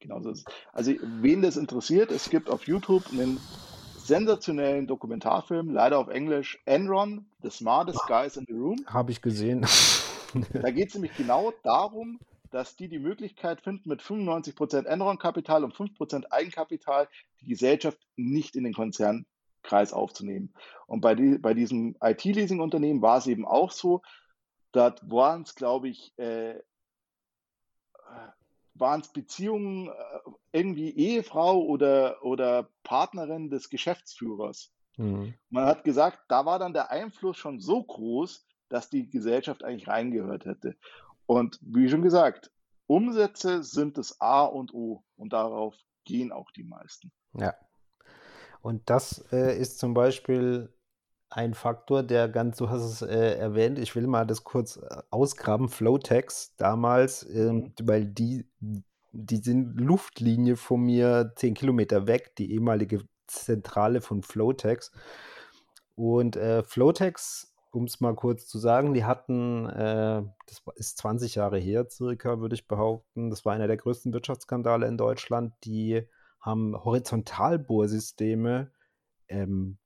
[0.00, 0.54] genau so ist es.
[0.72, 3.38] Also, wen das interessiert, es gibt auf YouTube einen
[3.96, 8.76] sensationellen Dokumentarfilm, leider auf Englisch, Enron, The Smartest Guys in the Room.
[8.86, 9.66] Habe ich gesehen.
[10.52, 12.18] da geht es nämlich genau darum,
[12.50, 17.08] dass die die Möglichkeit finden, mit 95% Enron-Kapital und 5% Eigenkapital
[17.40, 20.52] die Gesellschaft nicht in den Konzernkreis aufzunehmen.
[20.86, 24.02] Und bei, die, bei diesem IT-Leasing-Unternehmen war es eben auch so,
[24.72, 26.60] Dort waren es, glaube ich, äh,
[28.74, 29.92] waren es Beziehungen, äh,
[30.52, 34.72] irgendwie Ehefrau oder, oder Partnerin des Geschäftsführers.
[34.96, 35.34] Mhm.
[35.50, 39.88] Man hat gesagt, da war dann der Einfluss schon so groß, dass die Gesellschaft eigentlich
[39.88, 40.76] reingehört hätte.
[41.26, 42.50] Und wie schon gesagt,
[42.86, 47.12] Umsätze sind das A und O und darauf gehen auch die meisten.
[47.34, 47.54] Ja.
[48.62, 50.72] Und das äh, ist zum Beispiel
[51.30, 55.02] ein Faktor, der ganz, du hast es äh, erwähnt, ich will mal das kurz äh,
[55.10, 57.72] ausgraben, Flowtex damals, ähm, mhm.
[57.82, 58.46] weil die,
[59.12, 64.90] die sind Luftlinie von mir zehn Kilometer weg, die ehemalige Zentrale von Flowtex.
[65.94, 71.36] Und äh, Flowtex, um es mal kurz zu sagen, die hatten, äh, das ist 20
[71.36, 76.02] Jahre her circa, würde ich behaupten, das war einer der größten Wirtschaftsskandale in Deutschland, die
[76.40, 78.72] haben Horizontalbohrsysteme
[79.28, 79.78] ähm,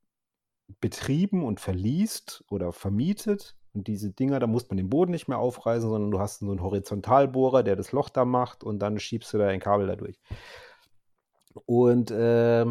[0.80, 3.56] betrieben und verliest oder vermietet.
[3.72, 6.50] Und diese Dinger, da muss man den Boden nicht mehr aufreißen, sondern du hast so
[6.50, 9.96] einen Horizontalbohrer, der das Loch da macht und dann schiebst du da ein Kabel da
[9.96, 10.20] durch.
[11.66, 12.66] Und äh,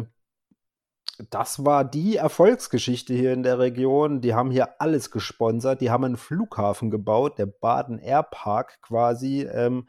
[1.30, 4.20] das war die Erfolgsgeschichte hier in der Region.
[4.20, 5.80] Die haben hier alles gesponsert.
[5.80, 9.88] Die haben einen Flughafen gebaut, der Baden Airpark quasi, ähm,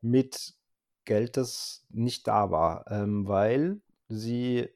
[0.00, 0.54] mit
[1.04, 4.68] Geld, das nicht da war, ähm, weil sie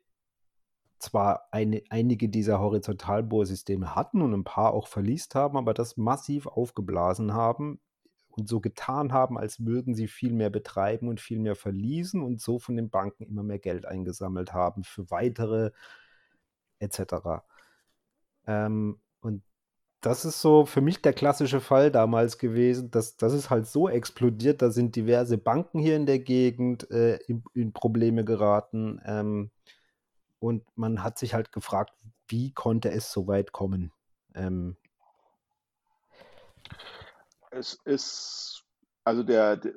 [1.05, 6.47] zwar eine, einige dieser Horizontalbohrsysteme hatten und ein paar auch verliest haben, aber das massiv
[6.47, 7.81] aufgeblasen haben
[8.31, 12.41] und so getan haben, als würden sie viel mehr betreiben und viel mehr verließen und
[12.41, 15.71] so von den Banken immer mehr Geld eingesammelt haben für weitere
[16.81, 17.43] etc.
[18.47, 19.43] Ähm, und
[20.01, 22.91] das ist so für mich der klassische Fall damals gewesen.
[22.91, 27.17] dass das ist halt so explodiert, da sind diverse Banken hier in der Gegend äh,
[27.27, 29.01] in, in, Probleme geraten.
[29.07, 29.51] Ähm,
[30.45, 31.95] und man hat sich halt gefragt,
[32.29, 33.93] wie konnte es so weit kommen?
[34.35, 34.77] Ähm,
[37.51, 38.63] es ist,
[39.05, 39.73] also der, der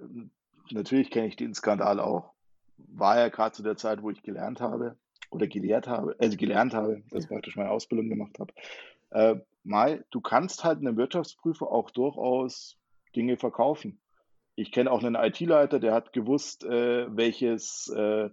[0.71, 2.33] natürlich kenne ich den Skandal auch.
[2.77, 4.97] War ja gerade zu der Zeit, wo ich gelernt habe
[5.29, 8.53] oder gelehrt habe, also gelernt habe, dass ich praktisch meine Ausbildung gemacht habe.
[9.11, 12.77] Äh, mal, du kannst halt einem Wirtschaftsprüfer auch durchaus
[13.15, 14.01] Dinge verkaufen.
[14.55, 18.29] Ich kenne auch einen IT-Leiter, der hat gewusst, äh, welches äh,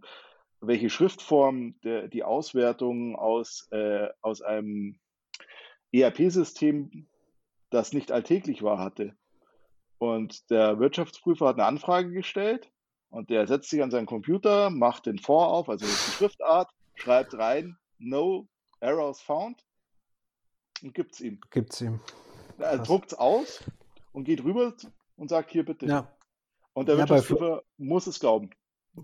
[0.66, 4.98] welche Schriftform der, die Auswertung aus, äh, aus einem
[5.92, 7.06] ERP-System,
[7.70, 9.16] das nicht alltäglich war, hatte.
[9.98, 12.70] Und der Wirtschaftsprüfer hat eine Anfrage gestellt
[13.10, 17.34] und der setzt sich an seinen Computer, macht den For auf, also die Schriftart, schreibt
[17.38, 18.48] rein, no
[18.80, 19.64] errors found
[20.82, 21.40] und gibt es ihm.
[21.50, 22.00] Gibt es ihm.
[22.58, 23.64] Er druckt es aus
[24.12, 24.74] und geht rüber
[25.16, 25.86] und sagt, hier bitte.
[25.86, 26.12] Ja.
[26.72, 28.50] Und der ja, Wirtschaftsprüfer muss es glauben.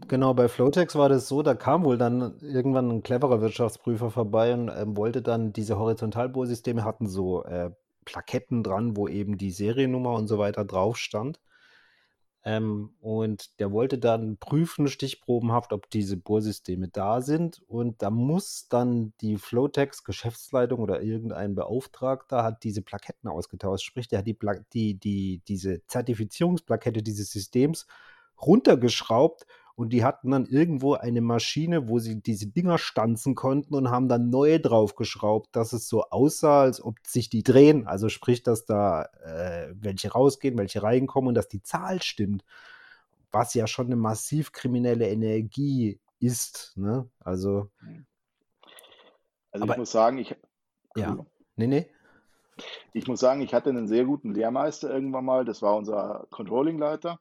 [0.07, 4.55] Genau, bei Flotex war das so, da kam wohl dann irgendwann ein cleverer Wirtschaftsprüfer vorbei
[4.55, 7.71] und ähm, wollte dann diese Horizontalbohrsysteme hatten so äh,
[8.05, 11.41] Plaketten dran, wo eben die Seriennummer und so weiter drauf stand.
[12.43, 17.61] Ähm, und der wollte dann prüfen, stichprobenhaft, ob diese Bohrsysteme da sind.
[17.67, 23.85] Und da muss dann die Flotex Geschäftsleitung oder irgendein Beauftragter hat diese Plaketten ausgetauscht.
[23.85, 24.39] Sprich, der hat die,
[24.73, 27.87] die, die, diese Zertifizierungsplakette dieses Systems
[28.41, 29.47] runtergeschraubt
[29.81, 34.09] und die hatten dann irgendwo eine Maschine, wo sie diese Dinger stanzen konnten und haben
[34.09, 37.87] dann neue draufgeschraubt, dass es so aussah, als ob sich die drehen.
[37.87, 42.45] Also sprich, dass da äh, welche rausgehen, welche reinkommen und dass die Zahl stimmt.
[43.33, 46.75] was ja schon eine massiv kriminelle Energie ist.
[46.77, 47.09] Ne?
[47.19, 47.71] Also,
[49.51, 50.37] also aber, ich muss sagen, ich.
[50.95, 51.25] Ja.
[51.57, 51.87] Nee, nee.
[52.93, 57.19] Ich muss sagen, ich hatte einen sehr guten Lehrmeister irgendwann mal, das war unser Controlling-Leiter.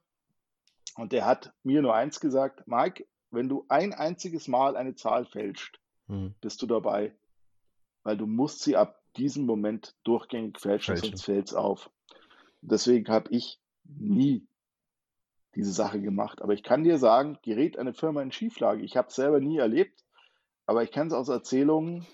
[0.96, 5.24] Und der hat mir nur eins gesagt, Mike, wenn du ein einziges Mal eine Zahl
[5.24, 6.34] fälscht, hm.
[6.40, 7.14] bist du dabei.
[8.02, 11.10] Weil du musst sie ab diesem Moment durchgängig fälschen, Fälschen.
[11.10, 11.90] sonst fällt es auf.
[12.62, 14.46] Deswegen habe ich nie
[15.54, 16.42] diese Sache gemacht.
[16.42, 18.82] Aber ich kann dir sagen, gerät eine Firma in Schieflage.
[18.82, 20.04] Ich habe es selber nie erlebt,
[20.66, 22.06] aber ich kenne es aus Erzählungen.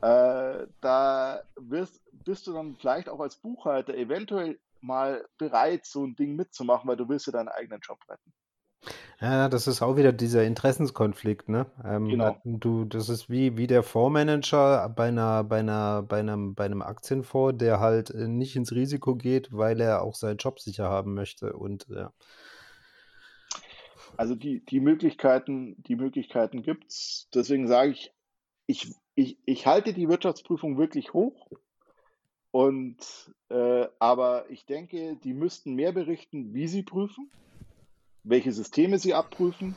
[0.00, 6.16] Äh, da wirst, bist du dann vielleicht auch als Buchhalter eventuell mal bereit, so ein
[6.16, 8.32] Ding mitzumachen, weil du willst ja deinen eigenen Job retten.
[9.20, 11.66] Ja, das ist auch wieder dieser Interessenskonflikt, ne?
[11.84, 12.40] Ähm, Genau.
[12.44, 16.82] du, das ist wie, wie der Fondsmanager bei einer, bei einer, bei einem, bei einem
[16.82, 21.14] Aktienfonds, der halt äh, nicht ins Risiko geht, weil er auch seinen Job sicher haben
[21.14, 21.52] möchte.
[21.52, 22.12] Und ja.
[24.16, 27.28] Also die, die Möglichkeiten, die Möglichkeiten gibt es.
[27.32, 28.12] Deswegen sage ich,
[28.66, 31.48] ich, ich, ich halte die Wirtschaftsprüfung wirklich hoch.
[32.52, 32.98] Und
[33.48, 37.30] äh, aber ich denke, die müssten mehr berichten, wie sie prüfen,
[38.24, 39.74] welche Systeme sie abprüfen.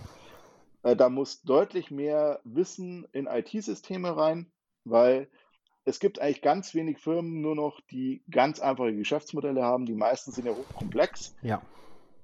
[0.84, 4.52] Äh, da muss deutlich mehr Wissen in IT-Systeme rein,
[4.84, 5.30] weil
[5.86, 9.86] es gibt eigentlich ganz wenig Firmen nur noch, die ganz einfache Geschäftsmodelle haben.
[9.86, 11.34] Die meisten sind ja hochkomplex.
[11.44, 11.62] Ja.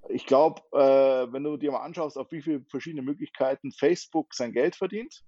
[0.09, 4.51] Ich glaube, äh, wenn du dir mal anschaust, auf wie viele verschiedene Möglichkeiten Facebook sein
[4.51, 5.23] Geld verdient,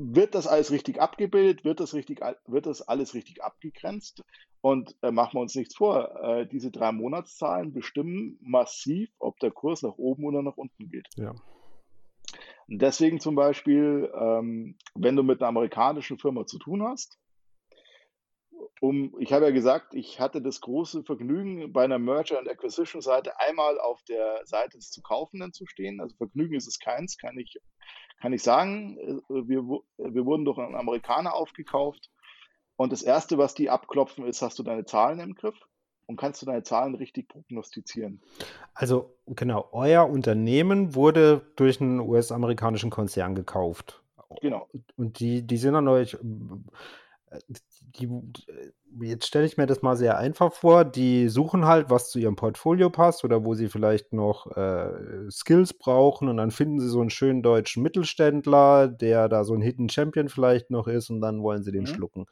[0.00, 4.22] wird das alles richtig abgebildet, wird das, richtig, wird das alles richtig abgegrenzt.
[4.60, 9.50] Und äh, machen wir uns nichts vor, äh, diese drei Monatszahlen bestimmen massiv, ob der
[9.50, 11.08] Kurs nach oben oder nach unten geht.
[11.16, 11.34] Ja.
[12.68, 17.18] deswegen zum Beispiel, ähm, wenn du mit einer amerikanischen Firma zu tun hast,
[18.80, 23.00] um, ich habe ja gesagt, ich hatte das große Vergnügen, bei einer Merger and Acquisition
[23.00, 26.00] Seite einmal auf der Seite des zu Kaufenden zu stehen.
[26.00, 27.58] Also Vergnügen ist es keins, kann ich,
[28.20, 28.98] kann ich sagen.
[28.98, 32.10] Äh, wir, wir wurden durch einen Amerikaner aufgekauft.
[32.76, 35.58] Und das Erste, was die abklopfen, ist, hast du deine Zahlen im Griff?
[36.06, 38.22] Und kannst du deine Zahlen richtig prognostizieren?
[38.72, 44.02] Also genau, euer Unternehmen wurde durch einen US-amerikanischen Konzern gekauft.
[44.40, 44.68] Genau.
[44.96, 46.16] Und die, die sind an euch
[47.80, 48.08] die,
[49.00, 52.36] jetzt stelle ich mir das mal sehr einfach vor, die suchen halt, was zu ihrem
[52.36, 57.00] Portfolio passt oder wo sie vielleicht noch äh, Skills brauchen und dann finden sie so
[57.00, 61.42] einen schönen deutschen Mittelständler, der da so ein Hidden Champion vielleicht noch ist und dann
[61.42, 61.88] wollen sie den mhm.
[61.88, 62.26] schlucken.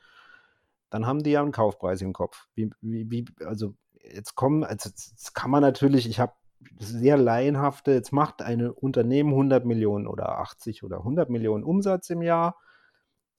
[0.90, 2.46] Dann haben die ja einen Kaufpreis im Kopf.
[2.54, 6.32] Wie, wie, wie also jetzt kommen, also jetzt kann man natürlich, ich habe
[6.78, 12.22] sehr laienhafte, jetzt macht ein Unternehmen 100 Millionen oder 80 oder 100 Millionen Umsatz im
[12.22, 12.56] Jahr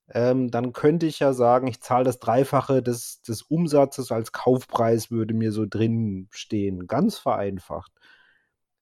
[0.10, 5.12] ähm, dann könnte ich ja sagen, ich zahle das Dreifache des, des Umsatzes als Kaufpreis,
[5.12, 6.88] würde mir so drin stehen.
[6.88, 7.91] Ganz vereinfacht.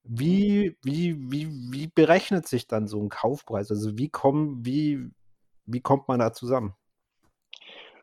[0.04, 3.72] Wie, wie, wie, wie berechnet sich dann so ein Kaufpreis?
[3.72, 5.10] Also wie, kommen, wie,
[5.66, 6.76] wie kommt man da zusammen?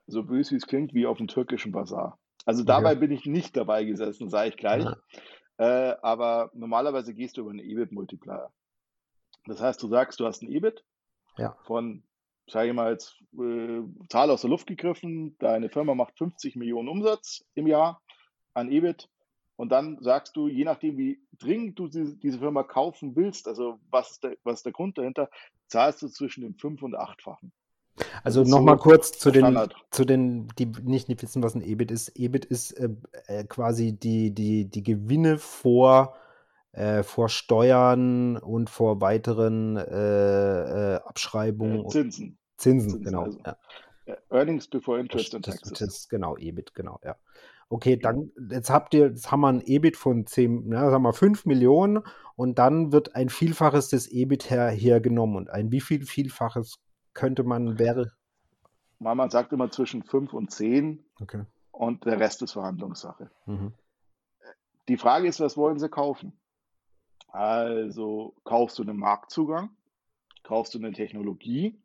[0.08, 2.18] So böse wie es klingt, wie auf dem türkischen Bazar.
[2.44, 2.98] Also dabei ja.
[2.98, 4.82] bin ich nicht dabei gesessen, sage ich gleich.
[4.82, 4.96] Ja.
[5.58, 8.50] Äh, aber normalerweise gehst du über einen EBIT-Multiplier.
[9.46, 10.84] Das heißt, du sagst, du hast ein EBIT
[11.38, 11.56] ja.
[11.62, 12.02] von
[12.48, 16.88] sage ich mal jetzt, äh, Zahl aus der Luft gegriffen, deine Firma macht 50 Millionen
[16.88, 18.02] Umsatz im Jahr
[18.54, 19.08] an EBIT
[19.56, 23.78] und dann sagst du, je nachdem, wie dringend du diese, diese Firma kaufen willst, also
[23.90, 25.30] was ist, der, was ist der Grund dahinter,
[25.68, 27.52] zahlst du zwischen dem fünf- und achtfachen.
[28.24, 29.56] Also nochmal kurz zu den,
[29.90, 32.18] zu den, die nicht, nicht wissen, was ein EBIT ist.
[32.18, 32.88] EBIT ist äh,
[33.26, 36.16] äh, quasi die, die, die Gewinne vor,
[36.72, 41.88] äh, vor Steuern und vor weiteren äh, äh, Abschreibungen.
[41.88, 42.38] Zinsen.
[42.56, 43.22] Zinsen, Zinsen genau.
[43.24, 43.56] Also, ja.
[44.30, 45.70] Earnings before Interest and Taxes.
[45.70, 47.16] Das, das, genau, EBIT, genau, ja.
[47.68, 51.14] Okay, dann, jetzt habt ihr, jetzt haben wir ein EBIT von 10, ja, sagen wir
[51.14, 52.02] 5 Millionen
[52.36, 55.36] und dann wird ein Vielfaches des EBIT her, hergenommen.
[55.36, 56.80] Und ein wie viel Vielfaches
[57.14, 58.12] könnte man, wäre?
[58.98, 61.44] Man sagt immer zwischen 5 und 10 okay.
[61.70, 63.30] und der Rest ist Verhandlungssache.
[63.46, 63.72] Mhm.
[64.88, 66.32] Die Frage ist, was wollen sie kaufen?
[67.32, 69.70] Also kaufst du einen Marktzugang,
[70.42, 71.80] kaufst du eine Technologie,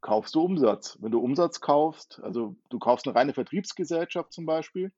[0.00, 0.98] kaufst du Umsatz.
[1.00, 4.92] Wenn du Umsatz kaufst, also du kaufst eine reine Vertriebsgesellschaft zum Beispiel,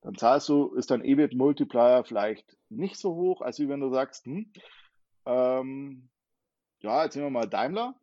[0.00, 4.50] dann zahlst du, ist dein EBIT-Multiplier vielleicht nicht so hoch, als wenn du sagst, hm,
[5.26, 6.08] ähm,
[6.80, 7.96] ja, jetzt nehmen wir mal Daimler.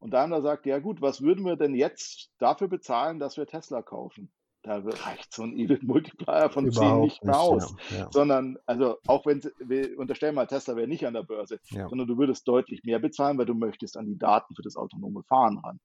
[0.00, 3.80] Und Daimler sagt, ja gut, was würden wir denn jetzt dafür bezahlen, dass wir Tesla
[3.80, 4.30] kaufen?
[4.62, 7.74] Da reicht so ein EBIT-Multiplier von Überhaupt 10 nicht mehr aus.
[7.90, 8.08] Ja, ja.
[8.10, 11.88] Sondern, also auch wenn, wir unterstellen mal, Tesla wäre nicht an der Börse, ja.
[11.88, 15.22] sondern du würdest deutlich mehr bezahlen, weil du möchtest an die Daten für das autonome
[15.22, 15.80] Fahren ran.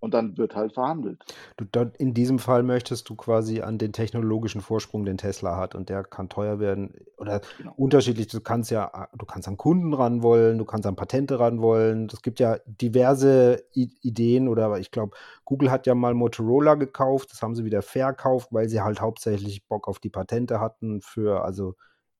[0.00, 1.24] Und dann wird halt verhandelt.
[1.56, 5.88] Du, in diesem Fall möchtest du quasi an den technologischen Vorsprung, den Tesla hat, und
[5.88, 7.72] der kann teuer werden oder genau.
[7.76, 8.28] unterschiedlich.
[8.28, 12.08] Du kannst ja, du kannst an Kunden ran wollen, du kannst an Patente ran wollen.
[12.12, 17.32] Es gibt ja diverse I Ideen oder ich glaube, Google hat ja mal Motorola gekauft,
[17.32, 21.44] das haben sie wieder verkauft, weil sie halt hauptsächlich Bock auf die Patente hatten für,
[21.44, 21.74] also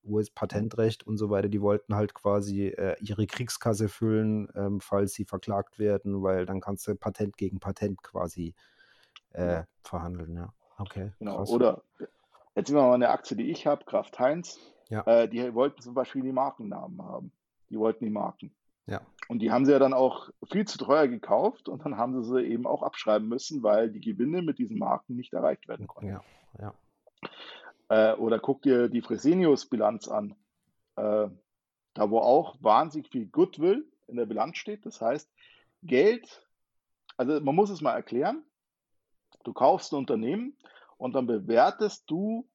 [0.09, 5.25] US-Patentrecht und so weiter, die wollten halt quasi äh, ihre Kriegskasse füllen, ähm, falls sie
[5.25, 8.55] verklagt werden, weil dann kannst du Patent gegen Patent quasi
[9.33, 10.53] äh, verhandeln, ja.
[10.79, 11.13] Okay.
[11.19, 11.39] Genau.
[11.39, 11.51] Krass.
[11.51, 11.83] Oder
[12.55, 14.59] jetzt nehmen wir mal eine Aktie, die ich habe, Kraft Heinz.
[14.89, 15.03] Ja.
[15.07, 17.33] Äh, die wollten zum Beispiel die Markennamen haben.
[17.69, 18.55] Die wollten die Marken.
[18.87, 19.03] Ja.
[19.29, 22.31] Und die haben sie ja dann auch viel zu teuer gekauft und dann haben sie
[22.31, 26.09] sie eben auch abschreiben müssen, weil die Gewinne mit diesen Marken nicht erreicht werden konnten.
[26.09, 26.23] Ja,
[26.59, 26.75] ja.
[27.89, 30.35] Äh, oder guck dir die Fresenius-Bilanz an.
[30.97, 31.29] Äh,
[31.95, 34.87] da wo auch wahnsinnig viel Goodwill in der Bilanz steht.
[34.87, 35.31] Das heißt,
[35.83, 36.47] Geld,
[37.17, 38.45] also man muss es mal erklären.
[39.45, 40.57] Du kaufst ein Unternehmen
[40.97, 42.49] und dann bewertest du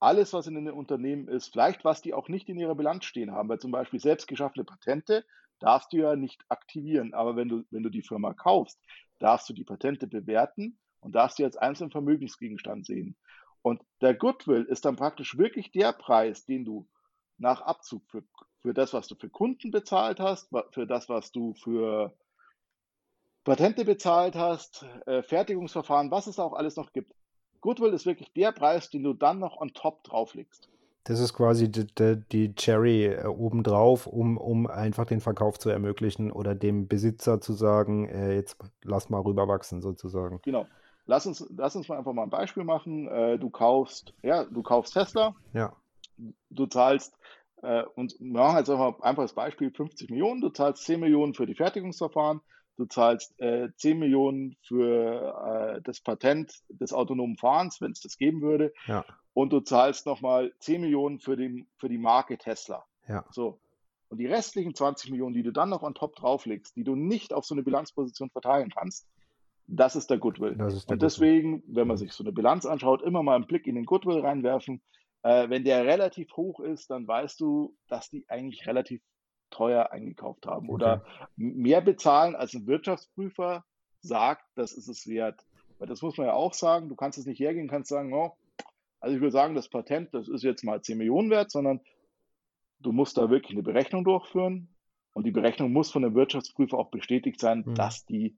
[0.00, 3.32] alles, was in den Unternehmen ist, vielleicht was die auch nicht in ihrer Bilanz stehen
[3.32, 5.24] haben, weil zum Beispiel selbst geschaffene Patente
[5.58, 7.12] darfst du ja nicht aktivieren.
[7.12, 8.80] Aber wenn du, wenn du die Firma kaufst,
[9.18, 13.16] darfst du die Patente bewerten und darfst sie als einzelnen Vermögensgegenstand sehen.
[13.62, 16.88] Und der Goodwill ist dann praktisch wirklich der Preis, den du
[17.38, 18.22] nach Abzug für,
[18.60, 22.14] für das, was du für Kunden bezahlt hast, für das, was du für
[23.44, 27.14] Patente bezahlt hast, äh, Fertigungsverfahren, was es auch alles noch gibt.
[27.60, 30.68] Goodwill ist wirklich der Preis, den du dann noch on top drauflegst.
[31.04, 35.70] Das ist quasi die, die, die Cherry äh, obendrauf, um, um einfach den Verkauf zu
[35.70, 40.40] ermöglichen oder dem Besitzer zu sagen, äh, jetzt lass mal rüberwachsen sozusagen.
[40.42, 40.66] Genau.
[41.10, 43.08] Lass uns, lass uns mal einfach mal ein Beispiel machen.
[43.08, 45.34] Äh, du kaufst, ja, du kaufst Tesla.
[45.52, 45.72] Ja.
[46.50, 47.12] Du zahlst,
[47.62, 50.40] äh, und wir machen jetzt einfach ein einfaches Beispiel, 50 Millionen.
[50.40, 52.42] Du zahlst 10 Millionen für die Fertigungsverfahren.
[52.76, 58.16] Du zahlst äh, 10 Millionen für äh, das Patent des autonomen Fahrens, wenn es das
[58.16, 58.72] geben würde.
[58.86, 59.04] Ja.
[59.34, 62.84] Und du zahlst nochmal 10 Millionen für, den, für die Marke Tesla.
[63.08, 63.24] Ja.
[63.32, 63.58] So.
[64.10, 67.32] Und die restlichen 20 Millionen, die du dann noch on top drauflegst, die du nicht
[67.32, 69.08] auf so eine Bilanzposition verteilen kannst,
[69.70, 70.60] das ist der Goodwill.
[70.60, 73.66] Ist der und deswegen, wenn man sich so eine Bilanz anschaut, immer mal einen Blick
[73.66, 74.82] in den Goodwill reinwerfen.
[75.22, 79.02] Äh, wenn der relativ hoch ist, dann weißt du, dass die eigentlich relativ
[79.50, 80.74] teuer eingekauft haben okay.
[80.74, 81.04] oder
[81.36, 83.64] mehr bezahlen, als ein Wirtschaftsprüfer
[84.00, 85.44] sagt, das ist es wert.
[85.78, 88.36] Weil das muss man ja auch sagen, du kannst es nicht hergehen, kannst sagen, oh,
[89.00, 91.80] also ich würde sagen, das Patent, das ist jetzt mal 10 Millionen wert, sondern
[92.80, 94.74] du musst da wirklich eine Berechnung durchführen
[95.12, 97.74] und die Berechnung muss von dem Wirtschaftsprüfer auch bestätigt sein, mhm.
[97.74, 98.36] dass die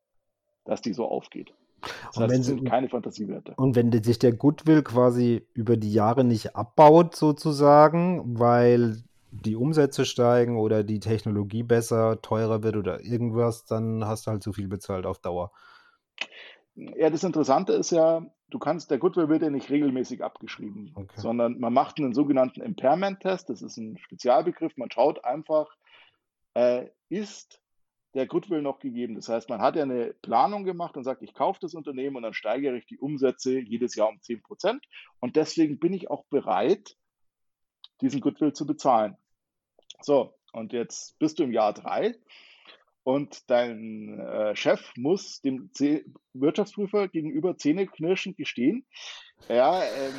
[0.64, 1.52] dass die so aufgeht.
[1.80, 3.54] Das und heißt, wenn sind keine Fantasiewerte.
[3.56, 9.02] Und wenn sich der Goodwill quasi über die Jahre nicht abbaut, sozusagen, weil
[9.32, 14.42] die Umsätze steigen oder die Technologie besser, teurer wird oder irgendwas, dann hast du halt
[14.42, 15.52] zu viel bezahlt auf Dauer.
[16.74, 21.20] Ja, das Interessante ist ja, du kannst, der Goodwill wird ja nicht regelmäßig abgeschrieben, okay.
[21.20, 25.74] sondern man macht einen sogenannten Impairment-Test, das ist ein Spezialbegriff, man schaut einfach,
[26.54, 27.60] äh, ist
[28.14, 29.14] der Goodwill noch gegeben.
[29.14, 32.22] Das heißt, man hat ja eine Planung gemacht und sagt, ich kaufe das Unternehmen und
[32.22, 34.84] dann steigere ich die Umsätze jedes Jahr um 10 Prozent.
[35.20, 36.96] Und deswegen bin ich auch bereit,
[38.00, 39.16] diesen Goodwill zu bezahlen.
[40.00, 42.14] So, und jetzt bist du im Jahr drei
[43.04, 46.04] und dein äh, Chef muss dem C
[46.34, 48.86] Wirtschaftsprüfer gegenüber zähneknirschend gestehen,
[49.48, 50.14] er ähm,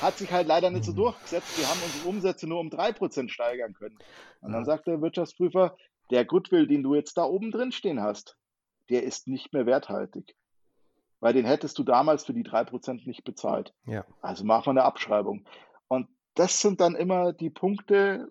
[0.00, 1.58] hat sich halt leider nicht so durchgesetzt.
[1.58, 3.98] Wir haben unsere Umsätze nur um 3% steigern können.
[4.40, 5.76] Und dann sagt der Wirtschaftsprüfer,
[6.10, 8.36] der Goodwill, den du jetzt da oben drin stehen hast,
[8.90, 10.36] der ist nicht mehr werthaltig.
[11.20, 13.72] Weil den hättest du damals für die 3% nicht bezahlt.
[13.86, 14.04] Ja.
[14.20, 15.46] Also mach mal eine Abschreibung.
[15.88, 18.28] Und das sind dann immer die Punkte,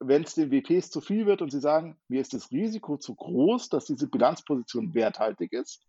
[0.00, 3.14] wenn es den WPs zu viel wird und sie sagen, mir ist das Risiko zu
[3.14, 5.82] groß, dass diese Bilanzposition werthaltig ist.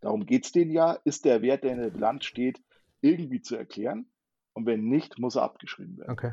[0.00, 2.62] Darum geht es denen ja, ist der Wert, der in der Bilanz steht,
[3.00, 4.10] irgendwie zu erklären.
[4.54, 6.12] Und wenn nicht, muss er abgeschrieben werden.
[6.12, 6.32] Okay.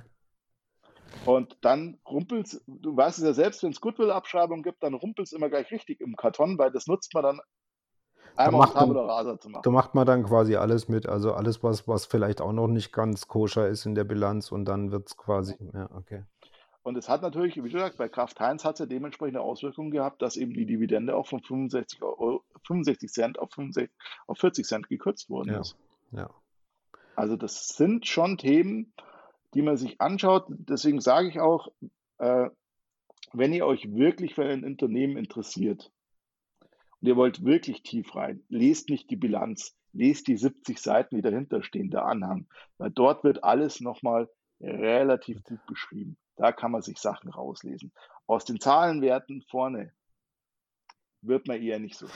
[1.25, 5.33] Und dann rumpelt du weißt es ja selbst, wenn es Goodwill-Abschreibung gibt, dann rumpelt es
[5.33, 7.41] immer gleich richtig im Karton, weil das nutzt man dann
[8.35, 9.63] einmal da Tabula Rasa zu machen.
[9.63, 12.91] Da macht man dann quasi alles mit, also alles, was, was vielleicht auch noch nicht
[12.93, 16.23] ganz koscher ist in der Bilanz und dann wird es quasi, ja, okay.
[16.83, 20.21] Und es hat natürlich, wie gesagt, bei Kraft Heinz hat es ja dementsprechende Auswirkungen gehabt,
[20.21, 23.93] dass eben die Dividende auch von 65, Euro, 65 Cent auf, 65,
[24.25, 25.59] auf 40 Cent gekürzt worden ja.
[25.59, 25.75] ist.
[26.11, 26.29] Ja.
[27.17, 28.93] Also das sind schon Themen,
[29.53, 30.45] die man sich anschaut.
[30.49, 31.69] Deswegen sage ich auch,
[32.17, 32.49] äh,
[33.33, 35.91] wenn ihr euch wirklich für ein Unternehmen interessiert
[37.01, 41.21] und ihr wollt wirklich tief rein, lest nicht die Bilanz, lest die 70 Seiten, die
[41.21, 44.29] dahinter stehen, der Anhang, weil dort wird alles nochmal
[44.59, 46.17] relativ gut beschrieben.
[46.35, 47.91] Da kann man sich Sachen rauslesen.
[48.27, 49.91] Aus den Zahlenwerten vorne
[51.21, 52.07] wird man eher nicht so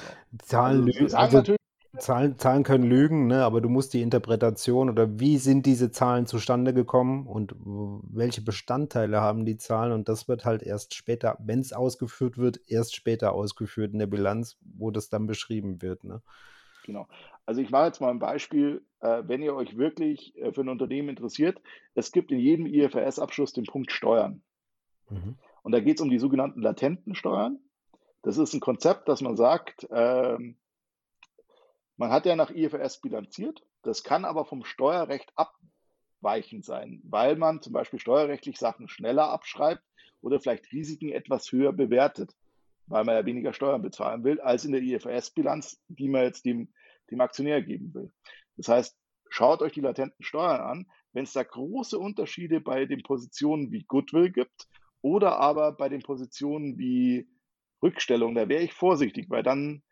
[0.43, 1.55] Zahlen also, also,
[1.97, 3.43] Zahlen, Zahlen können lügen, ne?
[3.43, 9.19] aber du musst die Interpretation oder wie sind diese Zahlen zustande gekommen und welche Bestandteile
[9.19, 13.33] haben die Zahlen und das wird halt erst später, wenn es ausgeführt wird, erst später
[13.33, 16.05] ausgeführt in der Bilanz, wo das dann beschrieben wird.
[16.05, 16.21] Ne?
[16.85, 17.07] Genau.
[17.45, 20.69] Also ich mache jetzt mal ein Beispiel, äh, wenn ihr euch wirklich äh, für ein
[20.69, 21.61] Unternehmen interessiert.
[21.95, 24.41] Es gibt in jedem IFRS-Abschluss den Punkt Steuern.
[25.09, 25.35] Mhm.
[25.63, 27.59] Und da geht es um die sogenannten latenten Steuern.
[28.21, 30.55] Das ist ein Konzept, dass man sagt, ähm,
[32.01, 37.61] man hat ja nach IFRS bilanziert, das kann aber vom Steuerrecht abweichend sein, weil man
[37.61, 39.83] zum Beispiel steuerrechtlich Sachen schneller abschreibt
[40.19, 42.31] oder vielleicht Risiken etwas höher bewertet,
[42.87, 46.73] weil man ja weniger Steuern bezahlen will, als in der IFRS-Bilanz, die man jetzt dem,
[47.11, 48.11] dem Aktionär geben will.
[48.57, 48.97] Das heißt,
[49.29, 50.87] schaut euch die latenten Steuern an.
[51.13, 54.67] Wenn es da große Unterschiede bei den Positionen wie Goodwill gibt
[55.03, 57.29] oder aber bei den Positionen wie
[57.83, 59.83] Rückstellung, da wäre ich vorsichtig, weil dann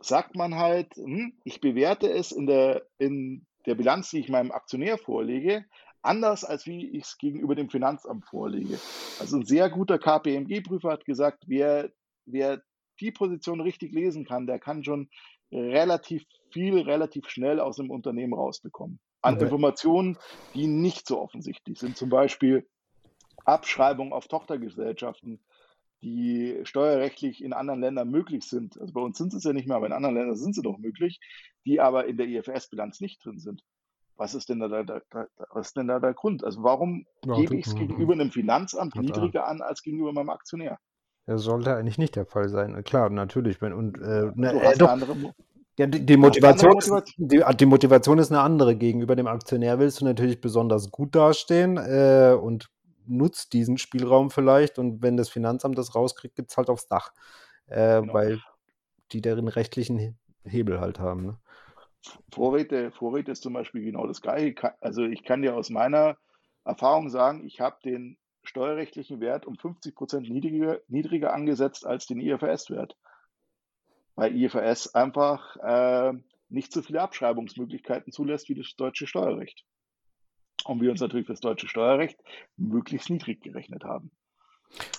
[0.00, 4.52] sagt man halt, hm, ich bewerte es in der, in der Bilanz, die ich meinem
[4.52, 5.64] Aktionär vorlege,
[6.02, 8.78] anders als wie ich es gegenüber dem Finanzamt vorlege.
[9.18, 11.90] Also ein sehr guter KPMG-Prüfer hat gesagt, wer,
[12.26, 12.62] wer
[13.00, 15.10] die Position richtig lesen kann, der kann schon
[15.52, 19.00] relativ viel, relativ schnell aus dem Unternehmen rausbekommen.
[19.22, 19.44] An okay.
[19.44, 20.16] Informationen,
[20.54, 21.96] die nicht so offensichtlich sind.
[21.96, 22.66] Zum Beispiel
[23.44, 25.40] Abschreibung auf Tochtergesellschaften
[26.02, 28.78] die steuerrechtlich in anderen Ländern möglich sind.
[28.80, 30.78] Also bei uns sind es ja nicht mehr, aber in anderen Ländern sind sie doch
[30.78, 31.20] möglich,
[31.64, 33.62] die aber in der IFRS-Bilanz nicht drin sind.
[34.16, 36.42] Was ist denn da, da, da, was ist denn da der Grund?
[36.42, 40.78] Also warum ja, gebe ich es gegenüber einem Finanzamt niedriger an als gegenüber meinem Aktionär?
[41.26, 42.82] Das sollte eigentlich nicht der Fall sein.
[42.84, 43.60] Klar, natürlich.
[43.60, 45.34] Wenn, und, äh, ne, äh, doch, andere,
[45.78, 47.28] ja, die, die Motivation, Motivation.
[47.28, 48.76] Die, die, Motivation ist eine andere.
[48.76, 52.70] Gegenüber dem Aktionär willst du natürlich besonders gut dastehen äh, und
[53.06, 57.12] nutzt diesen Spielraum vielleicht und wenn das Finanzamt das rauskriegt, gibt es halt aufs Dach,
[57.66, 58.14] äh, genau.
[58.14, 58.40] weil
[59.12, 61.26] die deren rechtlichen Hebel halt haben.
[61.26, 61.38] Ne?
[62.32, 64.74] Vorräte, Vorräte ist zum Beispiel genau das Gleiche.
[64.80, 66.16] Also ich kann dir aus meiner
[66.64, 72.20] Erfahrung sagen, ich habe den steuerrechtlichen Wert um 50 Prozent niedriger, niedriger angesetzt als den
[72.20, 72.96] IFRS-Wert.
[74.14, 76.12] Weil IFRS einfach äh,
[76.48, 79.64] nicht so viele Abschreibungsmöglichkeiten zulässt wie das deutsche Steuerrecht
[80.68, 82.18] und wir uns natürlich für das deutsche Steuerrecht
[82.56, 84.10] möglichst niedrig gerechnet haben.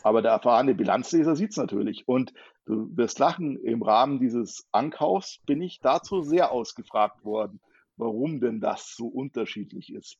[0.03, 2.07] Aber der erfahrene Bilanzleser sieht es natürlich.
[2.07, 2.33] Und
[2.65, 7.59] du wirst lachen, im Rahmen dieses Ankaufs bin ich dazu sehr ausgefragt worden,
[7.97, 10.17] warum denn das so unterschiedlich ist.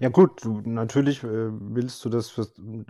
[0.00, 2.38] Ja gut, du, natürlich äh, willst du das,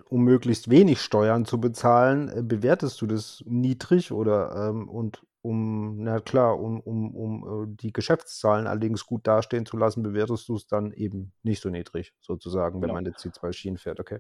[0.09, 6.03] um möglichst wenig Steuern zu bezahlen, äh, bewertest du das niedrig oder ähm, und um,
[6.03, 10.57] na klar, um, um, um äh, die Geschäftszahlen allerdings gut dastehen zu lassen, bewertest du
[10.57, 12.95] es dann eben nicht so niedrig, sozusagen, wenn genau.
[12.95, 14.19] man jetzt die zwei Schienen fährt, okay.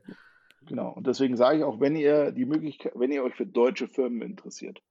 [0.63, 3.89] Genau, und deswegen sage ich auch, wenn ihr die Möglichkeit, wenn ihr euch für deutsche
[3.89, 4.83] Firmen interessiert,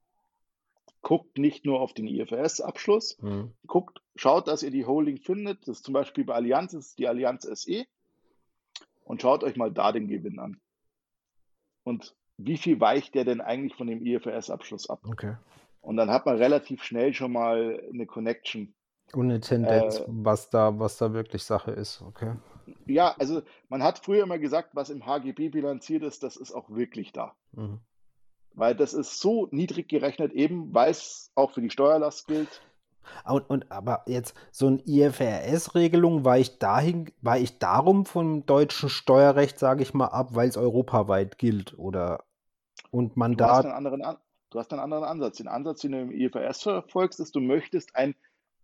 [1.01, 3.53] guckt nicht nur auf den IFRS-Abschluss, mhm.
[3.67, 5.61] guckt, schaut, dass ihr die Holding findet.
[5.61, 7.85] Das ist zum Beispiel bei Allianz ist die Allianz SE
[9.03, 10.59] und schaut euch mal da den Gewinn an.
[11.83, 14.99] Und wie viel weicht der denn eigentlich von dem IFRS-Abschluss ab?
[15.03, 15.35] Okay.
[15.85, 18.73] Und dann hat man relativ schnell schon mal eine Connection.
[19.13, 22.33] Und eine Tendenz, äh, was, da, was da wirklich Sache ist, okay.
[22.87, 26.71] Ja, also man hat früher immer gesagt, was im HGB bilanziert ist, das ist auch
[26.71, 27.35] wirklich da.
[27.51, 27.79] Mhm.
[28.55, 32.63] Weil das ist so niedrig gerechnet, eben weil es auch für die Steuerlast gilt.
[33.23, 38.89] Und, und, aber jetzt so eine IFRS-Regelung war ich dahin, war ich darum vom deutschen
[38.89, 42.23] Steuerrecht, sage ich mal, ab, weil es europaweit gilt oder
[42.89, 43.57] und man du da.
[43.57, 44.17] Hast einen anderen,
[44.55, 45.37] du hast einen anderen Ansatz.
[45.37, 48.15] Den Ansatz, den du im IFRS verfolgst, ist, du möchtest ein,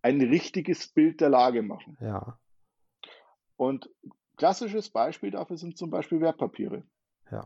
[0.02, 1.98] ein richtiges Bild der Lage machen.
[2.00, 2.40] Ja.
[3.58, 3.90] Und
[4.38, 6.84] klassisches Beispiel dafür sind zum Beispiel Wertpapiere.
[7.30, 7.46] Ja.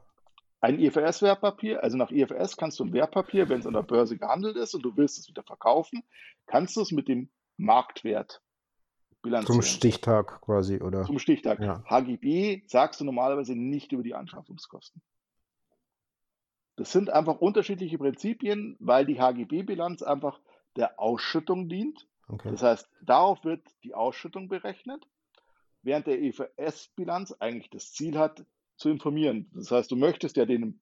[0.61, 4.57] Ein IFRS-Wertpapier, also nach IFRS kannst du ein Wertpapier, wenn es an der Börse gehandelt
[4.57, 6.03] ist und du willst es wieder verkaufen,
[6.45, 8.43] kannst du es mit dem Marktwert
[9.23, 9.61] bilanzieren.
[9.61, 11.03] Zum Stichtag quasi, oder?
[11.03, 11.59] Zum Stichtag.
[11.59, 11.83] Ja.
[11.89, 15.01] HGB sagst du normalerweise nicht über die Anschaffungskosten.
[16.75, 20.39] Das sind einfach unterschiedliche Prinzipien, weil die HGB-Bilanz einfach
[20.75, 22.07] der Ausschüttung dient.
[22.27, 22.51] Okay.
[22.51, 25.07] Das heißt, darauf wird die Ausschüttung berechnet,
[25.83, 28.45] während der EFS-Bilanz eigentlich das Ziel hat,
[28.77, 29.49] zu informieren.
[29.53, 30.81] Das heißt, du möchtest ja den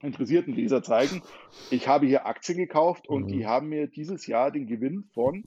[0.00, 1.22] interessierten Leser zeigen,
[1.70, 3.28] ich habe hier Aktien gekauft und mhm.
[3.28, 5.44] die haben mir dieses Jahr den Gewinn von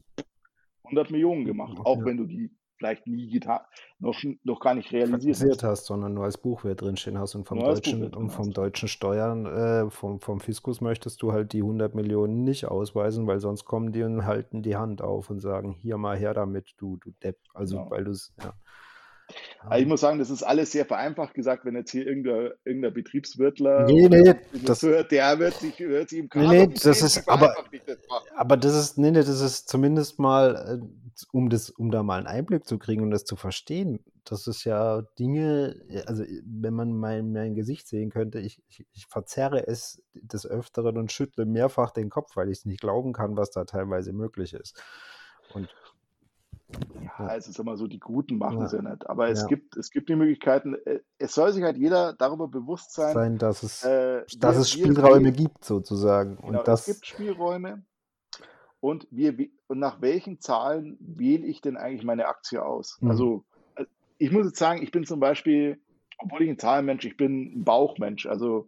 [0.83, 3.61] 100 Millionen gemacht, auch wenn du die vielleicht nie getan,
[3.99, 5.85] noch, noch gar nicht realisiert hast.
[5.85, 9.89] sondern nur als Buchwert drinstehen hast und vom nur deutschen und vom deutschen Steuern, äh,
[9.89, 14.03] vom, vom Fiskus möchtest du halt die 100 Millionen nicht ausweisen, weil sonst kommen die
[14.03, 17.37] und halten die Hand auf und sagen, hier mal her damit, du, du Depp.
[17.53, 17.91] Also, genau.
[17.91, 18.53] weil du es, ja.
[19.61, 22.93] Also ich muss sagen, das ist alles sehr vereinfacht gesagt, wenn jetzt hier irgendein, irgendein
[22.93, 27.01] Betriebswirtler nee, nee, das hört, der wird sich, wird sich im Kader nee, nee, das
[27.01, 27.55] ist, aber,
[27.85, 27.97] das
[28.35, 32.17] aber das ist, nee, nee, das ist zumindest mal, äh, um das, um da mal
[32.17, 33.99] einen Einblick zu kriegen und das zu verstehen.
[34.25, 35.75] Das ist ja Dinge,
[36.07, 40.97] also wenn man mein, mein Gesicht sehen könnte, ich, ich, ich verzerre es des Öfteren
[40.97, 44.53] und schüttle mehrfach den Kopf, weil ich es nicht glauben kann, was da teilweise möglich
[44.53, 44.81] ist.
[45.53, 45.69] Und
[47.01, 48.81] ja, also sag mal so, die Guten machen es ja.
[48.81, 49.07] ja nicht.
[49.09, 49.47] Aber es, ja.
[49.47, 53.37] gibt, es gibt die Möglichkeiten, äh, es soll sich halt jeder darüber bewusst sein, sein
[53.37, 56.37] dass es, äh, dass es Spielräume wir, gibt, sozusagen.
[56.37, 57.83] Genau, und das, es gibt Spielräume
[58.79, 59.35] und, wir,
[59.67, 62.97] und nach welchen Zahlen wähle ich denn eigentlich meine Aktie aus?
[63.01, 63.09] Mhm.
[63.09, 63.45] Also,
[63.75, 63.85] äh,
[64.17, 65.79] ich muss jetzt sagen, ich bin zum Beispiel,
[66.17, 68.25] obwohl ich ein Zahlenmensch, ich bin ein Bauchmensch.
[68.25, 68.67] Also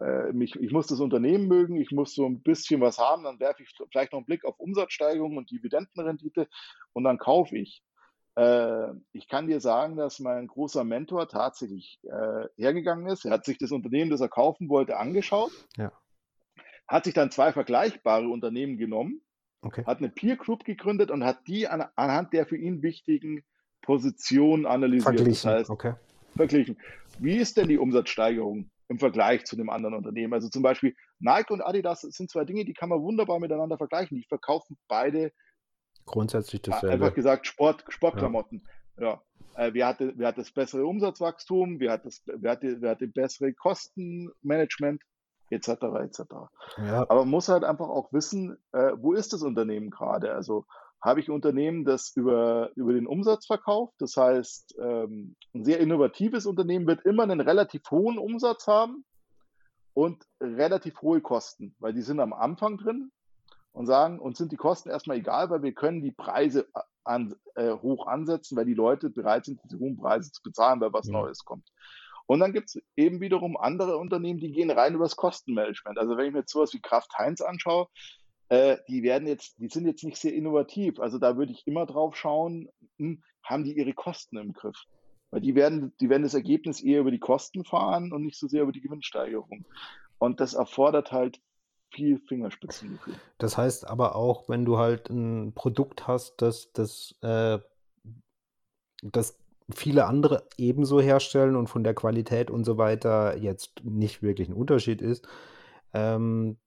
[0.00, 3.40] äh, mich, ich muss das Unternehmen mögen, ich muss so ein bisschen was haben, dann
[3.40, 6.48] werfe ich vielleicht noch einen Blick auf Umsatzsteigerung und Dividendenrendite
[6.92, 7.82] und dann kaufe ich.
[8.36, 13.24] Äh, ich kann dir sagen, dass mein großer Mentor tatsächlich äh, hergegangen ist.
[13.24, 15.92] Er hat sich das Unternehmen, das er kaufen wollte, angeschaut, ja.
[16.88, 19.20] hat sich dann zwei vergleichbare Unternehmen genommen,
[19.62, 19.84] okay.
[19.86, 23.44] hat eine Peer Group gegründet und hat die an, anhand der für ihn wichtigen
[23.82, 25.16] Positionen analysiert.
[25.16, 25.30] Verglichen.
[25.30, 25.94] Das heißt, okay.
[26.34, 26.78] verglichen.
[27.18, 28.70] Wie ist denn die Umsatzsteigerung?
[28.88, 30.34] Im Vergleich zu einem anderen Unternehmen.
[30.34, 34.16] Also zum Beispiel Nike und Adidas sind zwei Dinge, die kann man wunderbar miteinander vergleichen.
[34.18, 35.32] Die verkaufen beide
[36.06, 36.94] grundsätzlich dasselbe.
[36.94, 38.66] Einfach gesagt Sport, Sportklamotten.
[38.98, 39.04] Ja.
[39.04, 39.22] ja.
[39.56, 41.80] Äh, wer, hatte, wer hat das bessere Umsatzwachstum?
[41.80, 45.02] Wer hat das, wer hatte, wer hatte bessere Kostenmanagement?
[45.50, 45.68] Etc.
[45.68, 46.20] etc.
[46.78, 47.02] Ja.
[47.02, 50.32] Aber man muss halt einfach auch wissen, äh, wo ist das Unternehmen gerade?
[50.32, 50.64] Also
[51.04, 53.94] habe ich ein Unternehmen, das über, über den Umsatz verkauft.
[53.98, 59.04] Das heißt, ähm, ein sehr innovatives Unternehmen wird immer einen relativ hohen Umsatz haben
[59.92, 63.12] und relativ hohe Kosten, weil die sind am Anfang drin
[63.72, 66.66] und sagen, uns sind die Kosten erstmal egal, weil wir können die Preise
[67.04, 70.92] an, äh, hoch ansetzen, weil die Leute bereit sind, diese hohen Preise zu bezahlen, weil
[70.94, 71.12] was ja.
[71.12, 71.68] Neues kommt.
[72.26, 75.98] Und dann gibt es eben wiederum andere Unternehmen, die gehen rein übers Kostenmanagement.
[75.98, 77.88] Also wenn ich mir jetzt sowas wie Kraft Heinz anschaue,
[78.54, 81.00] äh, die werden jetzt, die sind jetzt nicht sehr innovativ.
[81.00, 84.76] Also da würde ich immer drauf schauen, hm, haben die ihre Kosten im Griff?
[85.30, 88.46] Weil die werden, die werden das Ergebnis eher über die Kosten fahren und nicht so
[88.46, 89.64] sehr über die Gewinnsteigerung.
[90.18, 91.40] Und das erfordert halt
[91.92, 93.14] viel Fingerspitzengefühl.
[93.38, 97.58] Das heißt aber auch, wenn du halt ein Produkt hast, das, das, äh,
[99.02, 99.36] das
[99.72, 104.54] viele andere ebenso herstellen und von der Qualität und so weiter jetzt nicht wirklich ein
[104.54, 105.26] Unterschied ist,
[105.92, 106.58] ähm,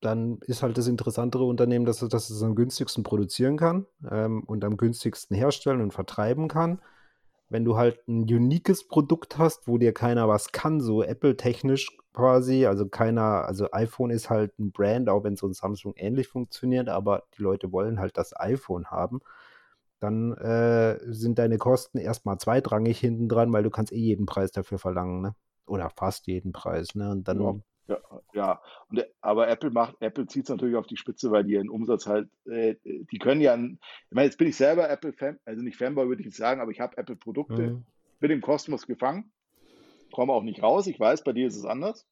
[0.00, 4.44] dann ist halt das interessantere Unternehmen, dass es, dass es am günstigsten produzieren kann ähm,
[4.44, 6.80] und am günstigsten herstellen und vertreiben kann.
[7.50, 12.66] Wenn du halt ein uniques Produkt hast, wo dir keiner was kann, so Apple-technisch quasi,
[12.66, 16.88] also keiner, also iPhone ist halt ein Brand, auch wenn so ein Samsung ähnlich funktioniert,
[16.88, 19.20] aber die Leute wollen halt das iPhone haben,
[19.98, 24.52] dann äh, sind deine Kosten erstmal zweitrangig hinten dran, weil du kannst eh jeden Preis
[24.52, 25.34] dafür verlangen, ne?
[25.66, 27.10] Oder fast jeden Preis, ne?
[27.10, 27.54] Und dann ja.
[27.88, 27.98] Ja,
[28.34, 28.62] ja.
[28.90, 32.06] Und, aber Apple macht, Apple zieht es natürlich auf die Spitze, weil die ihren Umsatz
[32.06, 33.78] halt, äh, die können ja, ich
[34.10, 36.80] meine, jetzt bin ich selber Apple-Fan, also nicht Fanboy würde ich nicht sagen, aber ich
[36.80, 37.86] habe Apple-Produkte, mhm.
[38.20, 39.32] bin im Kosmos gefangen,
[40.12, 40.86] komme auch nicht raus.
[40.86, 42.06] Ich weiß, bei dir ist es anders.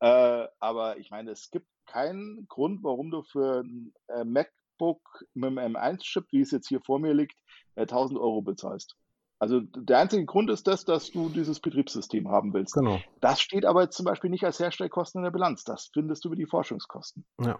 [0.00, 5.58] Äh, aber ich meine, es gibt keinen Grund, warum du für ein äh, MacBook mit
[5.58, 7.36] einem M1-Chip, wie es jetzt hier vor mir liegt,
[7.76, 8.96] 1000 äh, Euro bezahlst.
[9.40, 12.74] Also der einzige Grund ist das, dass du dieses Betriebssystem haben willst.
[12.74, 13.00] Genau.
[13.20, 15.64] Das steht aber jetzt zum Beispiel nicht als Herstellkosten in der Bilanz.
[15.64, 17.24] Das findest du über die Forschungskosten.
[17.40, 17.58] Ja.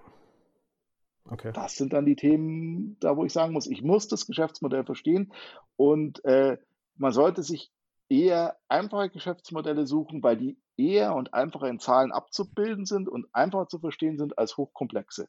[1.24, 1.53] Okay.
[1.55, 5.33] Das sind dann die Themen, da wo ich sagen muss, ich muss das Geschäftsmodell verstehen
[5.76, 6.59] und äh,
[6.97, 7.72] man sollte sich
[8.11, 13.68] eher einfache Geschäftsmodelle suchen, weil die eher und einfacher in Zahlen abzubilden sind und einfacher
[13.68, 15.28] zu verstehen sind als hochkomplexe.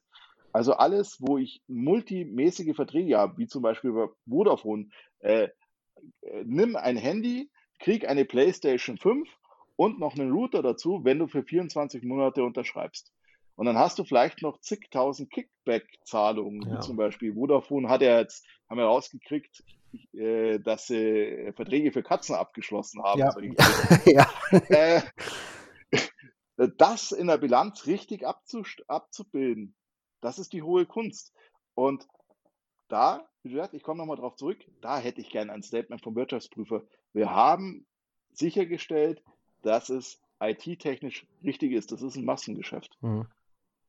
[0.52, 4.88] Also alles, wo ich multimäßige Verträge habe, wie zum Beispiel bei Vodafone,
[5.20, 5.48] äh,
[6.44, 9.28] nimm ein Handy, krieg eine PlayStation 5
[9.76, 13.12] und noch einen Router dazu, wenn du für 24 Monate unterschreibst.
[13.54, 16.76] Und dann hast du vielleicht noch zigtausend Kickback-Zahlungen, ja.
[16.76, 19.62] wie zum Beispiel Vodafone hat ja jetzt, haben wir rausgekriegt,
[20.14, 23.20] äh, dass sie Verträge für Katzen abgeschlossen haben.
[23.20, 23.34] Ja.
[24.06, 24.30] ja.
[24.68, 25.02] Äh,
[26.78, 29.74] das in der Bilanz richtig abzubilden,
[30.20, 31.34] das ist die hohe Kunst.
[31.74, 32.06] Und
[32.88, 36.14] da, wie gesagt, ich komme nochmal drauf zurück, da hätte ich gerne ein Statement vom
[36.14, 36.82] Wirtschaftsprüfer.
[37.12, 37.86] Wir haben
[38.32, 39.22] sichergestellt,
[39.62, 41.92] dass es IT-technisch richtig ist.
[41.92, 42.96] Das ist ein Massengeschäft.
[43.00, 43.26] Mhm.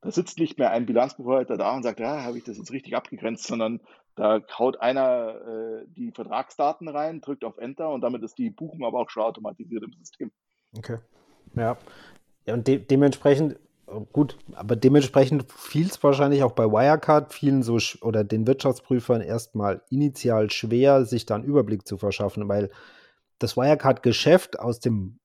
[0.02, 2.96] Da sitzt nicht mehr ein Bilanzbuchhalter da und sagt, ja, habe ich das jetzt richtig
[2.96, 3.80] abgegrenzt, sondern
[4.16, 5.36] da haut einer
[5.82, 9.24] äh, die Vertragsdaten rein, drückt auf Enter und damit ist die Buchung aber auch schon
[9.24, 10.32] automatisiert im System.
[10.78, 10.98] Okay.
[11.56, 11.78] Ja.
[12.46, 13.58] ja und de dementsprechend
[14.12, 19.82] Gut, aber dementsprechend fiel es wahrscheinlich auch bei Wirecard vielen so oder den Wirtschaftsprüfern erstmal
[19.90, 22.72] initial schwer, sich da einen Überblick zu verschaffen, weil
[23.40, 25.20] das Wirecard-Geschäft aus dem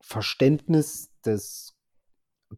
[0.00, 1.76] Verständnis des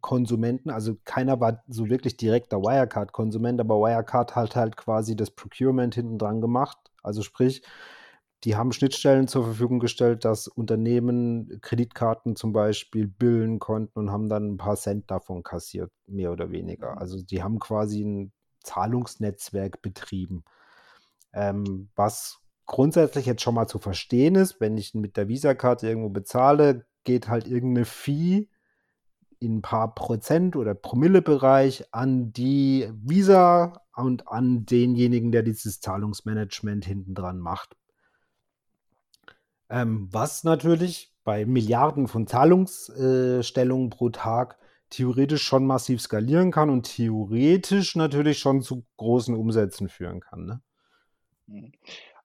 [0.01, 5.93] Konsumenten, also keiner war so wirklich direkter Wirecard-Konsument, aber Wirecard hat halt quasi das Procurement
[5.93, 6.77] hinten dran gemacht.
[7.03, 7.63] Also sprich,
[8.43, 14.27] die haben Schnittstellen zur Verfügung gestellt, dass Unternehmen Kreditkarten zum Beispiel billen konnten und haben
[14.27, 16.91] dann ein paar Cent davon kassiert, mehr oder weniger.
[16.91, 16.97] Mhm.
[16.97, 18.33] Also die haben quasi ein
[18.63, 20.43] Zahlungsnetzwerk betrieben.
[21.33, 26.09] Ähm, was grundsätzlich jetzt schon mal zu verstehen ist, wenn ich mit der Visa-Karte irgendwo
[26.09, 28.49] bezahle, geht halt irgendeine Fee
[29.39, 36.85] in ein paar Prozent oder Promille-Bereich an die Visa und an denjenigen, der dieses Zahlungsmanagement
[36.85, 37.75] hinten dran macht.
[39.69, 44.57] Ähm, was natürlich bei Milliarden von Zahlungsstellungen äh, pro Tag
[44.89, 50.45] theoretisch schon massiv skalieren kann und theoretisch natürlich schon zu großen Umsätzen führen kann.
[50.45, 50.61] Ne?
[51.47, 51.71] Mhm.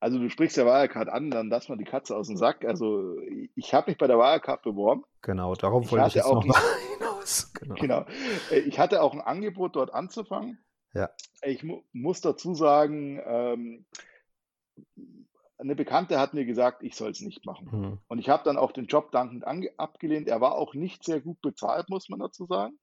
[0.01, 2.65] Also du sprichst ja Wirecard an, dann lass mal die Katze aus dem Sack.
[2.65, 3.17] Also
[3.57, 5.05] ich habe mich bei der Wirecard beworben.
[5.23, 6.61] Genau, darauf ich wollte ich jetzt auch noch
[6.99, 7.53] hinaus.
[7.55, 7.75] Genau.
[7.75, 8.07] genau.
[8.51, 10.59] Äh, ich hatte auch ein Angebot, dort anzufangen.
[10.95, 11.11] Ja.
[11.43, 13.87] Ich mu muss dazu sagen, ähm,
[15.59, 17.69] eine Bekannte hat mir gesagt, ich soll es nicht machen.
[17.71, 17.99] Mhm.
[18.09, 19.45] Und ich habe dann auch den Job dankend
[19.79, 20.29] abgelehnt.
[20.29, 22.79] Er war auch nicht sehr gut bezahlt, muss man dazu sagen.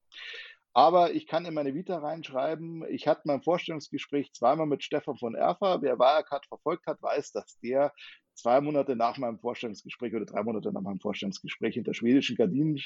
[0.74, 5.34] Aber ich kann in meine Vita reinschreiben, ich hatte mein Vorstellungsgespräch zweimal mit Stefan von
[5.34, 5.82] Erfer.
[5.82, 7.94] Wer Wirecard verfolgt hat, weiß, dass der
[8.34, 12.78] zwei Monate nach meinem Vorstellungsgespräch oder drei Monate nach meinem Vorstellungsgespräch in der schwedischen Gardinen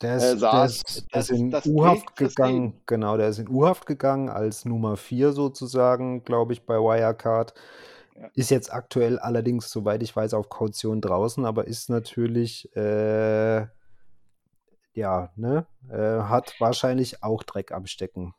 [0.00, 0.82] der ist, äh, saß.
[0.82, 4.96] Der ist, der ist in U-Haft gegangen, genau, der ist in U-Haft gegangen als Nummer
[4.96, 7.52] vier sozusagen, glaube ich, bei Wirecard.
[8.20, 8.28] Ja.
[8.34, 13.66] Ist jetzt aktuell allerdings, soweit ich weiß, auf Kaution draußen, aber ist natürlich äh,
[14.92, 18.34] ja, ne, äh, hat wahrscheinlich auch Dreck am Stecken.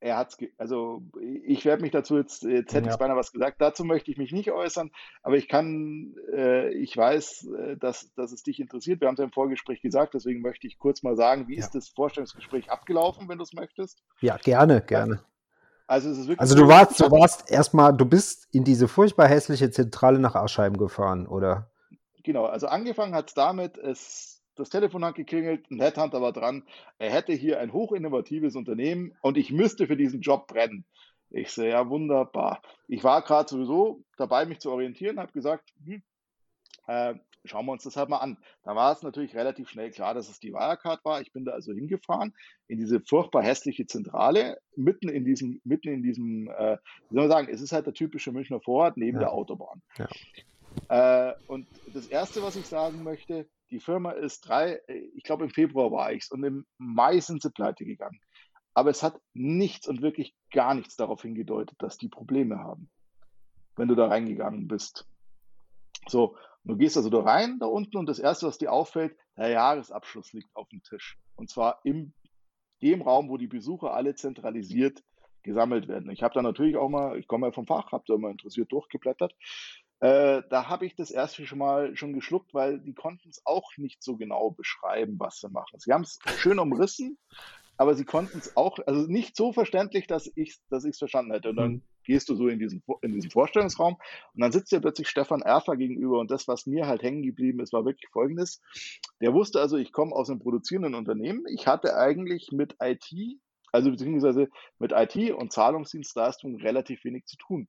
[0.00, 2.92] Er hat also ich werde mich dazu jetzt, jetzt hätte ja.
[2.92, 4.92] ich beinahe was gesagt, dazu möchte ich mich nicht äußern,
[5.24, 9.00] aber ich kann, äh, ich weiß, äh, dass, dass es dich interessiert.
[9.00, 11.64] Wir haben es ja im Vorgespräch gesagt, deswegen möchte ich kurz mal sagen, wie ja.
[11.64, 14.04] ist das Vorstellungsgespräch abgelaufen, wenn du es möchtest?
[14.20, 15.20] Ja, gerne, gerne.
[15.88, 19.26] Also, es ist wirklich also du warst, du warst erstmal, du bist in diese furchtbar
[19.26, 21.70] hässliche Zentrale nach Aschheim gefahren, oder?
[22.22, 26.64] Genau, also angefangen hat es damit, es das Telefon hat geklingelt, ein Headhunter war dran,
[26.98, 30.84] er hätte hier ein hochinnovatives Unternehmen und ich müsste für diesen Job brennen.
[31.30, 32.60] Ich sehe, ja, wunderbar.
[32.86, 36.02] Ich war gerade sowieso dabei, mich zu orientieren, habe gesagt, hm,
[36.86, 37.14] äh,
[37.48, 38.38] schauen wir uns das halt mal an.
[38.62, 41.20] Da war es natürlich relativ schnell klar, dass es die Wirecard war.
[41.20, 42.34] Ich bin da also hingefahren
[42.66, 46.76] in diese furchtbar hässliche Zentrale, mitten in diesem, mitten in diesem, äh,
[47.08, 49.24] wie soll man sagen, es ist halt der typische Münchner Vorort neben ja.
[49.24, 49.82] der Autobahn.
[49.96, 50.08] Ja.
[51.30, 54.80] Äh, und das Erste, was ich sagen möchte, die Firma ist drei,
[55.14, 58.20] ich glaube im Februar war ich es und im Mai sind sie pleite gegangen.
[58.74, 62.88] Aber es hat nichts und wirklich gar nichts darauf hingedeutet, dass die Probleme haben,
[63.76, 65.06] wenn du da reingegangen bist.
[66.06, 66.36] So,
[66.68, 70.32] du gehst also da rein, da unten, und das Erste, was dir auffällt, der Jahresabschluss
[70.32, 71.18] liegt auf dem Tisch.
[71.34, 72.12] Und zwar in
[72.82, 75.02] dem Raum, wo die Besucher alle zentralisiert
[75.42, 76.10] gesammelt werden.
[76.10, 78.70] Ich habe da natürlich auch mal, ich komme ja vom Fach, habe da mal interessiert
[78.70, 79.34] durchgeblättert.
[80.00, 83.76] Äh, da habe ich das erste schon mal schon geschluckt, weil die konnten es auch
[83.78, 85.80] nicht so genau beschreiben, was sie machen.
[85.80, 87.18] Sie haben es schön umrissen,
[87.78, 91.50] aber sie konnten es auch, also nicht so verständlich, dass ich es dass verstanden hätte.
[91.50, 91.82] Und dann mhm.
[92.04, 95.76] gehst du so in diesen, in diesen Vorstellungsraum und dann sitzt dir plötzlich Stefan Erfer
[95.76, 98.60] gegenüber und das, was mir halt hängen geblieben ist, war wirklich folgendes.
[99.20, 101.44] Der wusste also, ich komme aus einem produzierenden Unternehmen.
[101.54, 103.12] Ich hatte eigentlich mit IT,
[103.72, 104.48] also beziehungsweise
[104.78, 107.68] mit IT und Zahlungsdienstleistungen relativ wenig zu tun.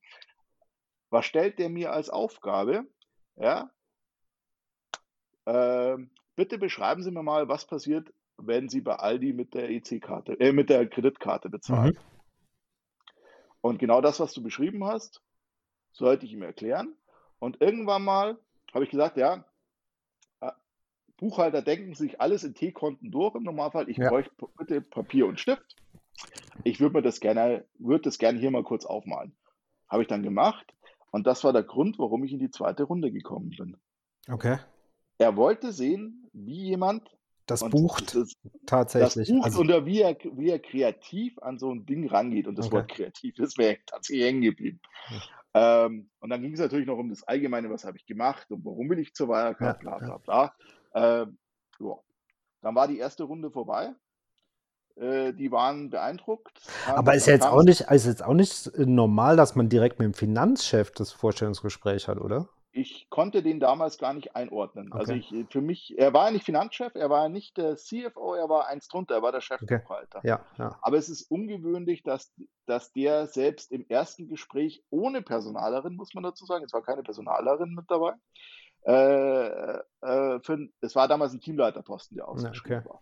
[1.12, 2.86] Was stellt der mir als Aufgabe?
[3.36, 3.70] Ja,
[5.46, 5.98] äh,
[6.36, 8.12] bitte beschreiben Sie mir mal, was passiert,
[8.42, 11.94] wenn Sie bei Aldi mit der EC-Karte, äh, mit der Kreditkarte bezahlen.
[11.94, 12.20] Mhm.
[13.62, 15.22] Und genau das, was du beschrieben hast,
[15.92, 16.96] sollte ich ihm erklären.
[17.40, 18.38] Und irgendwann mal
[18.74, 19.46] habe ich gesagt, ja,
[20.42, 20.52] äh,
[21.18, 23.90] Buchhalter denken sich alles in T-Konten durch im Normalfall.
[23.90, 24.10] Ich ja.
[24.10, 25.76] bräuchte bitte Papier und Stift.
[26.64, 29.36] Ich würde mir das gerne, würde das gerne hier mal kurz aufmalen.
[29.88, 30.74] Habe ich dann gemacht.
[31.12, 33.78] Und das war der Grund, warum ich in die zweite Runde gekommen bin.
[34.30, 34.58] Okay.
[35.18, 37.10] Er wollte sehen, wie jemand
[37.50, 38.36] das bucht das,
[38.66, 39.28] tatsächlich.
[39.28, 42.48] Das bucht also, oder wie er, wie er kreativ an so ein Ding rangeht.
[42.48, 42.76] Und das okay.
[42.76, 44.80] Wort kreativ, das wäre tatsächlich hängen geblieben.
[45.10, 45.86] Ja.
[45.86, 48.64] Ähm, und dann ging es natürlich noch um das Allgemeine, was habe ich gemacht und
[48.66, 50.54] warum will ich zur Wirecard, ja, bla bla bla.
[50.94, 51.38] Ähm,
[51.80, 51.96] ja.
[52.62, 53.94] Dann war die erste Runde vorbei
[55.00, 56.60] äh, die waren beeindruckt.
[56.88, 60.06] Aber ist ja jetzt auch nicht, ist jetzt auch nicht normal, dass man direkt mit
[60.06, 62.50] dem Finanzchef das Vorstellungsgespräch hat, oder?
[62.72, 64.94] Ich konnte den damals gar nicht einordnen.
[64.94, 65.24] Also okay.
[65.26, 68.68] Also ich, für mich, er war nicht Finanzchef, er war nicht der CFO, er war
[68.68, 70.20] eins drunter, er war der Chefbuchhalter.
[70.20, 70.28] Okay.
[70.28, 70.78] Ja, ja.
[70.82, 72.32] Aber es ist ungewöhnlich, dass,
[72.68, 77.04] dass der selbst im ersten Gespräch ohne Personalerin, muss man dazu sagen, es war keine
[77.04, 78.14] Personalerin mit dabei,
[78.84, 82.90] Äh, äh, für, es war damals ein Teamleiterposten, der ausgeschrieben okay.
[82.90, 83.02] war.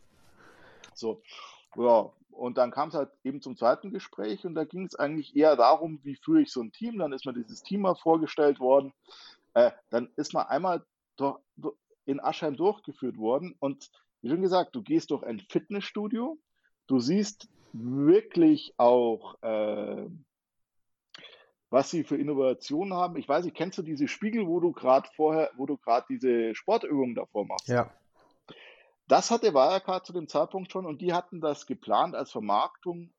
[0.96, 1.22] So,
[1.76, 5.36] ja, und dann kam es halt eben zum zweiten Gespräch und da ging es eigentlich
[5.36, 6.98] eher darum, wie führe ich so ein Team.
[7.00, 8.94] Dann ist mir dieses Team mal vorgestellt worden.
[9.54, 11.40] Äh, dann ist man einmal durch,
[12.06, 13.90] in Aschheim durchgeführt worden und
[14.22, 16.40] wie schon gesagt, du gehst durch ein Fitnessstudio,
[16.88, 20.08] du siehst wirklich auch, äh,
[21.70, 23.18] was sie für Innovationen haben.
[23.18, 26.56] Ich weiß nicht, kennst du diese Spiegel, wo du gerade vorher, wo du gerade diese
[26.56, 27.68] Sportübungen davor machst?
[27.68, 27.92] Ja.
[29.08, 33.14] Das hatte Wirecard zu dem Zeitpunkt schon und die hatten das geplant als Vermarktung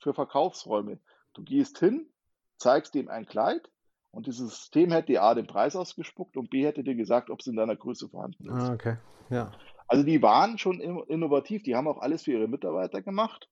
[0.00, 1.00] für Verkaufsräume.
[1.34, 2.10] Du gehst hin,
[2.56, 3.68] zeigst dem ein Kleid
[4.10, 7.46] und dieses System hätte A den Preis ausgespuckt und B hätte dir gesagt, ob es
[7.46, 8.68] in deiner Größe vorhanden ist.
[8.68, 8.96] Ah, okay.
[9.30, 9.52] Ja.
[9.86, 13.48] Also die waren schon innovativ, die haben auch alles für ihre Mitarbeiter gemacht.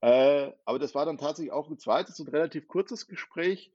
[0.00, 3.72] Äh, aber das war dann tatsächlich auch ein zweites und relativ kurzes Gespräch.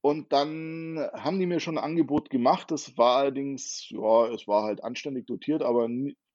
[0.00, 2.70] Und dann haben die mir schon ein Angebot gemacht.
[2.70, 5.88] Das war allerdings, ja, es war halt anständig dotiert, aber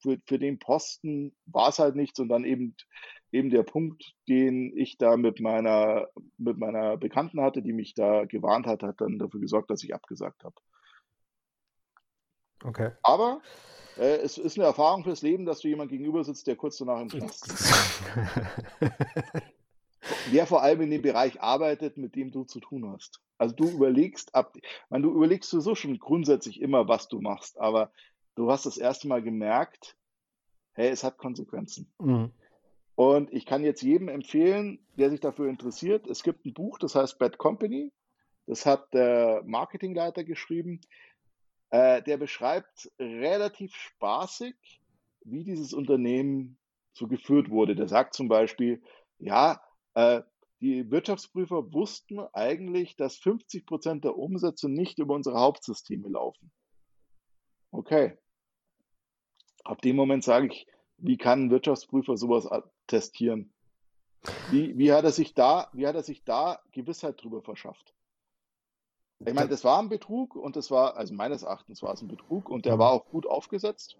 [0.03, 2.19] für, für den Posten war es halt nichts.
[2.19, 2.75] Und dann eben,
[3.31, 8.25] eben der Punkt, den ich da mit meiner, mit meiner Bekannten hatte, die mich da
[8.25, 10.55] gewarnt hat, hat dann dafür gesorgt, dass ich abgesagt habe.
[12.63, 12.91] Okay.
[13.01, 13.41] Aber
[13.97, 17.01] äh, es ist eine Erfahrung fürs Leben, dass du jemand gegenüber sitzt, der kurz danach
[17.01, 18.03] im Knast ist.
[20.31, 23.21] der vor allem in dem Bereich arbeitet, mit dem du zu tun hast.
[23.38, 24.55] Also du überlegst ab,
[24.89, 27.91] man, du überlegst sowieso schon grundsätzlich immer, was du machst, aber
[28.35, 29.95] du hast das erste Mal gemerkt,
[30.73, 31.91] hey, es hat Konsequenzen.
[31.99, 32.31] Mhm.
[32.95, 36.95] Und ich kann jetzt jedem empfehlen, der sich dafür interessiert, es gibt ein Buch, das
[36.95, 37.91] heißt Bad Company.
[38.45, 40.81] Das hat der Marketingleiter geschrieben.
[41.69, 44.55] Äh, der beschreibt relativ spaßig,
[45.23, 46.57] wie dieses Unternehmen
[46.93, 47.76] so geführt wurde.
[47.76, 48.84] Der sagt zum Beispiel,
[49.18, 49.61] ja,
[49.95, 50.22] äh,
[50.60, 56.51] die Wirtschaftsprüfer wussten eigentlich, dass 50 Prozent der Umsätze nicht über unsere Hauptsysteme laufen.
[57.72, 58.18] Okay.
[59.64, 60.68] Ab dem Moment sage ich,
[60.98, 62.48] wie kann ein Wirtschaftsprüfer sowas
[62.88, 63.52] testieren?
[64.52, 67.94] Wie, wie, hat er sich da, wie hat er sich da Gewissheit drüber verschafft?
[69.26, 72.07] Ich meine, das war ein Betrug und das war, also meines Erachtens war es ein
[72.07, 72.80] Betrug und der mhm.
[72.80, 73.98] war auch gut aufgesetzt.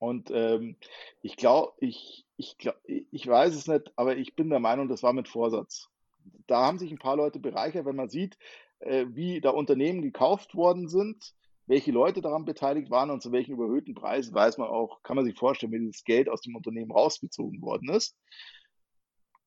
[0.00, 0.76] Und ähm,
[1.22, 5.02] ich glaube, ich, ich, glaub, ich weiß es nicht, aber ich bin der Meinung, das
[5.02, 5.88] war mit Vorsatz.
[6.46, 8.36] Da haben sich ein paar Leute bereichert, wenn man sieht,
[8.80, 11.34] äh, wie da Unternehmen gekauft worden sind,
[11.66, 15.24] welche Leute daran beteiligt waren und zu welchen überhöhten Preisen, weiß man auch, kann man
[15.24, 18.16] sich vorstellen, wie dieses Geld aus dem Unternehmen rausgezogen worden ist.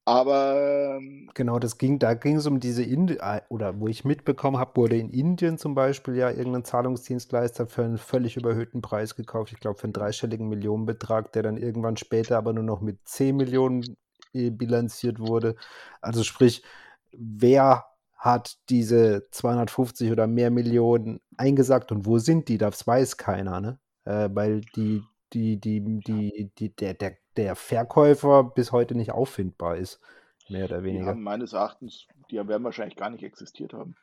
[0.07, 4.05] Aber ähm, genau, das ging, da ging es um diese Indi äh, oder wo ich
[4.05, 9.17] mitbekommen habe, wurde in Indien zum Beispiel ja irgendein Zahlungsdienstleister für einen völlig überhöhten Preis
[9.17, 9.51] gekauft.
[9.51, 13.35] Ich glaube für einen dreistelligen Millionenbetrag, der dann irgendwann später aber nur noch mit 10
[13.35, 13.97] Millionen
[14.31, 15.57] äh, bilanziert wurde.
[15.99, 16.63] Also sprich,
[17.11, 17.85] wer
[18.17, 22.57] hat diese 250 oder mehr Millionen eingesagt und wo sind die?
[22.57, 23.79] Das weiß keiner, ne?
[24.05, 25.03] Äh, weil die,
[25.33, 30.01] die, die, die, die, der, der der Verkäufer bis heute nicht auffindbar ist,
[30.49, 31.05] mehr oder weniger.
[31.05, 33.95] Die haben meines Erachtens, die werden wahrscheinlich gar nicht existiert haben.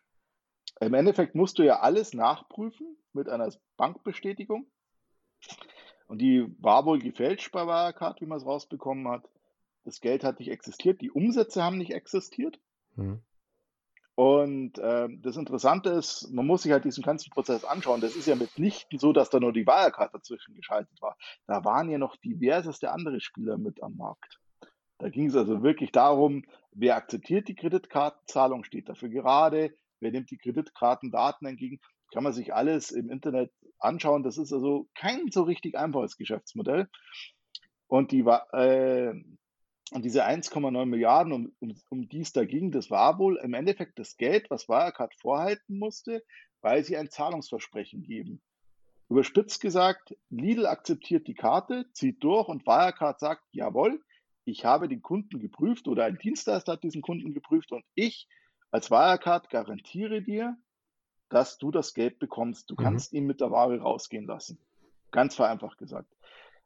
[0.80, 4.66] Im Endeffekt musst du ja alles nachprüfen mit einer Bankbestätigung.
[6.06, 9.28] Und die war wohl gefälscht bei Wirecard, wie man es rausbekommen hat.
[9.84, 12.60] Das Geld hat nicht existiert, die Umsätze haben nicht existiert.
[12.94, 13.20] Hm.
[14.16, 18.00] Und äh, das Interessante ist, man muss sich halt diesen ganzen Prozess anschauen.
[18.00, 21.16] Das ist ja mitnichten so, dass da nur die Wirecard dazwischen geschaltet war.
[21.46, 24.38] Da waren ja noch diverseste andere Spieler mit am Markt.
[24.98, 30.30] Da ging es also wirklich darum, wer akzeptiert die Kreditkartenzahlung, steht dafür gerade, wer nimmt
[30.30, 31.80] die Kreditkartendaten entgegen.
[32.12, 33.50] Kann man sich alles im Internet
[33.80, 34.22] anschauen.
[34.22, 36.88] Das ist also kein so richtig einfaches Geschäftsmodell.
[37.88, 39.14] Und die, äh,
[39.92, 43.54] und diese 1,9 Milliarden, um, um, um die es da ging, das war wohl im
[43.54, 46.24] Endeffekt das Geld, was Wirecard vorhalten musste,
[46.62, 48.40] weil sie ein Zahlungsversprechen geben.
[49.10, 54.02] Überspitzt gesagt, Lidl akzeptiert die Karte, zieht durch und Wirecard sagt, jawohl,
[54.46, 58.28] ich habe den Kunden geprüft oder ein Dienstleister hat diesen Kunden geprüft und ich
[58.70, 60.56] als Wirecard garantiere dir,
[61.28, 62.70] dass du das Geld bekommst.
[62.70, 62.82] Du mhm.
[62.82, 64.58] kannst ihn mit der Ware rausgehen lassen.
[65.10, 66.12] Ganz vereinfacht gesagt.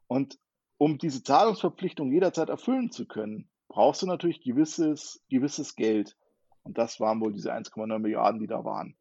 [0.07, 0.39] Und
[0.79, 6.15] um diese Zahlungsverpflichtung jederzeit erfüllen zu können, brauchst du natürlich gewisses, gewisses Geld.
[6.63, 8.95] Und das waren wohl diese 1,9 Milliarden, die da waren.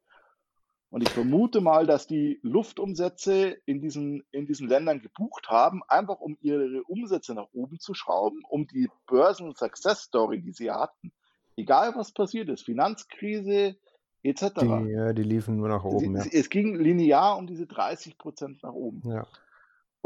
[0.91, 6.19] Und ich vermute mal, dass die Luftumsätze in diesen, in diesen Ländern gebucht haben, einfach
[6.19, 11.13] um ihre Umsätze nach oben zu schrauben, um die Börsen-Success-Story, die sie hatten,
[11.57, 13.77] egal was passiert ist, Finanzkrise
[14.23, 14.47] etc.
[14.61, 16.17] Die, ja, die liefen nur nach oben.
[16.17, 16.41] Es, ja.
[16.41, 19.03] es ging linear um diese 30 Prozent nach oben.
[19.09, 19.27] Ja.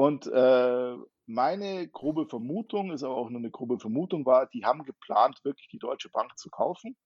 [0.03, 0.97] Und äh,
[1.27, 5.69] meine grobe Vermutung, ist aber auch nur eine grobe Vermutung, war, die haben geplant, wirklich
[5.69, 6.97] die Deutsche Bank zu kaufen.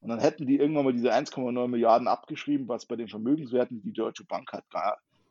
[0.00, 3.92] Und dann hätten die irgendwann mal diese 1,9 Milliarden abgeschrieben, was bei den Vermögenswerten, die
[3.92, 4.64] Deutsche Bank hat,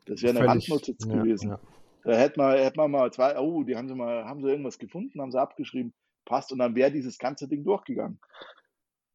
[0.06, 1.50] das wäre eine Randnotiz ja, gewesen.
[1.50, 1.60] Ja.
[2.04, 4.78] Da hätte man, hätte man mal zwei, oh, die haben sie mal, haben sie irgendwas
[4.78, 5.92] gefunden, haben sie abgeschrieben,
[6.24, 8.20] passt, und dann wäre dieses ganze Ding durchgegangen.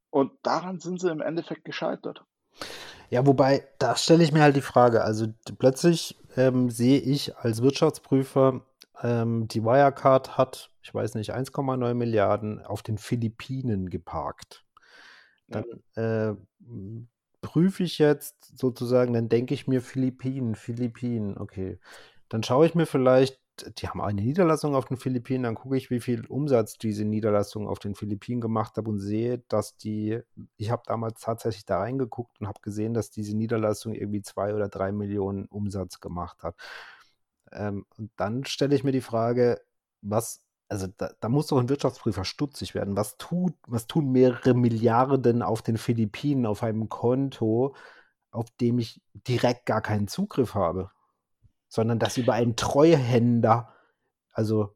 [0.10, 2.26] Und daran sind sie im Endeffekt gescheitert.
[3.10, 5.28] Ja, wobei, da stelle ich mir halt die Frage, also
[5.58, 8.62] plötzlich ähm, sehe ich als Wirtschaftsprüfer,
[9.02, 14.66] ähm, die Wirecard hat, ich weiß nicht, 1,9 Milliarden auf den Philippinen geparkt.
[15.48, 15.66] Dann
[15.96, 16.32] ja.
[16.32, 16.36] äh,
[17.42, 21.80] prüfe ich jetzt sozusagen, dann denke ich mir Philippinen, Philippinen, okay.
[22.30, 23.40] Dann schaue ich mir vielleicht
[23.78, 27.68] die haben eine Niederlassung auf den Philippinen, dann gucke ich, wie viel Umsatz diese Niederlassung
[27.68, 30.20] auf den Philippinen gemacht hat und sehe, dass die,
[30.58, 34.68] ich habe damals tatsächlich da reingeguckt und habe gesehen, dass diese Niederlassung irgendwie zwei oder
[34.68, 36.56] drei Millionen Umsatz gemacht hat.
[37.52, 39.62] Ähm, und dann stelle ich mir die Frage,
[40.02, 42.98] was, also da, da, muss doch ein Wirtschaftsprüfer stutzig werden.
[42.98, 47.76] Was tut, was tun mehrere Milliarden auf den Philippinen auf einem Konto,
[48.32, 50.92] auf dem ich direkt gar keinen Zugriff habe?
[51.76, 53.74] Sondern das über einen Treuhänder,
[54.32, 54.72] also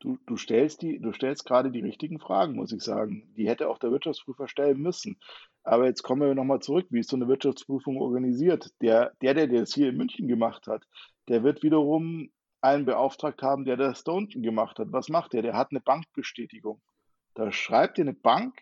[0.00, 3.34] Du, du, stellst die, du stellst gerade die richtigen Fragen, muss ich sagen.
[3.36, 5.18] Die hätte auch der Wirtschaftsprüfer stellen müssen.
[5.64, 6.86] Aber jetzt kommen wir nochmal zurück.
[6.90, 8.72] Wie ist so eine Wirtschaftsprüfung organisiert?
[8.80, 10.86] Der, der, der das hier in München gemacht hat,
[11.26, 12.30] der wird wiederum
[12.60, 14.92] einen beauftragt haben, der das da unten gemacht hat.
[14.92, 15.42] Was macht der?
[15.42, 16.80] Der hat eine Bankbestätigung.
[17.34, 18.54] Da schreibt dir eine Bank,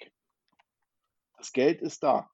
[1.37, 2.31] das Geld ist da.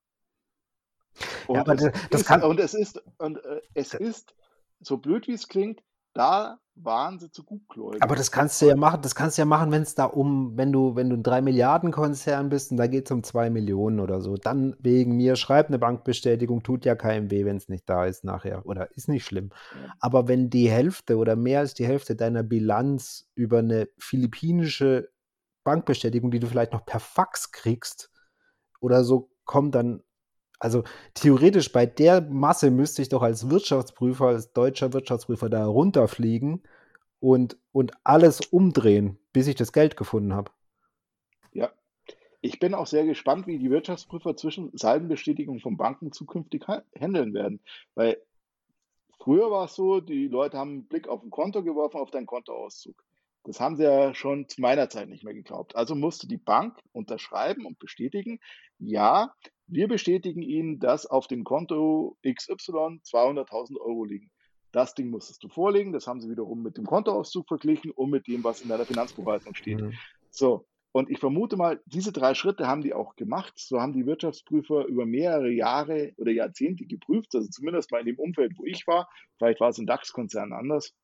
[1.49, 4.35] Und, ja, das, das ist, und es ist, und äh, es ist,
[4.83, 5.81] so blöd wie es klingt,
[6.15, 8.03] da waren sie zu gutgläubig.
[8.03, 10.57] Aber das kannst du ja machen, das kannst du ja machen, wenn es da um,
[10.57, 13.51] wenn du, wenn du ein 3 Milliarden Konzern bist und da geht es um 2
[13.51, 17.69] Millionen oder so, dann wegen mir, schreib eine Bankbestätigung, tut ja keinem weh, wenn es
[17.69, 18.65] nicht da ist nachher.
[18.67, 19.51] Oder ist nicht schlimm.
[19.75, 19.93] Ja.
[20.01, 25.11] Aber wenn die Hälfte oder mehr als die Hälfte deiner Bilanz über eine philippinische
[25.65, 28.11] Bankbestätigung, die du vielleicht noch per Fax kriegst
[28.81, 30.03] oder so, kommt, dann
[30.63, 30.85] also
[31.15, 36.63] theoretisch bei der Masse müsste ich doch als Wirtschaftsprüfer, als deutscher Wirtschaftsprüfer da runterfliegen
[37.19, 40.53] und, und alles umdrehen, bis ich das Geld gefunden habe.
[41.53, 41.73] Ja,
[42.41, 46.65] ich bin auch sehr gespannt, wie die Wirtschaftsprüfer zwischen Salbenbestätigung von Banken zukünftig
[46.97, 47.61] handeln werden.
[47.97, 48.23] Weil
[49.19, 52.27] früher war es so, die Leute haben einen Blick auf ein Konto geworfen, auf deinen
[52.27, 53.03] Kontoauszug.
[53.45, 55.75] Das haben sie ja schon zu meiner Zeit nicht mehr geglaubt.
[55.75, 58.39] Also musste die Bank unterschreiben und bestätigen,
[58.79, 59.33] ja,
[59.67, 64.31] wir bestätigen Ihnen, dass auf dem Konto XY 200.000 Euro liegen.
[64.71, 65.93] Das Ding musstest du vorlegen.
[65.93, 69.55] Das haben sie wiederum mit dem Kontoauszug verglichen und mit dem, was in deiner Finanzbuchhaltung
[69.55, 69.81] steht.
[69.81, 69.93] Mhm.
[70.31, 70.67] So.
[70.95, 73.55] Und ich vermute mal, diese drei Schritte haben die auch gemacht.
[73.57, 77.35] So haben die Wirtschaftsprüfer über mehrere Jahre oder Jahrzehnte geprüft.
[77.35, 79.09] Also zumindest mal in dem Umfeld, wo ich war.
[79.39, 80.95] Vielleicht war es in DAX-Konzernen anders.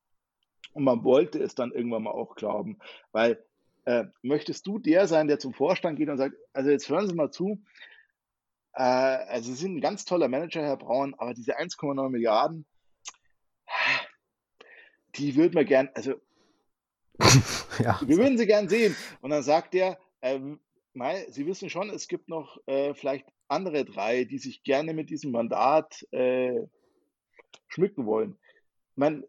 [0.79, 2.79] Und man wollte es dann irgendwann mal auch glauben.
[3.11, 3.45] Weil
[3.85, 7.17] äh, möchtest du der sein, der zum Vorstand geht und sagt, also jetzt hören Sie
[7.17, 7.65] mal zu,
[8.75, 12.65] äh, also Sie sind ein ganz toller Manager, Herr Braun, aber diese 1,9 Milliarden,
[15.17, 16.15] die würden wir gern, also
[17.83, 18.01] ja.
[18.07, 18.95] wir würden sie gern sehen.
[19.21, 20.61] Und dann sagt er, ähm,
[21.31, 25.33] Sie wissen schon, es gibt noch äh, vielleicht andere drei, die sich gerne mit diesem
[25.33, 26.69] Mandat äh,
[27.67, 28.39] schmücken wollen.
[28.93, 29.27] Ich meine,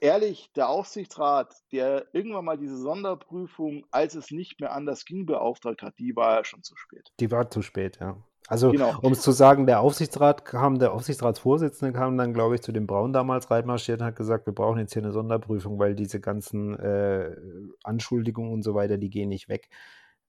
[0.00, 5.82] ehrlich, der Aufsichtsrat, der irgendwann mal diese Sonderprüfung, als es nicht mehr anders ging, beauftragt
[5.82, 7.12] hat, die war ja schon zu spät.
[7.20, 8.16] Die war zu spät, ja.
[8.48, 8.98] Also, genau.
[9.02, 12.86] um es zu sagen, der Aufsichtsrat kam, der Aufsichtsratsvorsitzende kam dann, glaube ich, zu dem
[12.86, 16.78] Braun damals reinmarschiert und hat gesagt, wir brauchen jetzt hier eine Sonderprüfung, weil diese ganzen
[16.78, 17.36] äh,
[17.82, 19.68] Anschuldigungen und so weiter, die gehen nicht weg.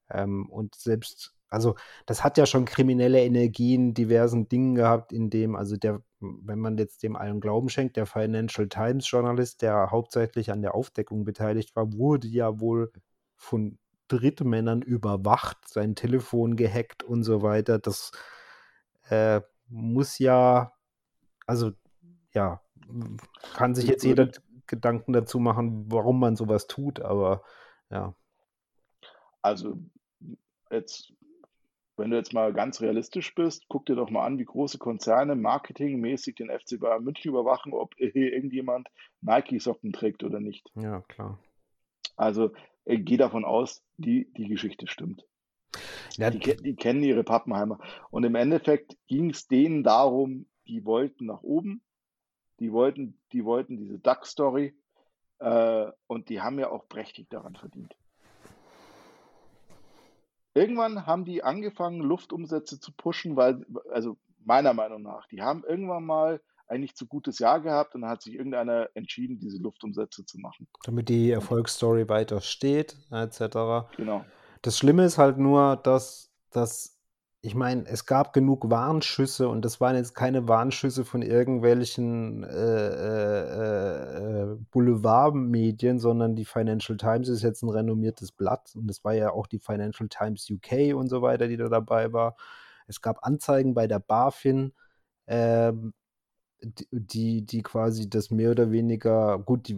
[0.09, 5.55] Ähm, und selbst, also das hat ja schon kriminelle Energien, diversen Dingen gehabt, in dem,
[5.55, 10.51] also der, wenn man jetzt dem allen Glauben schenkt, der Financial Times Journalist, der hauptsächlich
[10.51, 12.91] an der Aufdeckung beteiligt war, wurde ja wohl
[13.35, 13.77] von
[14.09, 17.79] Drittmännern überwacht, sein Telefon gehackt und so weiter.
[17.79, 18.11] Das
[19.09, 20.73] äh, muss ja,
[21.45, 21.71] also
[22.33, 22.61] ja,
[23.55, 24.29] kann sich jetzt jeder
[24.67, 27.43] Gedanken dazu machen, warum man sowas tut, aber
[27.89, 28.15] ja.
[29.41, 29.79] Also
[30.69, 31.13] jetzt,
[31.99, 35.35] wenn du jetzt mal ganz realistisch bist, guck dir doch mal an, wie große Konzerne
[35.35, 38.89] marketingmäßig den FC Bayern München überwachen, ob hier irgendjemand
[39.21, 40.71] Nike-Socken trägt oder nicht.
[40.75, 41.37] Ja, klar.
[42.15, 42.51] Also
[42.85, 45.25] äh, gehe davon aus, die, die Geschichte stimmt.
[46.17, 46.31] Ja.
[46.31, 47.79] Die, die, kennen ihre Pappenheimer.
[48.09, 51.81] Und im Endeffekt ging es denen darum, die wollten nach oben,
[52.59, 54.73] die wollten, die wollten diese Duck-Story
[55.39, 57.95] äh, und die haben ja auch prächtig daran verdient.
[60.53, 66.05] Irgendwann haben die angefangen, Luftumsätze zu pushen, weil, also meiner Meinung nach, die haben irgendwann
[66.05, 70.37] mal eigentlich zu gutes Jahr gehabt und dann hat sich irgendeiner entschieden, diese Luftumsätze zu
[70.39, 70.67] machen.
[70.83, 73.87] Damit die Erfolgsstory weiter steht, etc.
[73.97, 74.23] Genau.
[74.61, 76.98] Das Schlimme ist halt nur, dass dass
[77.41, 82.87] ich meine, es gab genug Warnschüsse und das waren jetzt keine Warnschüsse von irgendwelchen äh,
[82.89, 89.13] äh, äh, Boulevardmedien, sondern die Financial Times ist jetzt ein renommiertes Blatt und es war
[89.13, 92.35] ja auch die Financial Times UK und so weiter, die da dabei war.
[92.87, 94.73] Es gab Anzeigen bei der BaFin,
[95.27, 95.93] ähm,
[96.91, 99.75] die, die quasi das mehr oder weniger, gut, die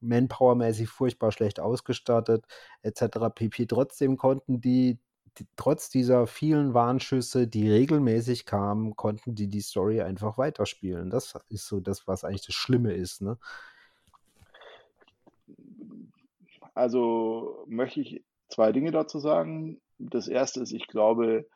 [0.00, 2.44] Manpower-mäßig furchtbar schlecht ausgestattet,
[2.82, 3.30] etc.
[3.34, 3.66] pp.
[3.66, 4.98] Trotzdem konnten die
[5.56, 11.10] trotz dieser vielen Warnschüsse, die regelmäßig kamen, konnten die die Story einfach weiterspielen.
[11.10, 13.22] Das ist so das, was eigentlich das Schlimme ist.
[13.22, 13.38] Ne?
[16.74, 19.80] Also möchte ich zwei Dinge dazu sagen.
[19.98, 21.46] Das erste ist, ich glaube,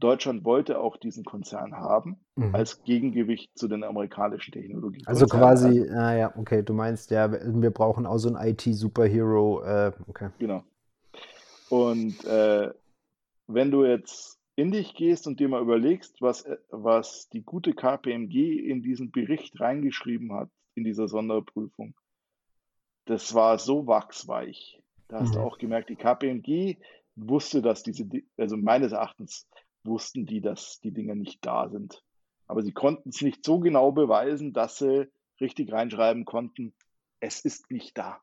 [0.00, 2.54] Deutschland wollte auch diesen Konzern haben, mhm.
[2.54, 5.06] als Gegengewicht zu den amerikanischen Technologien.
[5.06, 9.92] Also quasi, ah ja, okay, du meinst ja, wir brauchen auch so einen IT-Superhero, äh,
[10.08, 10.30] okay.
[10.38, 10.64] Genau.
[11.68, 12.70] Und äh,
[13.54, 17.72] wenn du jetzt in dich gehst und dir mal überlegst, was, äh, was die gute
[17.72, 21.94] KPMG in diesen Bericht reingeschrieben hat, in dieser Sonderprüfung,
[23.06, 24.80] das war so wachsweich.
[25.08, 25.34] Da hast mhm.
[25.34, 26.76] du auch gemerkt, die KPMG
[27.16, 29.48] wusste, dass diese, also meines Erachtens
[29.82, 32.02] wussten die, dass die Dinge nicht da sind.
[32.46, 35.08] Aber sie konnten es nicht so genau beweisen, dass sie
[35.40, 36.74] richtig reinschreiben konnten,
[37.20, 38.20] es ist nicht da.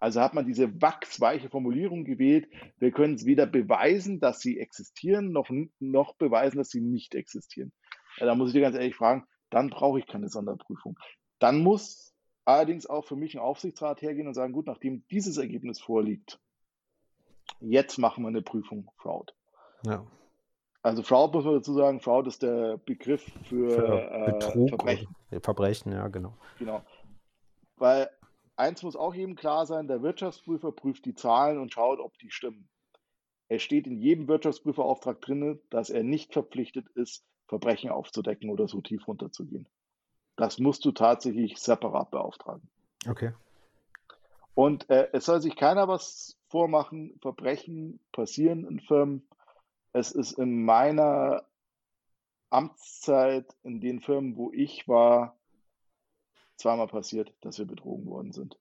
[0.00, 2.48] Also hat man diese wachsweiche Formulierung gewählt.
[2.78, 5.50] Wir können es weder beweisen, dass sie existieren, noch,
[5.80, 7.72] noch beweisen, dass sie nicht existieren.
[8.18, 10.98] Ja, da muss ich dir ganz ehrlich fragen, dann brauche ich keine Sonderprüfung.
[11.38, 12.14] Dann muss
[12.44, 16.40] allerdings auch für mich ein Aufsichtsrat hergehen und sagen, gut, nachdem dieses Ergebnis vorliegt,
[17.60, 19.34] jetzt machen wir eine Prüfung Fraud.
[19.84, 20.06] Ja.
[20.82, 25.14] Also Fraud muss man dazu sagen, Fraud ist der Begriff für, für äh, Betrug, Verbrechen.
[25.42, 26.34] Verbrechen, ja, genau.
[26.58, 26.82] Genau.
[27.76, 28.08] Weil
[28.58, 32.30] eins muss auch jedem klar sein, der Wirtschaftsprüfer prüft die Zahlen und schaut, ob die
[32.30, 32.68] stimmen.
[33.48, 38.80] Es steht in jedem Wirtschaftsprüferauftrag drin, dass er nicht verpflichtet ist, Verbrechen aufzudecken oder so
[38.82, 39.66] tief runterzugehen.
[40.36, 42.68] Das musst du tatsächlich separat beauftragen.
[43.08, 43.32] Okay.
[44.54, 47.18] Und äh, es soll sich keiner was vormachen.
[47.22, 49.26] Verbrechen passieren in Firmen.
[49.92, 51.46] Es ist in meiner
[52.50, 55.37] Amtszeit, in den Firmen, wo ich war,
[56.58, 58.58] zweimal passiert, dass wir betrogen worden sind.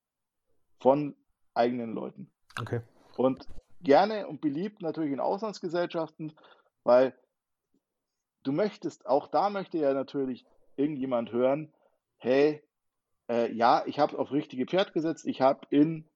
[0.79, 1.15] Von
[1.53, 2.31] eigenen Leuten.
[2.59, 2.81] Okay.
[3.17, 3.47] Und
[3.81, 6.33] gerne und beliebt natürlich in Auslandsgesellschaften,
[6.83, 7.13] weil
[8.43, 10.45] du möchtest, auch da möchte ja natürlich
[10.75, 11.73] irgendjemand hören,
[12.17, 12.63] hey,
[13.29, 16.07] äh, ja, ich habe auf richtige Pferd gesetzt, ich habe in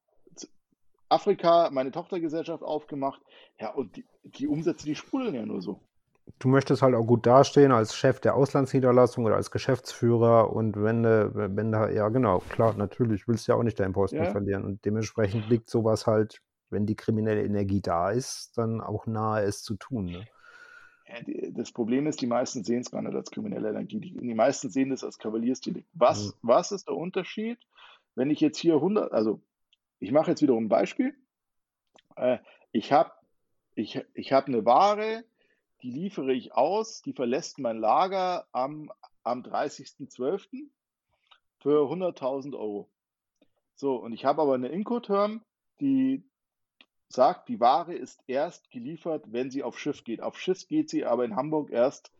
[1.10, 3.22] Afrika meine Tochtergesellschaft aufgemacht,
[3.60, 5.82] ja, und die, die Umsätze, die sprudeln ja nur so
[6.39, 11.03] du möchtest halt auch gut dastehen als Chef der Auslandsniederlassung oder als Geschäftsführer und wenn,
[11.03, 14.31] wenn da, ja genau, klar, natürlich willst du ja auch nicht deinen Posten ja.
[14.31, 19.43] verlieren und dementsprechend liegt sowas halt, wenn die kriminelle Energie da ist, dann auch nahe
[19.43, 20.06] es zu tun.
[20.06, 20.27] Ne?
[21.52, 24.69] Das Problem ist, die meisten sehen es gar nicht als kriminelle Energie, die, die meisten
[24.69, 25.89] sehen es als Kavaliersdelikt.
[25.93, 26.31] Was, mhm.
[26.41, 27.60] was ist der Unterschied,
[28.15, 29.41] wenn ich jetzt hier 100, also
[29.99, 31.14] ich mache jetzt wiederum ein Beispiel,
[32.15, 32.38] äh,
[32.72, 33.11] ich habe
[33.76, 35.23] ich, ich hab eine Ware,
[35.84, 38.91] die liefere ich aus, die verlässt mein Lager am,
[39.24, 40.70] am 30.12.
[41.60, 42.90] für 100.000 Euro.
[43.76, 45.44] So, und ich habe aber eine Incoterm,
[45.80, 46.24] die
[47.10, 50.22] sagt, die Ware ist erst geliefert, wenn sie auf Schiff geht.
[50.22, 52.12] Auf Schiff geht sie aber in Hamburg erst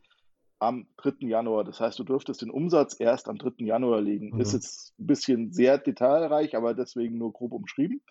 [0.58, 1.26] am 3.
[1.26, 1.64] Januar.
[1.64, 3.64] Das heißt, du dürftest den Umsatz erst am 3.
[3.64, 4.30] Januar legen.
[4.34, 4.40] Mhm.
[4.40, 8.02] Ist jetzt ein bisschen sehr detailreich, aber deswegen nur grob umschrieben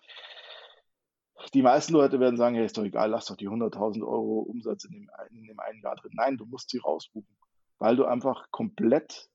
[1.50, 4.84] die meisten Leute werden sagen, hey, ist doch egal, lass doch die 100.000 Euro Umsatz
[4.84, 6.12] in dem, in dem einen Jahr drin.
[6.14, 7.34] Nein, du musst sie rausbuchen,
[7.78, 9.28] weil du einfach komplett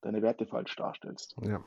[0.00, 1.36] deine Werte falsch darstellst.
[1.42, 1.62] Ja.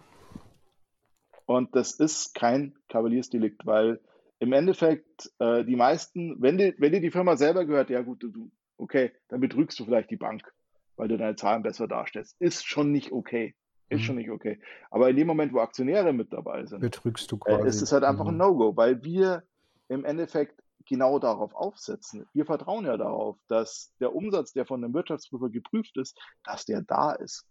[1.45, 3.99] Und das ist kein Kavaliersdelikt, weil
[4.39, 8.23] im Endeffekt äh, die meisten, wenn dir, wenn dir die Firma selber gehört, ja gut,
[8.23, 10.51] du, okay, dann betrügst du vielleicht die Bank,
[10.95, 12.39] weil du deine Zahlen besser darstellst.
[12.39, 13.55] Ist schon nicht okay.
[13.89, 14.03] Ist mhm.
[14.03, 14.59] schon nicht okay.
[14.89, 17.63] Aber in dem Moment, wo Aktionäre mit dabei sind, betrügst du quasi.
[17.63, 18.31] Äh, ist es halt einfach mhm.
[18.31, 19.43] ein No-Go, weil wir
[19.91, 22.25] im Endeffekt genau darauf aufsetzen.
[22.33, 26.81] Wir vertrauen ja darauf, dass der Umsatz, der von einem Wirtschaftsprüfer geprüft ist, dass der
[26.81, 27.45] da ist.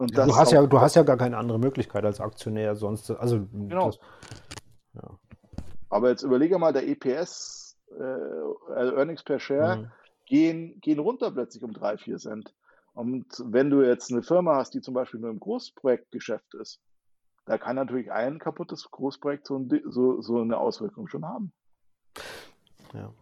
[0.00, 3.10] Ja, du, hast ja, du hast ja gar keine andere Möglichkeit als Aktionär sonst.
[3.10, 3.86] Also, genau.
[3.86, 3.98] Das,
[4.94, 5.18] ja.
[5.88, 9.90] Aber jetzt überlege mal, der EPS, äh, also Earnings per Share, mhm.
[10.26, 12.54] gehen, gehen runter plötzlich um 3, 4 Cent.
[12.92, 16.80] Und wenn du jetzt eine Firma hast, die zum Beispiel nur im Großprojektgeschäft ist,
[17.46, 21.52] da kann natürlich ein kaputtes Großprojekt so, ein, so, so eine Auswirkung schon haben.
[22.92, 23.12] Ja.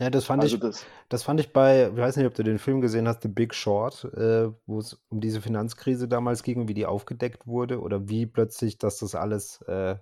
[0.00, 2.42] Ja, das fand also ich, das, das, fand ich bei, ich weiß nicht, ob du
[2.42, 6.66] den Film gesehen hast, The Big Short, äh, wo es um diese Finanzkrise damals ging,
[6.66, 9.94] wie die aufgedeckt wurde oder wie plötzlich, dass das alles, äh,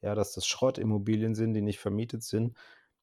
[0.00, 2.56] ja, dass das Schrottimmobilien sind, die nicht vermietet sind.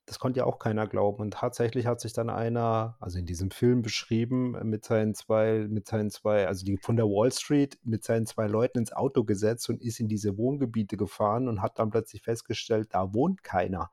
[0.05, 1.21] Das konnte ja auch keiner glauben.
[1.21, 5.65] Und tatsächlich hat sich dann einer, also in diesem Film beschrieben, äh, mit seinen zwei,
[5.69, 9.23] mit seinen zwei, also die von der Wall Street, mit seinen zwei Leuten ins Auto
[9.23, 13.91] gesetzt und ist in diese Wohngebiete gefahren und hat dann plötzlich festgestellt, da wohnt keiner.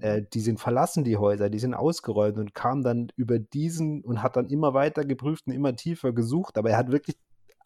[0.00, 4.22] Äh, die sind verlassen, die Häuser, die sind ausgeräumt und kam dann über diesen und
[4.22, 6.56] hat dann immer weiter geprüft und immer tiefer gesucht.
[6.56, 7.18] Aber er hat wirklich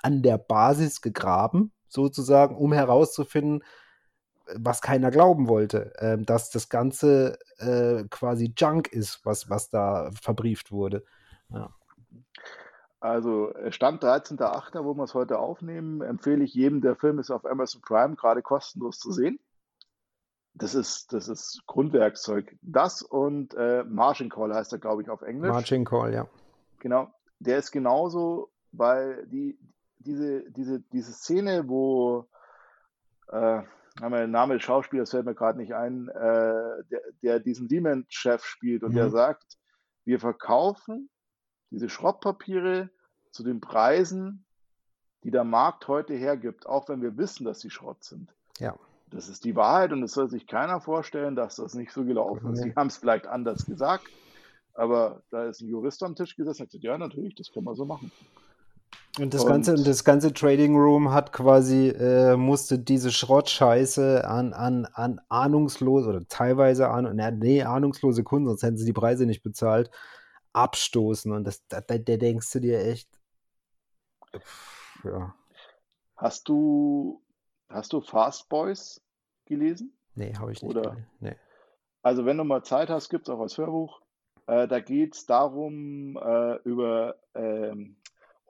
[0.02, 3.62] an der Basis gegraben, sozusagen, um herauszufinden,
[4.56, 10.10] was keiner glauben wollte, äh, dass das Ganze äh, quasi Junk ist, was, was da
[10.20, 11.04] verbrieft wurde.
[11.50, 11.70] Ja.
[13.00, 17.44] Also Stand 13.8., wo wir es heute aufnehmen, empfehle ich jedem, der Film ist auf
[17.44, 19.40] Amazon Prime gerade kostenlos zu sehen.
[20.54, 22.56] Das ist, das ist Grundwerkzeug.
[22.60, 25.50] Das und äh, Margin Call heißt er, glaube ich, auf Englisch.
[25.50, 26.28] Margin Call, ja.
[26.78, 27.12] Genau.
[27.40, 29.58] Der ist genauso, weil die,
[29.98, 32.28] diese, diese, diese Szene, wo
[33.28, 33.62] äh,
[34.00, 38.82] mein Name des Schauspielers fällt mir gerade nicht ein, äh, der, der, diesen Lehman-Chef spielt
[38.82, 38.96] und mhm.
[38.96, 39.58] der sagt,
[40.04, 41.10] wir verkaufen
[41.70, 42.90] diese Schrottpapiere
[43.30, 44.44] zu den Preisen,
[45.24, 48.34] die der Markt heute hergibt, auch wenn wir wissen, dass sie Schrott sind.
[48.58, 48.76] Ja.
[49.10, 52.52] Das ist die Wahrheit und es soll sich keiner vorstellen, dass das nicht so gelaufen
[52.52, 52.62] ist.
[52.62, 54.06] Sie haben es vielleicht anders gesagt,
[54.74, 57.64] aber da ist ein Jurist am Tisch gesessen und hat gesagt, ja, natürlich, das kann
[57.64, 58.10] man so machen.
[59.18, 64.54] Und das, und ganze, das ganze Trading Room hat quasi, äh, musste diese Schrottscheiße an,
[64.54, 69.42] an, an ahnungslose oder teilweise an, nee, ahnungslose Kunden, sonst hätten sie die Preise nicht
[69.42, 69.90] bezahlt,
[70.54, 71.30] abstoßen.
[71.30, 73.08] Und das, da, da denkst du dir echt,
[75.04, 75.34] ja.
[76.16, 77.22] Hast du,
[77.68, 79.02] hast du Fast Boys
[79.44, 79.92] gelesen?
[80.14, 80.70] Nee, habe ich nicht.
[80.70, 81.36] Oder, nee.
[82.02, 84.00] Also wenn du mal Zeit hast, gibt es auch als Hörbuch.
[84.46, 87.96] Äh, da geht es darum, äh, über ähm,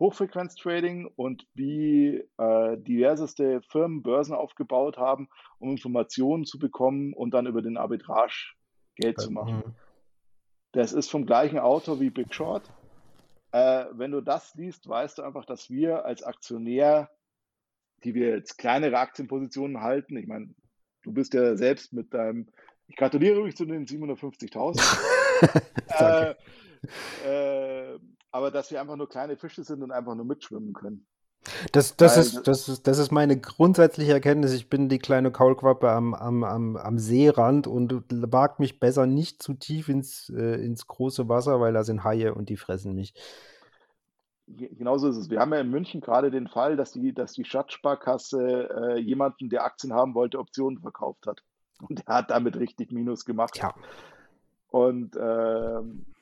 [0.02, 7.46] Hochfrequenz-Trading und wie äh, diverseste Firmen Börsen aufgebaut haben, um Informationen zu bekommen und dann
[7.46, 8.52] über den Arbitrage
[8.96, 9.58] Geld zu machen.
[9.58, 9.74] Mhm.
[10.72, 12.68] Das ist vom gleichen Autor wie Big Short.
[13.52, 17.10] Äh, wenn du das liest, weißt du einfach, dass wir als Aktionär,
[18.02, 20.52] die wir jetzt kleinere Aktienpositionen halten, ich meine,
[21.02, 22.48] du bist ja selbst mit deinem,
[22.88, 24.98] ich gratuliere übrigens zu den 750.000.
[27.24, 27.98] äh, äh,
[28.32, 31.06] aber dass wir einfach nur kleine Fische sind und einfach nur mitschwimmen können.
[31.72, 34.52] Das, das, ist, das, ist, das ist meine grundsätzliche Erkenntnis.
[34.52, 39.42] Ich bin die kleine Kaulquappe am, am, am, am Seerand und wagt mich besser nicht
[39.42, 43.14] zu tief ins, äh, ins große Wasser, weil da sind Haie und die fressen mich.
[44.46, 45.30] Genauso ist es.
[45.30, 49.48] Wir haben ja in München gerade den Fall, dass die, dass die Stadtsparkasse äh, jemanden,
[49.48, 51.42] der Aktien haben wollte, Optionen verkauft hat.
[51.80, 53.58] Und er hat damit richtig Minus gemacht.
[53.58, 53.74] Ja.
[54.68, 56.21] Und ähm, äh,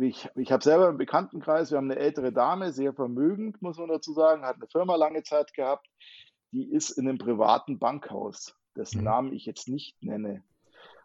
[0.00, 3.88] ich, ich habe selber im Bekanntenkreis, wir haben eine ältere Dame, sehr vermögend, muss man
[3.88, 5.86] dazu sagen, hat eine Firma lange Zeit gehabt,
[6.52, 9.04] die ist in einem privaten Bankhaus, dessen mhm.
[9.04, 10.42] Namen ich jetzt nicht nenne.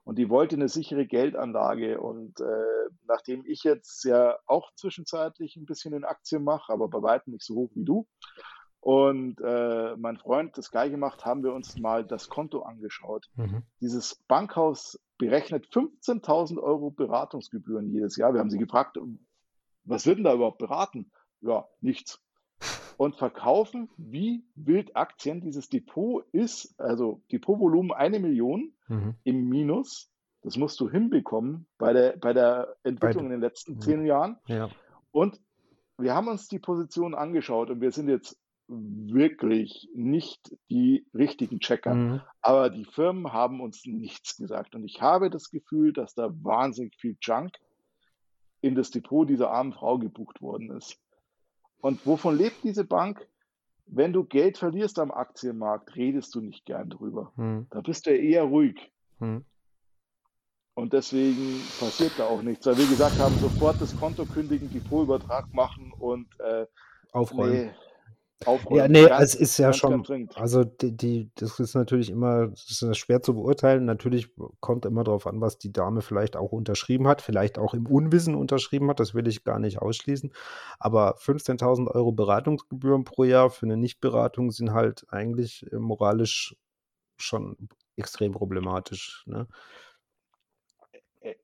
[0.03, 2.01] Und die wollte eine sichere Geldanlage.
[2.01, 7.01] Und äh, nachdem ich jetzt ja auch zwischenzeitlich ein bisschen in Aktien mache, aber bei
[7.01, 8.07] weitem nicht so hoch wie du,
[8.81, 13.29] und äh, mein Freund das gleiche macht, haben wir uns mal das Konto angeschaut.
[13.35, 13.63] Mhm.
[13.81, 18.33] Dieses Bankhaus berechnet 15.000 Euro Beratungsgebühren jedes Jahr.
[18.33, 18.97] Wir haben sie gefragt,
[19.83, 21.11] was wird denn da überhaupt beraten?
[21.41, 22.23] Ja, nichts.
[22.95, 25.41] Und verkaufen wie wild Aktien.
[25.41, 29.15] Dieses Depot ist, also Depotvolumen eine Million mhm.
[29.23, 30.09] im Minus.
[30.41, 34.37] Das musst du hinbekommen bei der, bei der Entwicklung bei, in den letzten zehn Jahren.
[34.47, 34.69] Ja.
[35.11, 35.41] Und
[35.97, 38.37] wir haben uns die Position angeschaut und wir sind jetzt
[38.69, 41.95] wirklich nicht die richtigen Checker.
[41.95, 42.21] Mhm.
[42.41, 44.75] Aber die Firmen haben uns nichts gesagt.
[44.75, 47.57] Und ich habe das Gefühl, dass da wahnsinnig viel Junk
[48.61, 50.99] in das Depot dieser armen Frau gebucht worden ist.
[51.81, 53.27] Und wovon lebt diese Bank?
[53.87, 57.33] Wenn du Geld verlierst am Aktienmarkt, redest du nicht gern drüber.
[57.37, 57.65] Mhm.
[57.71, 58.91] Da bist du eher ruhig.
[59.17, 59.45] Mhm.
[60.75, 62.67] Und deswegen passiert da auch nichts.
[62.67, 66.67] Weil wir gesagt haben, sofort das Konto kündigen, Depotübertrag machen und äh,
[67.11, 67.65] aufräumen.
[67.65, 67.71] Nee,
[68.45, 68.77] aufräumen.
[68.77, 70.03] Ja, nee, ganz, es ist ja schon,
[70.35, 73.85] also die, die, das ist natürlich immer, das ist schwer zu beurteilen.
[73.85, 74.29] Natürlich
[74.59, 78.35] kommt immer darauf an, was die Dame vielleicht auch unterschrieben hat, vielleicht auch im Unwissen
[78.35, 80.31] unterschrieben hat, das will ich gar nicht ausschließen.
[80.79, 86.55] Aber 15.000 Euro Beratungsgebühren pro Jahr für eine Nichtberatung sind halt eigentlich äh, moralisch
[87.17, 89.23] schon extrem problematisch.
[89.27, 89.47] Ne?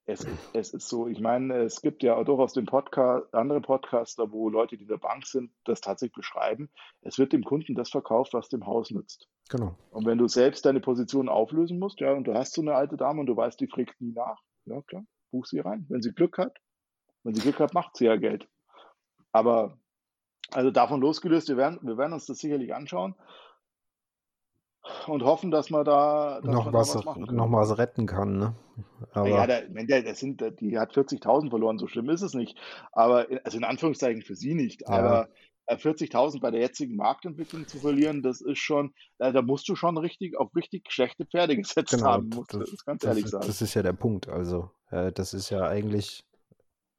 [0.06, 4.50] Es, es ist so, ich meine, es gibt ja durchaus den Podcast, andere Podcaster, wo
[4.50, 6.70] Leute, die in der Bank sind, das tatsächlich beschreiben.
[7.02, 9.28] Es wird dem Kunden das verkauft, was dem Haus nützt.
[9.50, 9.78] Genau.
[9.90, 12.98] Und wenn du selbst deine Position auflösen musst, ja, und du hast so eine alte
[12.98, 15.86] Dame und du weißt, die fragt nie nach, ja klar, buch sie rein.
[15.90, 16.58] Wenn sie Glück hat,
[17.24, 18.48] wenn sie Glück hat, macht sie ja Geld.
[19.32, 19.78] Aber
[20.52, 23.16] also davon losgelöst, wir werden, wir werden uns das sicherlich anschauen.
[25.08, 28.38] Und hoffen, dass man da dass noch, man was, da was noch was retten kann.
[28.38, 28.56] Ne?
[29.14, 32.58] Aber ja, der, der, der sind, die hat 40.000 verloren, so schlimm ist es nicht.
[32.92, 34.82] Aber also in Anführungszeichen für sie nicht.
[34.82, 34.90] Ja.
[34.90, 35.30] Aber
[35.70, 39.76] 40.000 äh, bei der jetzigen Marktentwicklung zu verlieren, das ist schon, da, da musst du
[39.76, 43.32] schon richtig auf richtig schlechte Pferde gesetzt genau, haben, musst das, das ganz ehrlich das,
[43.32, 43.48] sagen.
[43.48, 44.30] Das ist ja der Punkt.
[44.30, 46.26] Also, äh, das ist ja eigentlich,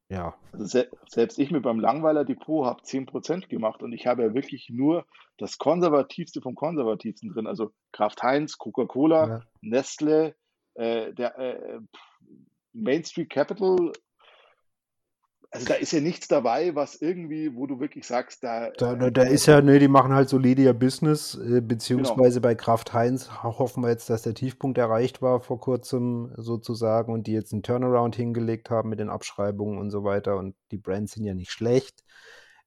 [0.08, 0.34] ja.
[0.52, 4.34] Also se selbst ich mit beim Langweiler Depot habe 10% gemacht und ich habe ja
[4.34, 5.04] wirklich nur
[5.36, 7.46] das Konservativste vom Konservativsten drin.
[7.46, 9.40] Also Kraft Heinz, Coca-Cola, ja.
[9.62, 10.36] Nestle,
[10.74, 11.80] äh, der äh,
[12.72, 13.92] Main Street Capital
[15.56, 18.70] also da ist ja nichts dabei, was irgendwie, wo du wirklich sagst, da.
[18.70, 22.48] Da, da, da ist ja, ne, die machen halt solide ihr Business, äh, beziehungsweise genau.
[22.48, 27.26] bei Kraft Heinz hoffen wir jetzt, dass der Tiefpunkt erreicht war vor kurzem sozusagen und
[27.26, 30.36] die jetzt einen Turnaround hingelegt haben mit den Abschreibungen und so weiter.
[30.36, 32.04] Und die Brands sind ja nicht schlecht.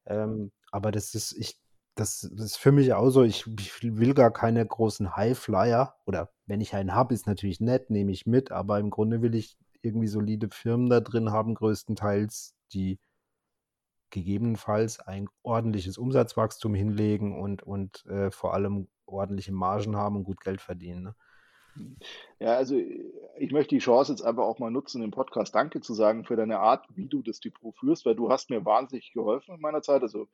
[0.05, 1.59] Ähm, aber das ist, ich,
[1.95, 5.95] das, das, ist für mich auch so, ich, ich will gar keine großen Highflyer.
[6.05, 9.35] Oder wenn ich einen habe, ist natürlich nett, nehme ich mit, aber im Grunde will
[9.35, 12.99] ich irgendwie solide Firmen da drin haben, größtenteils, die
[14.09, 20.41] gegebenenfalls ein ordentliches Umsatzwachstum hinlegen und, und äh, vor allem ordentliche Margen haben und gut
[20.41, 21.03] Geld verdienen.
[21.03, 21.15] Ne?
[22.39, 25.93] Ja, also ich möchte die Chance jetzt einfach auch mal nutzen, im Podcast Danke zu
[25.93, 29.55] sagen für deine Art, wie du das Depot führst, weil du hast mir wahnsinnig geholfen
[29.55, 30.01] in meiner Zeit.
[30.01, 30.27] Also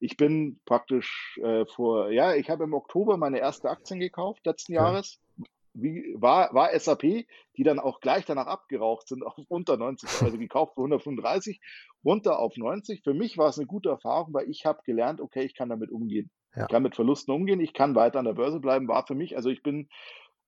[0.00, 4.72] ich bin praktisch äh, vor, ja, ich habe im Oktober meine erste Aktien gekauft letzten
[4.72, 4.82] ja.
[4.82, 5.20] Jahres
[5.80, 10.38] wie, war, war SAP, die dann auch gleich danach abgeraucht sind, auf unter 90, also
[10.38, 11.60] gekauft für 135,
[12.04, 13.02] runter auf 90.
[13.02, 15.90] Für mich war es eine gute Erfahrung, weil ich habe gelernt, okay, ich kann damit
[15.90, 16.30] umgehen.
[16.54, 16.62] Ja.
[16.62, 19.36] Ich kann mit Verlusten umgehen, ich kann weiter an der Börse bleiben, war für mich,
[19.36, 19.88] also ich bin,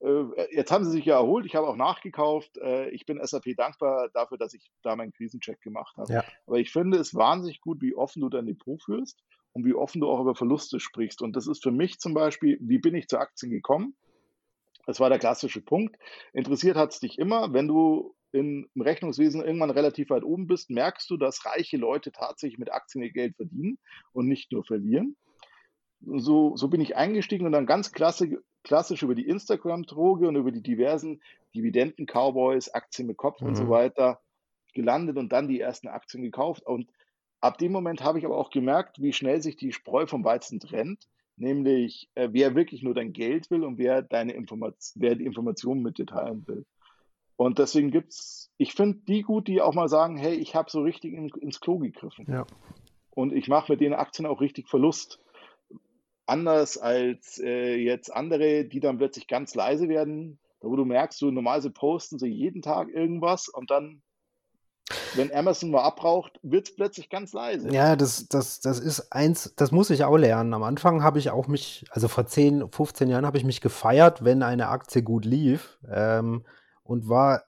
[0.00, 0.24] äh,
[0.54, 4.08] jetzt haben sie sich ja erholt, ich habe auch nachgekauft, äh, ich bin SAP dankbar
[4.14, 6.12] dafür, dass ich da meinen Krisencheck gemacht habe.
[6.12, 6.24] Ja.
[6.46, 10.00] Aber ich finde es wahnsinnig gut, wie offen du dein Depot führst und wie offen
[10.00, 11.22] du auch über Verluste sprichst.
[11.22, 13.94] Und das ist für mich zum Beispiel, wie bin ich zu Aktien gekommen?
[14.90, 15.96] Das war der klassische Punkt.
[16.32, 21.08] Interessiert hat es dich immer, wenn du im Rechnungswesen irgendwann relativ weit oben bist, merkst
[21.08, 23.78] du, dass reiche Leute tatsächlich mit Aktien ihr Geld verdienen
[24.12, 25.16] und nicht nur verlieren.
[26.00, 28.34] So, so bin ich eingestiegen und dann ganz klassisch,
[28.64, 31.22] klassisch über die Instagram-Droge und über die diversen
[31.54, 33.46] Dividenden-Cowboys, Aktien mit Kopf mhm.
[33.46, 33.70] und so mhm.
[33.70, 34.20] weiter
[34.74, 36.66] gelandet und dann die ersten Aktien gekauft.
[36.66, 36.90] Und
[37.40, 40.58] ab dem Moment habe ich aber auch gemerkt, wie schnell sich die Spreu vom Weizen
[40.58, 41.06] trennt
[41.40, 45.82] nämlich äh, wer wirklich nur dein Geld will und wer deine Information, wer die Informationen
[45.82, 46.66] mit dir teilen will.
[47.36, 50.70] Und deswegen gibt es, ich finde die gut, die auch mal sagen, hey, ich habe
[50.70, 52.26] so richtig in, ins Klo gegriffen.
[52.28, 52.46] Ja.
[53.10, 55.18] Und ich mache mit den Aktien auch richtig Verlust.
[56.26, 61.30] Anders als äh, jetzt andere, die dann plötzlich ganz leise werden, wo du merkst, so
[61.30, 64.02] normalerweise posten sie jeden Tag irgendwas und dann
[65.14, 67.72] wenn Amazon mal abbraucht, wird es plötzlich ganz leise.
[67.72, 70.54] Ja, das, das, das ist eins, das muss ich auch lernen.
[70.54, 74.24] Am Anfang habe ich auch mich, also vor 10, 15 Jahren habe ich mich gefeiert,
[74.24, 76.44] wenn eine Aktie gut lief ähm,
[76.82, 77.44] und war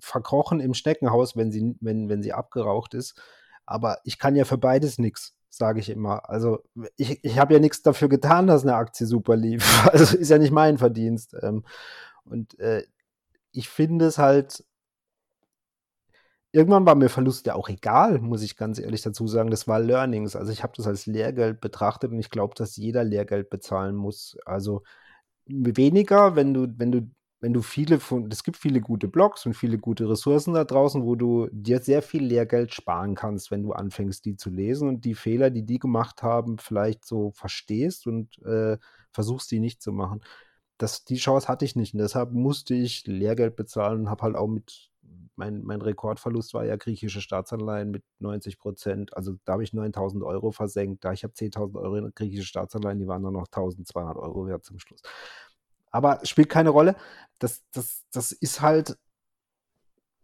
[0.00, 3.20] verkrochen im Schneckenhaus, wenn sie, wenn, wenn sie abgeraucht ist.
[3.66, 6.28] Aber ich kann ja für beides nichts, sage ich immer.
[6.28, 6.60] Also
[6.96, 9.88] ich, ich habe ja nichts dafür getan, dass eine Aktie super lief.
[9.92, 11.34] Also ist ja nicht mein Verdienst.
[11.42, 11.64] Ähm,
[12.24, 12.84] und äh,
[13.52, 14.64] ich finde es halt
[16.52, 19.50] Irgendwann war mir Verlust ja auch egal, muss ich ganz ehrlich dazu sagen.
[19.50, 20.34] Das war Learnings.
[20.34, 24.36] Also ich habe das als Lehrgeld betrachtet und ich glaube, dass jeder Lehrgeld bezahlen muss.
[24.46, 24.82] Also
[25.46, 27.10] weniger, wenn du, wenn du,
[27.40, 31.04] wenn du viele von, es gibt viele gute Blogs und viele gute Ressourcen da draußen,
[31.04, 35.04] wo du dir sehr viel Lehrgeld sparen kannst, wenn du anfängst, die zu lesen und
[35.04, 38.78] die Fehler, die die gemacht haben, vielleicht so verstehst und äh,
[39.12, 40.20] versuchst, die nicht zu machen.
[40.78, 44.36] Das, die Chance hatte ich nicht und deshalb musste ich Lehrgeld bezahlen und habe halt
[44.36, 44.87] auch mit
[45.38, 49.16] mein, mein Rekordverlust war ja griechische Staatsanleihen mit 90 Prozent.
[49.16, 51.04] Also da habe ich 9000 Euro versenkt.
[51.04, 54.64] Da ich habe 10.000 Euro in griechische Staatsanleihen, die waren nur noch 1200 Euro wert
[54.64, 55.00] zum Schluss.
[55.90, 56.96] Aber spielt keine Rolle.
[57.38, 58.98] Das, das, das ist halt,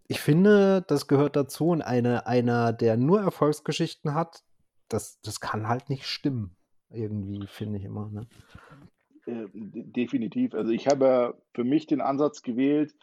[0.08, 1.68] ich finde, das gehört dazu.
[1.68, 4.42] Und eine, einer, der nur Erfolgsgeschichten hat,
[4.88, 6.56] das, das kann halt nicht stimmen.
[6.90, 8.10] Irgendwie, finde ich immer.
[8.10, 8.26] Ne?
[9.26, 10.54] Äh, definitiv.
[10.54, 12.94] Also ich habe für mich den Ansatz gewählt,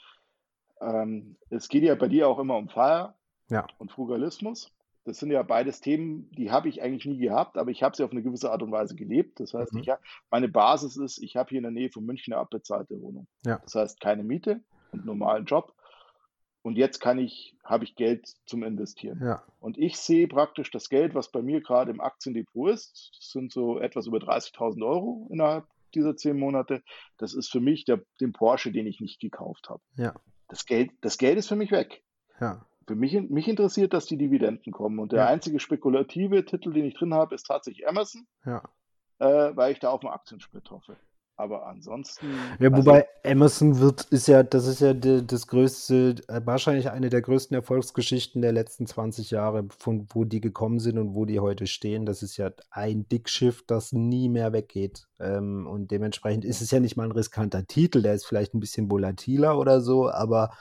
[0.82, 3.16] ähm, es geht ja bei dir auch immer um Feier
[3.50, 3.68] ja.
[3.78, 4.72] und Frugalismus.
[5.04, 8.04] Das sind ja beides Themen, die habe ich eigentlich nie gehabt, aber ich habe sie
[8.04, 9.40] auf eine gewisse Art und Weise gelebt.
[9.40, 9.80] Das heißt, mhm.
[9.80, 10.00] ich hab,
[10.30, 13.28] meine Basis ist, ich habe hier in der Nähe von München eine abbezahlte Wohnung.
[13.44, 13.60] Ja.
[13.64, 15.74] Das heißt, keine Miete und normalen Job.
[16.62, 19.20] Und jetzt kann ich, habe ich Geld zum Investieren.
[19.24, 19.42] Ja.
[19.60, 23.52] Und ich sehe praktisch das Geld, was bei mir gerade im Aktiendepot ist, das sind
[23.52, 26.84] so etwas über 30.000 Euro innerhalb dieser zehn Monate.
[27.18, 29.82] Das ist für mich der, den Porsche, den ich nicht gekauft habe.
[29.96, 30.14] Ja
[30.52, 32.04] das Geld, das Geld ist für mich weg.
[32.40, 32.66] Ja.
[32.86, 35.00] Für mich, mich interessiert, dass die Dividenden kommen.
[35.00, 35.28] Und der ja.
[35.28, 38.62] einzige spekulative Titel, den ich drin habe, ist tatsächlich Amazon, ja.
[39.20, 40.98] äh, weil ich da auf einen Aktiensplit hoffe.
[41.42, 42.28] Aber ansonsten.
[42.60, 46.42] Ja, also wobei also, Amazon wird, ist ja, das ist ja die, das größte, äh,
[46.46, 51.16] wahrscheinlich eine der größten Erfolgsgeschichten der letzten 20 Jahre, von wo die gekommen sind und
[51.16, 52.06] wo die heute stehen.
[52.06, 55.08] Das ist ja ein Dickschiff, das nie mehr weggeht.
[55.20, 58.60] Ähm, und dementsprechend ist es ja nicht mal ein riskanter Titel, der ist vielleicht ein
[58.60, 60.52] bisschen volatiler oder so, aber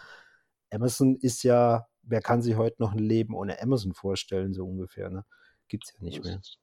[0.71, 5.11] Amazon ist ja, wer kann sich heute noch ein Leben ohne Amazon vorstellen, so ungefähr,
[5.11, 5.27] ne?
[5.69, 6.59] Gibt es ja nicht mehr ist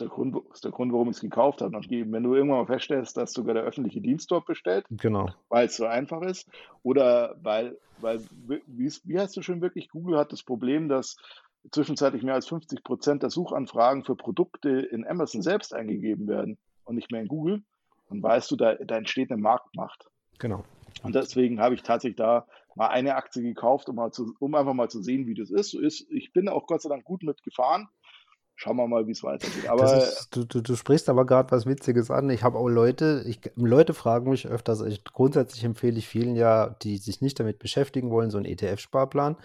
[0.00, 1.72] der Grund, ist der Grund warum ich es gekauft habe.
[1.72, 5.28] Wenn du irgendwann mal feststellst, dass sogar der öffentliche Dienst dort bestellt, genau.
[5.48, 6.48] weil es so einfach ist,
[6.82, 11.16] oder weil, weil wie, wie hast du schon wirklich, Google hat das Problem, dass
[11.70, 16.96] zwischenzeitlich mehr als 50 Prozent der Suchanfragen für Produkte in Amazon selbst eingegeben werden und
[16.96, 17.62] nicht mehr in Google,
[18.08, 20.08] dann weißt du, da, da entsteht eine Marktmacht.
[20.38, 20.64] Genau.
[21.02, 24.74] Und deswegen habe ich tatsächlich da mal eine Aktie gekauft, um, mal zu, um einfach
[24.74, 25.70] mal zu sehen, wie das ist.
[25.70, 26.10] So ist.
[26.10, 27.88] Ich bin auch Gott sei Dank gut mitgefahren
[28.56, 29.68] schauen wir mal, wie es weitergeht.
[29.68, 32.30] Aber ist, du, du, du, sprichst aber gerade was Witziges an.
[32.30, 36.70] Ich habe auch Leute, ich, Leute fragen mich öfters, ich, grundsätzlich empfehle ich vielen ja,
[36.82, 39.36] die sich nicht damit beschäftigen wollen, so einen ETF-Sparplan.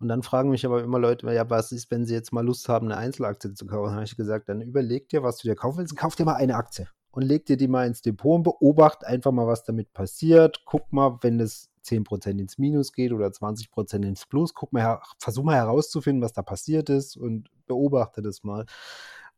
[0.00, 2.68] Und dann fragen mich aber immer Leute, ja, was ist, wenn sie jetzt mal Lust
[2.68, 3.86] haben, eine Einzelaktie zu kaufen?
[3.86, 6.34] Dann habe ich gesagt, dann überleg dir, was du dir kaufen willst, kauf dir mal
[6.34, 9.92] eine Aktie und leg dir die mal ins Depot und beobacht einfach mal, was damit
[9.92, 10.62] passiert.
[10.64, 14.54] Guck mal, wenn es 10% ins Minus geht oder 20% ins Plus.
[14.54, 18.66] Guck mal, versuch mal herauszufinden, was da passiert ist und beobachte das mal,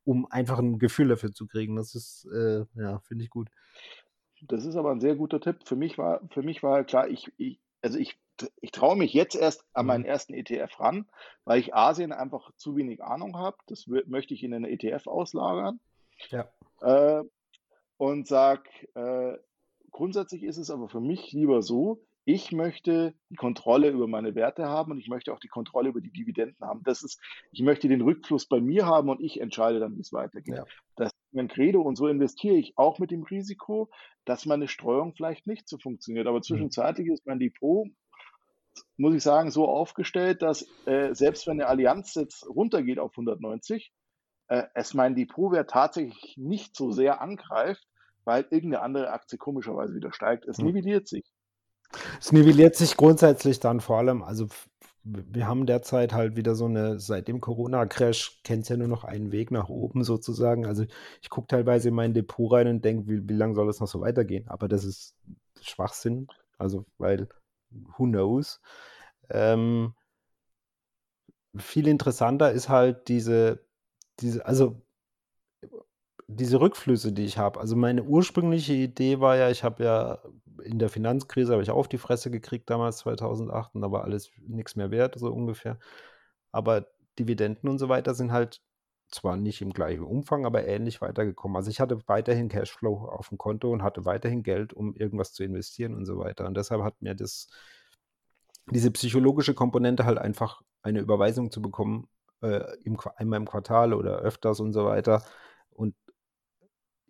[0.05, 1.77] um einfach ein Gefühl dafür zu kriegen.
[1.77, 3.49] Das ist, äh, ja, finde ich gut.
[4.43, 5.61] Das ist aber ein sehr guter Tipp.
[5.65, 8.19] Für mich war, für mich war klar, ich, ich also ich,
[8.61, 10.09] ich traue mich jetzt erst an meinen mhm.
[10.09, 11.07] ersten ETF ran,
[11.45, 13.57] weil ich Asien einfach zu wenig Ahnung habe.
[13.67, 15.81] Das möchte ich in einen ETF auslagern.
[16.31, 16.49] Ja.
[16.81, 17.25] Äh,
[17.99, 19.37] und sag, äh,
[19.91, 24.69] grundsätzlich ist es aber für mich lieber so, ich möchte die Kontrolle über meine Werte
[24.69, 26.83] haben und ich möchte auch die Kontrolle über die Dividenden haben.
[26.85, 27.21] Das ist,
[27.51, 30.57] ich möchte den Rückfluss bei mir haben und ich entscheide dann, wie es weitergeht.
[30.57, 30.65] Ja.
[30.97, 33.91] Das ist mein Credo und so investiere ich auch mit dem Risiko,
[34.25, 36.27] dass meine Streuung vielleicht nicht so funktioniert.
[36.29, 36.43] Aber mhm.
[36.43, 37.89] zwischenzeitlich ist mein Depot,
[38.97, 43.93] muss ich sagen, so aufgestellt, dass äh, selbst wenn eine Allianz jetzt runtergeht auf 190,
[44.47, 47.87] äh, es mein Depotwert tatsächlich nicht so sehr angreift,
[48.25, 50.47] weil irgendeine andere Aktie komischerweise wieder steigt.
[50.47, 50.67] Es mhm.
[50.67, 51.32] nivelliert sich.
[52.21, 54.49] Es nivelliert sich grundsätzlich dann vor allem, also
[55.05, 59.05] wir haben derzeit halt wieder so eine, seit dem Corona-Crash kennt es ja nur noch
[59.05, 60.65] einen Weg nach oben sozusagen.
[60.67, 60.85] Also
[61.21, 63.89] ich gucke teilweise in mein Depot rein und denke, wie, wie lange soll es noch
[63.89, 64.49] so weitergehen?
[64.49, 65.17] Aber das ist
[65.61, 66.29] Schwachsinn,
[66.59, 67.29] also weil
[67.71, 68.61] who knows.
[69.31, 69.95] Ähm,
[71.57, 73.65] viel interessanter ist halt diese,
[74.21, 74.83] diese, also
[76.29, 77.61] diese Rückflüsse, die ich habe.
[77.61, 80.19] Also meine ursprüngliche Idee war ja, ich habe ja
[80.65, 84.31] in der Finanzkrise habe ich auf die Fresse gekriegt damals 2008 und da war alles
[84.47, 85.79] nichts mehr wert, so ungefähr.
[86.53, 86.87] Aber
[87.19, 88.63] Dividenden und so weiter sind halt
[89.11, 91.57] zwar nicht im gleichen Umfang, aber ähnlich weitergekommen.
[91.57, 95.45] Also ich hatte weiterhin Cashflow auf dem Konto und hatte weiterhin Geld, um irgendwas zu
[95.45, 96.47] investieren und so weiter.
[96.47, 97.49] Und deshalb hat mir das,
[98.71, 102.09] diese psychologische Komponente halt einfach eine Überweisung zu bekommen,
[102.43, 105.23] äh, im, einmal im Quartal oder öfters und so weiter.
[105.71, 105.95] Und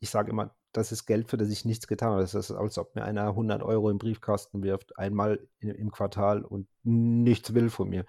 [0.00, 2.22] ich sage immer, das ist Geld, für das ich nichts getan habe.
[2.22, 6.44] Das ist, als ob mir einer 100 Euro im Briefkasten wirft, einmal in, im Quartal
[6.44, 8.04] und nichts will von mir.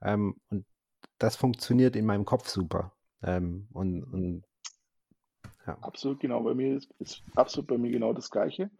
[0.00, 0.64] Ähm, und
[1.18, 2.92] das funktioniert in meinem Kopf super.
[3.22, 4.44] Ähm, und, und
[5.66, 5.76] ja.
[5.80, 6.42] Absolut genau.
[6.42, 8.70] Bei mir ist, ist absolut bei mir genau das Gleiche.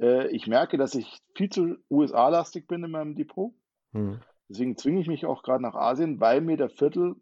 [0.00, 3.52] Äh, ich merke, dass ich viel zu USA-lastig bin in meinem Depot.
[3.92, 4.20] Hm.
[4.48, 7.14] Deswegen zwinge ich mich auch gerade nach Asien, weil mir der Viertel,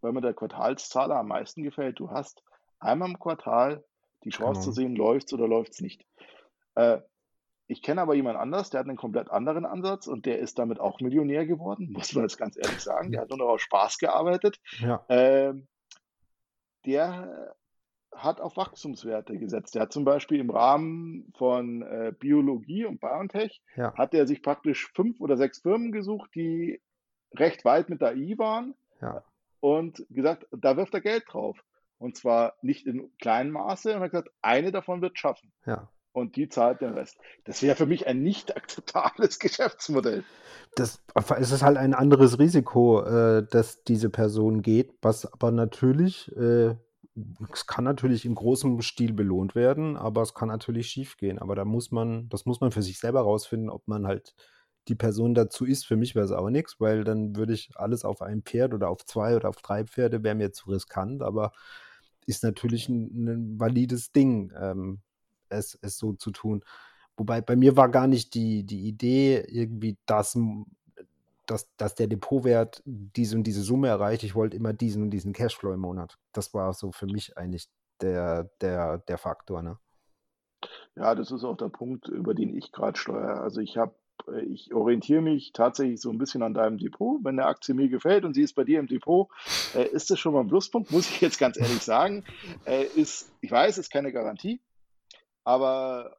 [0.00, 2.00] weil mir der Quartalszahler am meisten gefällt.
[2.00, 2.42] Du hast
[2.80, 3.84] einmal im Quartal
[4.26, 4.64] die Chance genau.
[4.64, 6.04] zu sehen, läuft es oder läuft es nicht.
[6.74, 6.98] Äh,
[7.68, 10.78] ich kenne aber jemand anders, der hat einen komplett anderen Ansatz und der ist damit
[10.78, 13.10] auch Millionär geworden, muss man jetzt ganz ehrlich sagen.
[13.10, 14.60] Der hat nur noch aus Spaß gearbeitet.
[14.78, 15.04] Ja.
[15.08, 15.54] Äh,
[16.84, 17.56] der
[18.14, 19.74] hat auf Wachstumswerte gesetzt.
[19.74, 23.92] Der hat zum Beispiel im Rahmen von äh, Biologie und BioNTech, ja.
[23.94, 26.80] hat er sich praktisch fünf oder sechs Firmen gesucht, die
[27.34, 29.22] recht weit mit der AI waren ja.
[29.60, 31.62] und gesagt, da wirft er Geld drauf.
[31.98, 33.94] Und zwar nicht in kleinem Maße.
[33.94, 35.52] Und hat gesagt, eine davon wird schaffen.
[35.64, 35.88] Ja.
[36.12, 37.18] Und die zahlt den Rest.
[37.44, 40.24] Das wäre für mich ein nicht akzeptables Geschäftsmodell.
[40.74, 41.02] Das,
[41.38, 46.74] es ist halt ein anderes Risiko, äh, dass diese Person geht, was aber natürlich, äh,
[47.52, 51.38] es kann natürlich im großen Stil belohnt werden, aber es kann natürlich schief gehen.
[51.38, 54.34] Aber da muss man, das muss man für sich selber rausfinden, ob man halt
[54.88, 55.86] die Person dazu ist.
[55.86, 58.88] Für mich wäre es auch nichts, weil dann würde ich alles auf ein Pferd oder
[58.88, 61.22] auf zwei oder auf drei Pferde, wäre mir zu riskant.
[61.22, 61.52] Aber
[62.26, 65.00] ist natürlich ein, ein valides Ding, ähm,
[65.48, 66.62] es, es so zu tun.
[67.16, 70.38] Wobei bei mir war gar nicht die, die Idee, irgendwie das,
[71.46, 74.22] dass, dass der Depotwert diese und diese Summe erreicht.
[74.22, 76.18] Ich wollte immer diesen und diesen Cashflow im Monat.
[76.32, 77.68] Das war so für mich eigentlich
[78.00, 79.62] der, der, der Faktor.
[79.62, 79.78] Ne?
[80.94, 83.40] Ja, das ist auch der Punkt, über den ich gerade steuere.
[83.40, 83.94] Also ich habe
[84.48, 87.20] ich orientiere mich tatsächlich so ein bisschen an deinem Depot.
[87.22, 89.28] Wenn eine Aktie mir gefällt und sie ist bei dir im Depot,
[89.74, 92.24] äh, ist das schon mal ein Pluspunkt, muss ich jetzt ganz ehrlich sagen.
[92.64, 94.60] Äh, ist, ich weiß, ist keine Garantie,
[95.44, 96.16] aber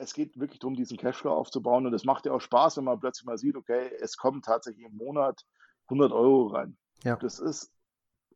[0.00, 3.00] es geht wirklich darum, diesen Cashflow aufzubauen und es macht ja auch Spaß, wenn man
[3.00, 5.44] plötzlich mal sieht, okay, es kommen tatsächlich im Monat
[5.86, 6.76] 100 Euro rein.
[7.04, 7.16] Ja.
[7.16, 7.72] Das ist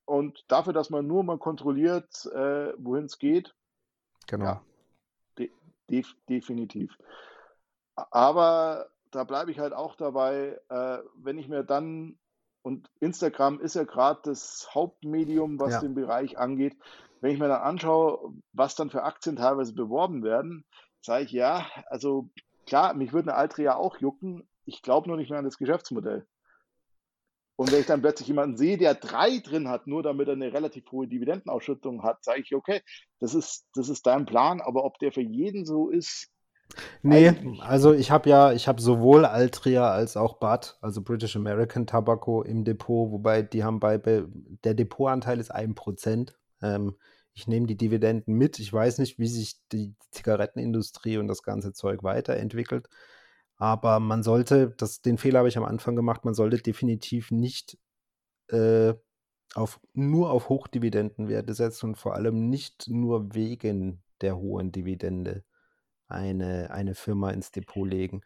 [0.04, 3.54] und dafür, dass man nur mal kontrolliert, äh, wohin es geht,
[4.26, 4.44] genau.
[4.44, 4.62] Ja,
[5.38, 5.50] de
[5.88, 6.96] def definitiv.
[8.10, 12.18] Aber da bleibe ich halt auch dabei, äh, wenn ich mir dann,
[12.62, 15.80] und Instagram ist ja gerade das Hauptmedium, was ja.
[15.80, 16.76] den Bereich angeht,
[17.20, 20.64] wenn ich mir dann anschaue, was dann für Aktien teilweise beworben werden,
[21.00, 22.30] sage ich ja, also
[22.66, 26.26] klar, mich würde eine Altria auch jucken, ich glaube nur nicht mehr an das Geschäftsmodell.
[27.56, 30.50] Und wenn ich dann plötzlich jemanden sehe, der drei drin hat, nur damit er eine
[30.50, 32.80] relativ hohe Dividendenausschüttung hat, sage ich, okay,
[33.18, 36.30] das ist, das ist dein Plan, aber ob der für jeden so ist,
[37.02, 41.86] Nee, also ich habe ja, ich habe sowohl Altria als auch BAT, also British American
[41.86, 46.32] Tobacco im Depot, wobei die haben bei, der Depotanteil ist 1%.
[46.62, 46.96] Ähm,
[47.32, 48.58] ich nehme die Dividenden mit.
[48.58, 52.88] Ich weiß nicht, wie sich die Zigarettenindustrie und das ganze Zeug weiterentwickelt.
[53.56, 57.78] Aber man sollte, das, den Fehler habe ich am Anfang gemacht, man sollte definitiv nicht
[58.48, 58.94] äh,
[59.54, 65.44] auf, nur auf Hochdividendenwerte setzen und vor allem nicht nur wegen der hohen Dividende
[66.10, 68.22] eine, eine Firma ins Depot legen.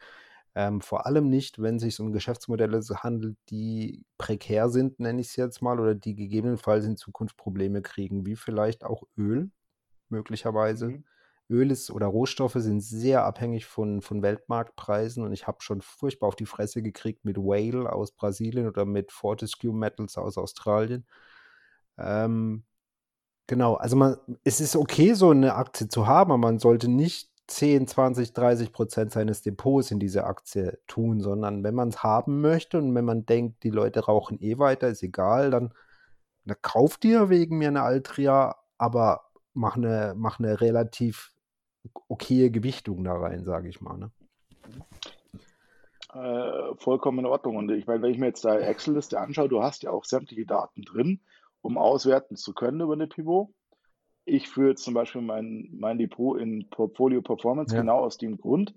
[0.57, 5.29] Ähm, vor allem nicht, wenn es sich um Geschäftsmodelle handelt, die prekär sind, nenne ich
[5.29, 9.51] es jetzt mal, oder die gegebenenfalls in Zukunft Probleme kriegen, wie vielleicht auch Öl,
[10.09, 10.89] möglicherweise.
[10.89, 11.05] Mhm.
[11.51, 16.29] Öl ist oder Rohstoffe sind sehr abhängig von, von Weltmarktpreisen und ich habe schon furchtbar
[16.29, 21.07] auf die Fresse gekriegt mit Whale aus Brasilien oder mit Fortescue Metals aus Australien.
[21.99, 22.65] Ähm,
[23.47, 27.31] genau, also man, es ist okay, so eine Aktie zu haben, aber man sollte nicht
[27.47, 32.41] 10, 20, 30 Prozent seines Depots in diese Aktie tun, sondern wenn man es haben
[32.41, 35.75] möchte und wenn man denkt, die Leute rauchen eh weiter, ist egal, dann,
[36.45, 41.33] dann kauft ihr wegen mir eine Altria, aber mach eine, mach eine relativ
[42.09, 43.99] okaye Gewichtung da rein, sage ich mal.
[43.99, 44.11] Ne?
[46.15, 47.57] Äh, vollkommen in Ordnung.
[47.57, 50.47] Und ich meine, wenn ich mir jetzt da Excel-Liste anschaue, du hast ja auch sämtliche
[50.47, 51.21] Daten drin,
[51.61, 53.51] um auswerten zu können über eine Pivot.
[54.25, 57.83] Ich führe jetzt zum Beispiel mein, mein Depot in Portfolio Performance ja.
[57.83, 58.75] genau aus dem Grund,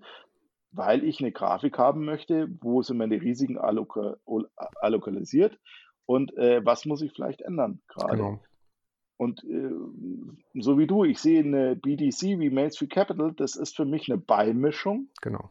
[0.72, 4.16] weil ich eine Grafik haben möchte, wo sind meine Risiken alloka
[4.80, 5.58] allokalisiert
[6.06, 8.16] und äh, was muss ich vielleicht ändern gerade.
[8.16, 8.40] Genau.
[9.18, 9.72] Und äh,
[10.54, 14.08] so wie du, ich sehe eine BDC wie Main Street Capital, das ist für mich
[14.08, 15.08] eine Beimischung.
[15.20, 15.50] Genau.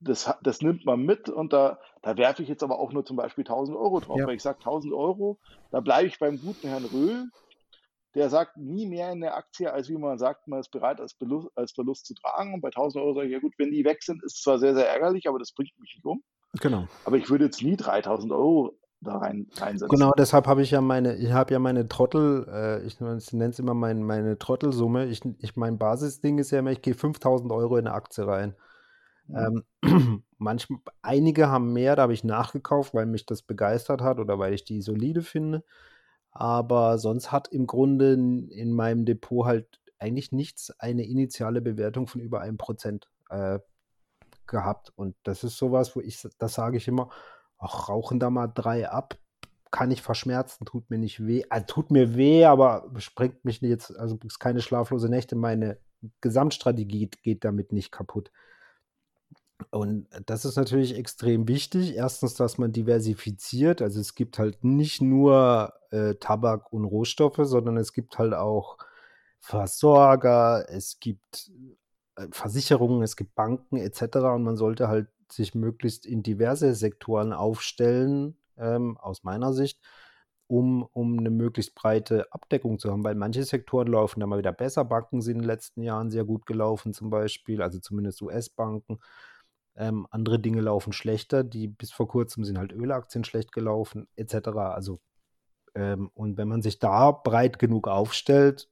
[0.00, 3.16] Das, das nimmt man mit und da, da werfe ich jetzt aber auch nur zum
[3.16, 4.18] Beispiel 1000 Euro drauf.
[4.18, 4.26] Ja.
[4.26, 5.38] Weil ich sage 1000 Euro,
[5.70, 7.28] da bleibe ich beim guten Herrn Röhl,
[8.16, 11.12] der sagt nie mehr in der Aktie, als wie man sagt, man ist bereit, als
[11.12, 12.54] Verlust, als Verlust zu tragen.
[12.54, 14.74] Und bei 1000 Euro sage ich, ja gut, wenn die weg sind, ist zwar sehr,
[14.74, 16.22] sehr ärgerlich, aber das bringt mich nicht um.
[16.60, 16.88] Genau.
[17.04, 19.94] Aber ich würde jetzt nie 3000 Euro da rein, reinsetzen.
[19.94, 23.58] Genau, deshalb habe ich ja meine, ich habe ja meine Trottel, äh, ich nenne es
[23.58, 25.04] immer mein, meine Trottelsumme.
[25.06, 28.56] Ich, ich, mein Basisding ist ja immer, ich gehe 5000 Euro in eine Aktie rein.
[29.28, 29.64] Mhm.
[29.82, 30.68] Ähm, manch,
[31.02, 34.64] einige haben mehr, da habe ich nachgekauft, weil mich das begeistert hat oder weil ich
[34.64, 35.64] die solide finde.
[36.38, 42.20] Aber sonst hat im Grunde in meinem Depot halt eigentlich nichts eine initiale Bewertung von
[42.20, 43.58] über einem Prozent äh,
[44.46, 44.92] gehabt.
[44.96, 47.08] Und das ist sowas, wo ich, das sage ich immer,
[47.58, 49.16] ach, rauchen da mal drei ab,
[49.70, 51.42] kann ich verschmerzen, tut mir nicht weh.
[51.50, 55.36] Äh, tut mir weh, aber sprengt mich jetzt, also ist keine schlaflose Nächte.
[55.36, 55.78] Meine
[56.20, 58.30] Gesamtstrategie geht damit nicht kaputt.
[59.70, 61.94] Und das ist natürlich extrem wichtig.
[61.96, 63.82] Erstens, dass man diversifiziert.
[63.82, 68.78] Also es gibt halt nicht nur äh, Tabak und Rohstoffe, sondern es gibt halt auch
[69.40, 71.50] Versorger, es gibt
[72.16, 74.16] äh, Versicherungen, es gibt Banken etc.
[74.34, 79.80] Und man sollte halt sich möglichst in diverse Sektoren aufstellen, ähm, aus meiner Sicht,
[80.48, 84.52] um, um eine möglichst breite Abdeckung zu haben, weil manche Sektoren laufen da mal wieder
[84.52, 84.84] besser.
[84.84, 89.00] Banken sind in den letzten Jahren sehr gut gelaufen, zum Beispiel, also zumindest US-Banken.
[89.76, 94.48] Ähm, andere Dinge laufen schlechter, die bis vor kurzem sind halt Ölaktien schlecht gelaufen, etc.
[94.48, 95.00] Also,
[95.74, 98.68] ähm, und wenn man sich da breit genug aufstellt,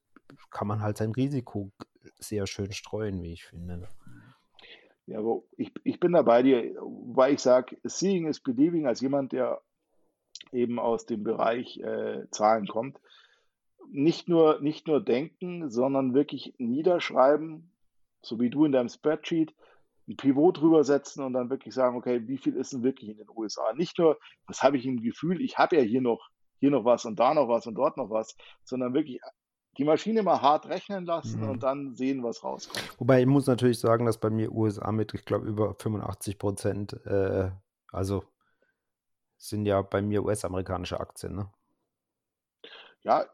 [0.51, 1.71] kann man halt sein Risiko
[2.19, 3.87] sehr schön streuen, wie ich finde.
[5.07, 9.01] Ja, aber ich, ich bin da bei dir, weil ich sage, Seeing is Believing als
[9.03, 9.61] jemand, der
[10.53, 12.99] eben aus dem Bereich äh, Zahlen kommt.
[13.91, 17.71] Nicht nur, nicht nur denken, sondern wirklich niederschreiben,
[18.23, 19.55] so wie du in deinem Spreadsheet,
[20.09, 23.17] ein Pivot drüber setzen und dann wirklich sagen, okay, wie viel ist denn wirklich in
[23.17, 23.73] den USA?
[23.75, 26.29] Nicht nur, was habe ich im Gefühl, ich habe ja hier noch,
[26.59, 29.21] hier noch was und da noch was und dort noch was, sondern wirklich
[29.77, 31.51] die Maschine mal hart rechnen lassen mhm.
[31.51, 32.95] und dann sehen, was rauskommt.
[32.99, 36.93] Wobei ich muss natürlich sagen, dass bei mir USA mit, ich glaube, über 85 Prozent,
[37.07, 37.51] äh,
[37.91, 38.25] also
[39.37, 41.51] sind ja bei mir US-amerikanische Aktien, ne?
[43.03, 43.27] Ja,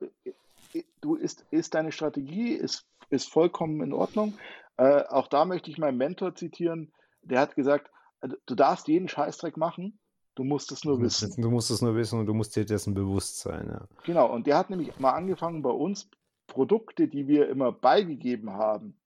[1.00, 4.36] du ist, ist deine Strategie, ist, ist vollkommen in Ordnung.
[4.76, 6.92] Äh, auch da möchte ich meinen Mentor zitieren,
[7.22, 7.90] der hat gesagt,
[8.20, 9.98] äh, du darfst jeden Scheißdreck machen,
[10.34, 11.32] du musst es nur wissen.
[11.40, 13.86] Du musst es nur wissen und du musst dir dessen bewusst sein, ja.
[14.04, 16.08] Genau, und der hat nämlich mal angefangen bei uns
[16.46, 18.96] Produkte, die wir immer beigegeben haben,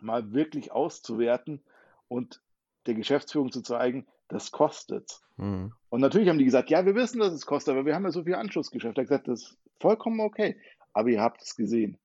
[0.00, 1.62] mal wirklich auszuwerten
[2.08, 2.40] und
[2.86, 5.20] der Geschäftsführung zu zeigen, das kostet.
[5.36, 5.72] Mhm.
[5.88, 8.10] Und natürlich haben die gesagt, ja, wir wissen, dass es kostet, aber wir haben ja
[8.10, 8.96] so viel Anschlussgeschäft.
[8.96, 10.56] Er hat gesagt, das ist vollkommen okay.
[10.92, 11.98] Aber ihr habt es gesehen.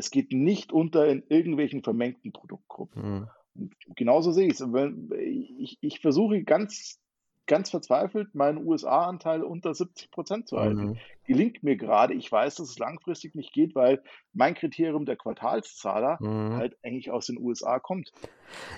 [0.00, 3.28] Es geht nicht unter in irgendwelchen vermengten Produktgruppen.
[3.54, 3.70] Mhm.
[3.94, 4.66] genauso sehe ich es.
[5.58, 7.00] Ich, ich versuche ganz
[7.50, 10.90] ganz verzweifelt, meinen USA-Anteil unter 70 Prozent zu halten.
[10.90, 10.96] Mhm.
[11.26, 12.14] Gelingt mir gerade.
[12.14, 14.00] Ich weiß, dass es langfristig nicht geht, weil
[14.32, 16.54] mein Kriterium der Quartalszahler mhm.
[16.54, 18.12] halt eigentlich aus den USA kommt.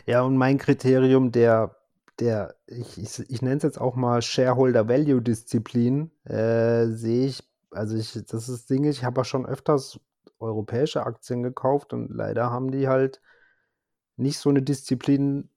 [0.07, 1.77] Ja, und mein Kriterium der,
[2.19, 7.43] der ich, ich, ich nenne es jetzt auch mal Shareholder Value Disziplin, äh, sehe ich,
[7.73, 10.01] also ich, das ist Ding, ich habe ja schon öfters
[10.43, 13.21] europäische Aktien gekauft und leider haben die halt
[14.17, 15.51] nicht so eine Disziplin,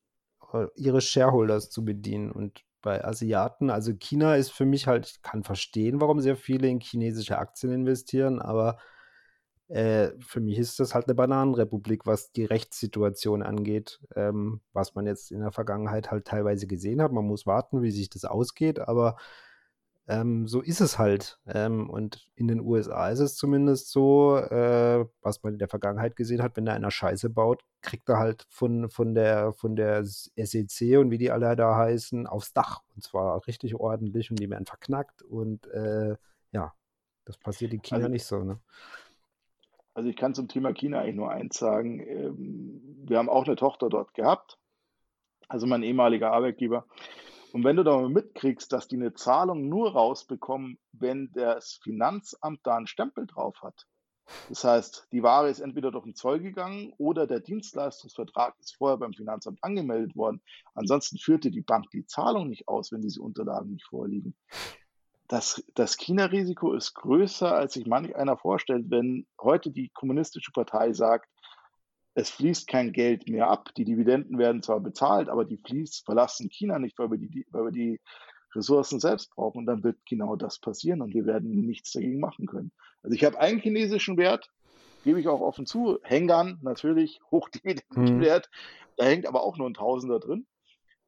[0.54, 2.32] äh, ihre Shareholders zu bedienen.
[2.32, 3.70] Und bei Asiaten.
[3.70, 7.74] Also China ist für mich halt, ich kann verstehen, warum sehr viele in chinesische Aktien
[7.74, 8.78] investieren, aber
[9.68, 15.08] äh, für mich ist das halt eine Bananenrepublik, was die Rechtssituation angeht, ähm, was man
[15.08, 17.12] jetzt in der Vergangenheit halt teilweise gesehen hat.
[17.12, 19.18] Man muss warten, wie sich das ausgeht, aber
[20.08, 21.40] ähm, so ist es halt.
[21.48, 26.16] Ähm, und in den USA ist es zumindest so, äh, was man in der Vergangenheit
[26.16, 30.04] gesehen hat, wenn da einer Scheiße baut, kriegt er halt von, von, der, von der
[30.06, 32.82] SEC und wie die alle da heißen, aufs Dach.
[32.96, 35.24] Und zwar richtig ordentlich und die werden verknackt.
[35.24, 36.16] Und äh,
[36.52, 36.74] ja,
[37.26, 38.44] das passiert in China also, nicht so.
[38.44, 38.60] Ne?
[39.96, 42.00] Also ich kann zum Thema China eigentlich nur eins sagen.
[42.00, 44.60] Ähm, wir haben auch eine Tochter dort gehabt.
[45.48, 46.86] Also mein ehemaliger Arbeitgeber.
[47.56, 52.76] Und wenn du da mitkriegst, dass die eine Zahlung nur rausbekommen, wenn das Finanzamt da
[52.76, 53.88] einen Stempel drauf hat.
[54.50, 58.98] Das heißt, die Ware ist entweder durch den Zoll gegangen oder der Dienstleistungsvertrag ist vorher
[58.98, 60.42] beim Finanzamt angemeldet worden.
[60.74, 64.36] Ansonsten führte die Bank die Zahlung nicht aus, wenn diese Unterlagen nicht vorliegen.
[65.30, 70.92] Das, das China-Risiko ist größer, als sich manch einer vorstellt, wenn heute die Kommunistische Partei
[70.92, 71.30] sagt,
[72.16, 73.70] es fließt kein Geld mehr ab.
[73.76, 77.66] Die Dividenden werden zwar bezahlt, aber die fließt, verlassen China nicht, weil wir, die, weil
[77.66, 78.00] wir die
[78.56, 79.60] Ressourcen selbst brauchen.
[79.60, 82.72] Und dann wird genau das passieren und wir werden nichts dagegen machen können.
[83.04, 84.50] Also ich habe einen chinesischen Wert,
[85.04, 86.00] gebe ich auch offen zu.
[86.04, 88.46] Hengan natürlich, Hochdividendenwert.
[88.46, 88.52] Hm.
[88.96, 90.48] Da hängt aber auch nur ein Tausender drin.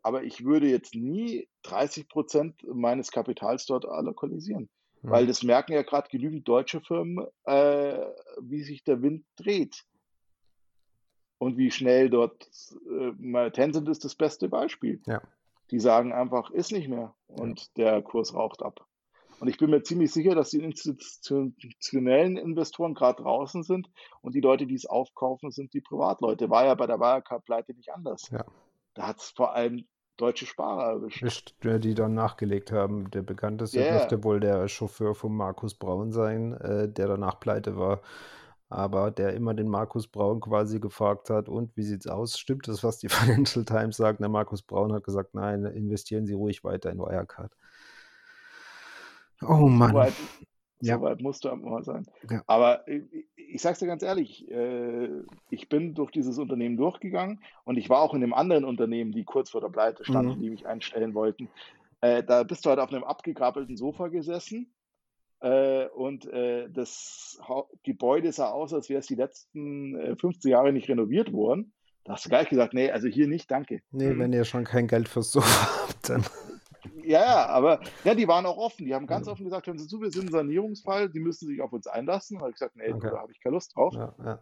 [0.01, 4.69] Aber ich würde jetzt nie 30 Prozent meines Kapitals dort allokalisieren.
[5.03, 5.09] Hm.
[5.09, 8.05] Weil das merken ja gerade genügend deutsche Firmen, äh,
[8.41, 9.85] wie sich der Wind dreht
[11.37, 12.49] und wie schnell dort,
[12.89, 15.01] äh, Tencent ist das beste Beispiel.
[15.05, 15.21] Ja.
[15.71, 17.91] Die sagen einfach, ist nicht mehr und ja.
[17.91, 18.85] der Kurs raucht ab.
[19.39, 23.87] Und ich bin mir ziemlich sicher, dass die institutionellen Investoren gerade draußen sind
[24.21, 26.49] und die Leute, die es aufkaufen, sind die Privatleute.
[26.49, 28.29] War ja bei der Wirecard-Pleite nicht anders.
[28.31, 28.43] Ja.
[28.95, 29.85] Da hat es vor allem
[30.17, 31.53] deutsche Sparer erwischt.
[31.61, 33.11] Die dann nachgelegt haben.
[33.11, 33.91] Der bekannteste yeah.
[33.91, 38.01] dürfte wohl der Chauffeur von Markus Braun sein, äh, der danach pleite war
[38.69, 42.37] aber der immer den Markus Braun quasi gefragt hat, und wie sieht's aus?
[42.37, 44.19] Stimmt das, was die Financial Times sagt?
[44.19, 47.51] Der Markus Braun hat gesagt, nein, investieren Sie ruhig weiter in Wirecard.
[49.41, 49.91] Oh Mann.
[49.91, 50.13] Soweit,
[50.81, 50.97] ja.
[50.97, 52.05] soweit musste mal sein.
[52.29, 52.43] Ja.
[52.47, 53.03] Aber ich,
[53.35, 58.01] ich sage dir ganz ehrlich, äh, ich bin durch dieses Unternehmen durchgegangen und ich war
[58.01, 60.41] auch in einem anderen Unternehmen, die kurz vor der Pleite standen, mhm.
[60.41, 61.49] die mich einstellen wollten.
[62.01, 64.76] Äh, da bist du halt auf einem abgegrabbelten Sofa gesessen äh,
[65.39, 67.39] und äh, das
[67.83, 71.73] Gebäude sah aus, als wäre es die letzten äh, 15 Jahre nicht renoviert worden.
[72.03, 73.81] Da hast du gleich gesagt, nee, also hier nicht, danke.
[73.91, 74.19] Nee, mhm.
[74.19, 76.25] wenn ihr schon kein Geld fürs Sofa habt, dann.
[77.03, 78.85] Ja, ja, aber ja, die waren auch offen.
[78.85, 79.33] Die haben ganz ja.
[79.33, 82.37] offen gesagt, hören Sie zu, wir sind ein Sanierungsfall, die müssen sich auf uns einlassen.
[82.37, 83.09] Da habe ich gesagt, nee, okay.
[83.11, 83.93] da habe ich keine Lust drauf.
[83.93, 84.39] Ja, ja.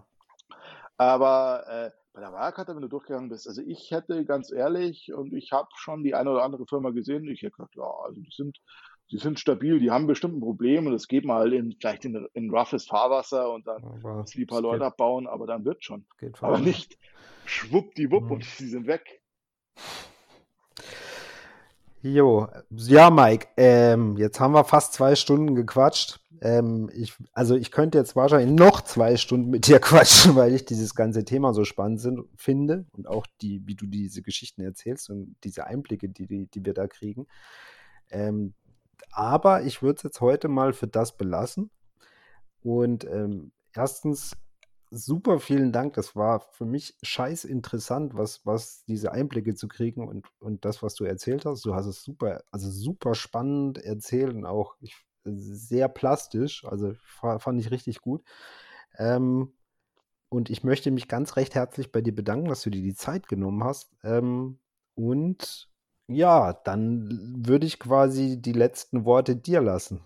[0.98, 5.34] Aber äh, bei der Wirecard, wenn du durchgegangen bist, also ich hätte ganz ehrlich, und
[5.34, 8.32] ich habe schon die eine oder andere Firma gesehen, ich hätte gesagt, ja, also die
[8.32, 8.60] sind
[9.12, 12.28] die sind stabil, die haben bestimmt ein Problem und es geht mal in, vielleicht in,
[12.34, 16.06] in roughes Fahrwasser und dann aber ein paar Leute geht, abbauen, aber dann wird schon.
[16.42, 16.98] aber nicht
[17.46, 18.32] schwuppdiwupp mhm.
[18.32, 19.22] und sie sind weg.
[22.02, 26.20] Jo, ja, Mike, ähm, jetzt haben wir fast zwei Stunden gequatscht.
[26.42, 30.66] Ähm, ich, also ich könnte jetzt wahrscheinlich noch zwei Stunden mit dir quatschen, weil ich
[30.66, 35.10] dieses ganze Thema so spannend sind, finde und auch die, wie du diese Geschichten erzählst
[35.10, 37.28] und diese Einblicke, die, die, die wir da kriegen.
[38.12, 38.54] Ähm,
[39.12, 41.72] aber ich würde es jetzt heute mal für das belassen.
[42.62, 44.36] Und ähm, erstens
[44.92, 45.94] super vielen Dank.
[45.94, 50.82] Das war für mich scheiß interessant, was, was diese Einblicke zu kriegen und, und das,
[50.84, 51.66] was du erzählt hast.
[51.66, 56.66] Du hast es super, also super spannend erzählt und auch ich, sehr plastisch.
[56.66, 56.94] Also
[57.40, 58.24] fand ich richtig gut.
[58.98, 59.54] Ähm,
[60.30, 63.28] und ich möchte mich ganz recht herzlich bei dir bedanken, dass du dir die Zeit
[63.28, 63.96] genommen hast.
[64.04, 64.60] Ähm,
[64.96, 65.70] und
[66.08, 70.02] ja, dann würde ich quasi die letzten Worte dir lassen.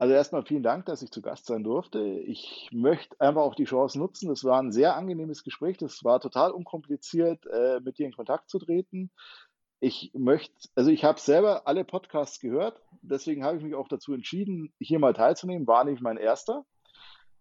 [0.00, 1.98] Also erstmal vielen Dank, dass ich zu Gast sein durfte.
[2.00, 4.30] Ich möchte einfach auch die Chance nutzen.
[4.30, 5.76] Es war ein sehr angenehmes Gespräch.
[5.76, 9.10] Das war total unkompliziert, äh, mit dir in Kontakt zu treten.
[9.80, 12.80] Ich möchte, also ich habe selber alle Podcasts gehört.
[13.02, 15.66] Deswegen habe ich mich auch dazu entschieden, hier mal teilzunehmen.
[15.66, 16.64] War nicht mein erster.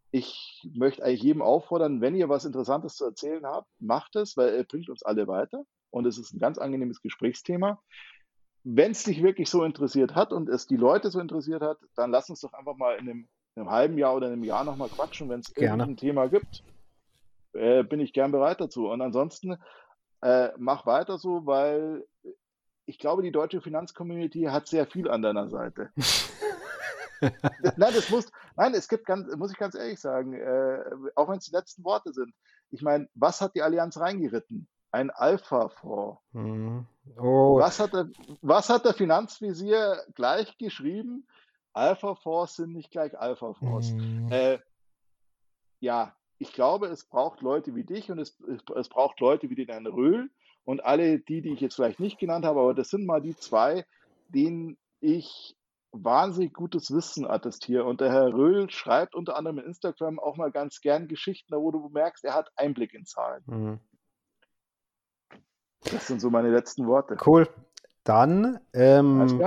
[0.10, 4.50] Ich möchte eigentlich jedem auffordern, wenn ihr was Interessantes zu erzählen habt, macht es, weil
[4.50, 5.64] er bringt uns alle weiter.
[5.90, 7.80] Und es ist ein ganz angenehmes Gesprächsthema
[8.70, 12.12] wenn es dich wirklich so interessiert hat und es die Leute so interessiert hat, dann
[12.12, 14.90] lass uns doch einfach mal in einem, in einem halben Jahr oder einem Jahr nochmal
[14.90, 16.64] quatschen, wenn es irgendein Thema gibt.
[17.54, 18.90] Äh, bin ich gern bereit dazu.
[18.90, 19.58] Und ansonsten
[20.22, 22.06] äh, mach weiter so, weil
[22.86, 25.90] ich glaube, die deutsche Finanzcommunity hat sehr viel an deiner Seite.
[27.22, 30.80] nein, das muss, nein, es gibt ganz, muss ich ganz ehrlich sagen, äh,
[31.16, 32.34] auch wenn es die letzten Worte sind.
[32.72, 34.68] Ich meine, was hat die Allianz reingeritten?
[34.92, 36.22] Ein Alpha-Fonds.
[36.32, 36.86] Mhm.
[37.18, 37.60] Oh.
[37.60, 38.10] Was, hat der,
[38.42, 41.28] was hat der Finanzvisier gleich geschrieben?
[41.74, 43.92] Alpha-Fonds sind nicht gleich Alpha-Fonds.
[43.92, 44.32] Mhm.
[44.32, 44.60] Äh,
[45.80, 48.38] ja, ich glaube, es braucht Leute wie dich und es,
[48.76, 50.30] es braucht Leute wie den Herrn Röhl
[50.66, 53.36] und alle die, die ich jetzt vielleicht nicht genannt habe, aber das sind mal die
[53.36, 53.86] zwei,
[54.30, 55.56] denen ich
[55.92, 57.86] wahnsinnig gutes Wissen attestiere.
[57.86, 61.72] Und der Herr Röhl schreibt unter anderem in Instagram auch mal ganz gern Geschichten, wo
[61.72, 63.44] du merkst, er hat Einblick in Zahlen.
[63.46, 63.80] Mhm.
[65.92, 67.18] Das sind so meine letzten Worte.
[67.26, 67.48] Cool.
[68.04, 69.40] Dann ähm,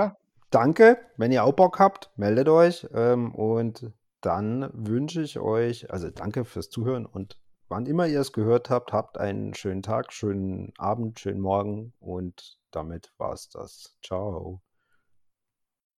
[0.49, 0.97] danke.
[1.17, 2.87] Wenn ihr auch Bock habt, meldet euch.
[2.93, 3.91] Ähm, und
[4.21, 7.37] dann wünsche ich euch, also danke fürs Zuhören und
[7.69, 12.57] wann immer ihr es gehört habt, habt einen schönen Tag, schönen Abend, schönen Morgen und
[12.69, 13.95] damit war es das.
[14.03, 14.61] Ciao.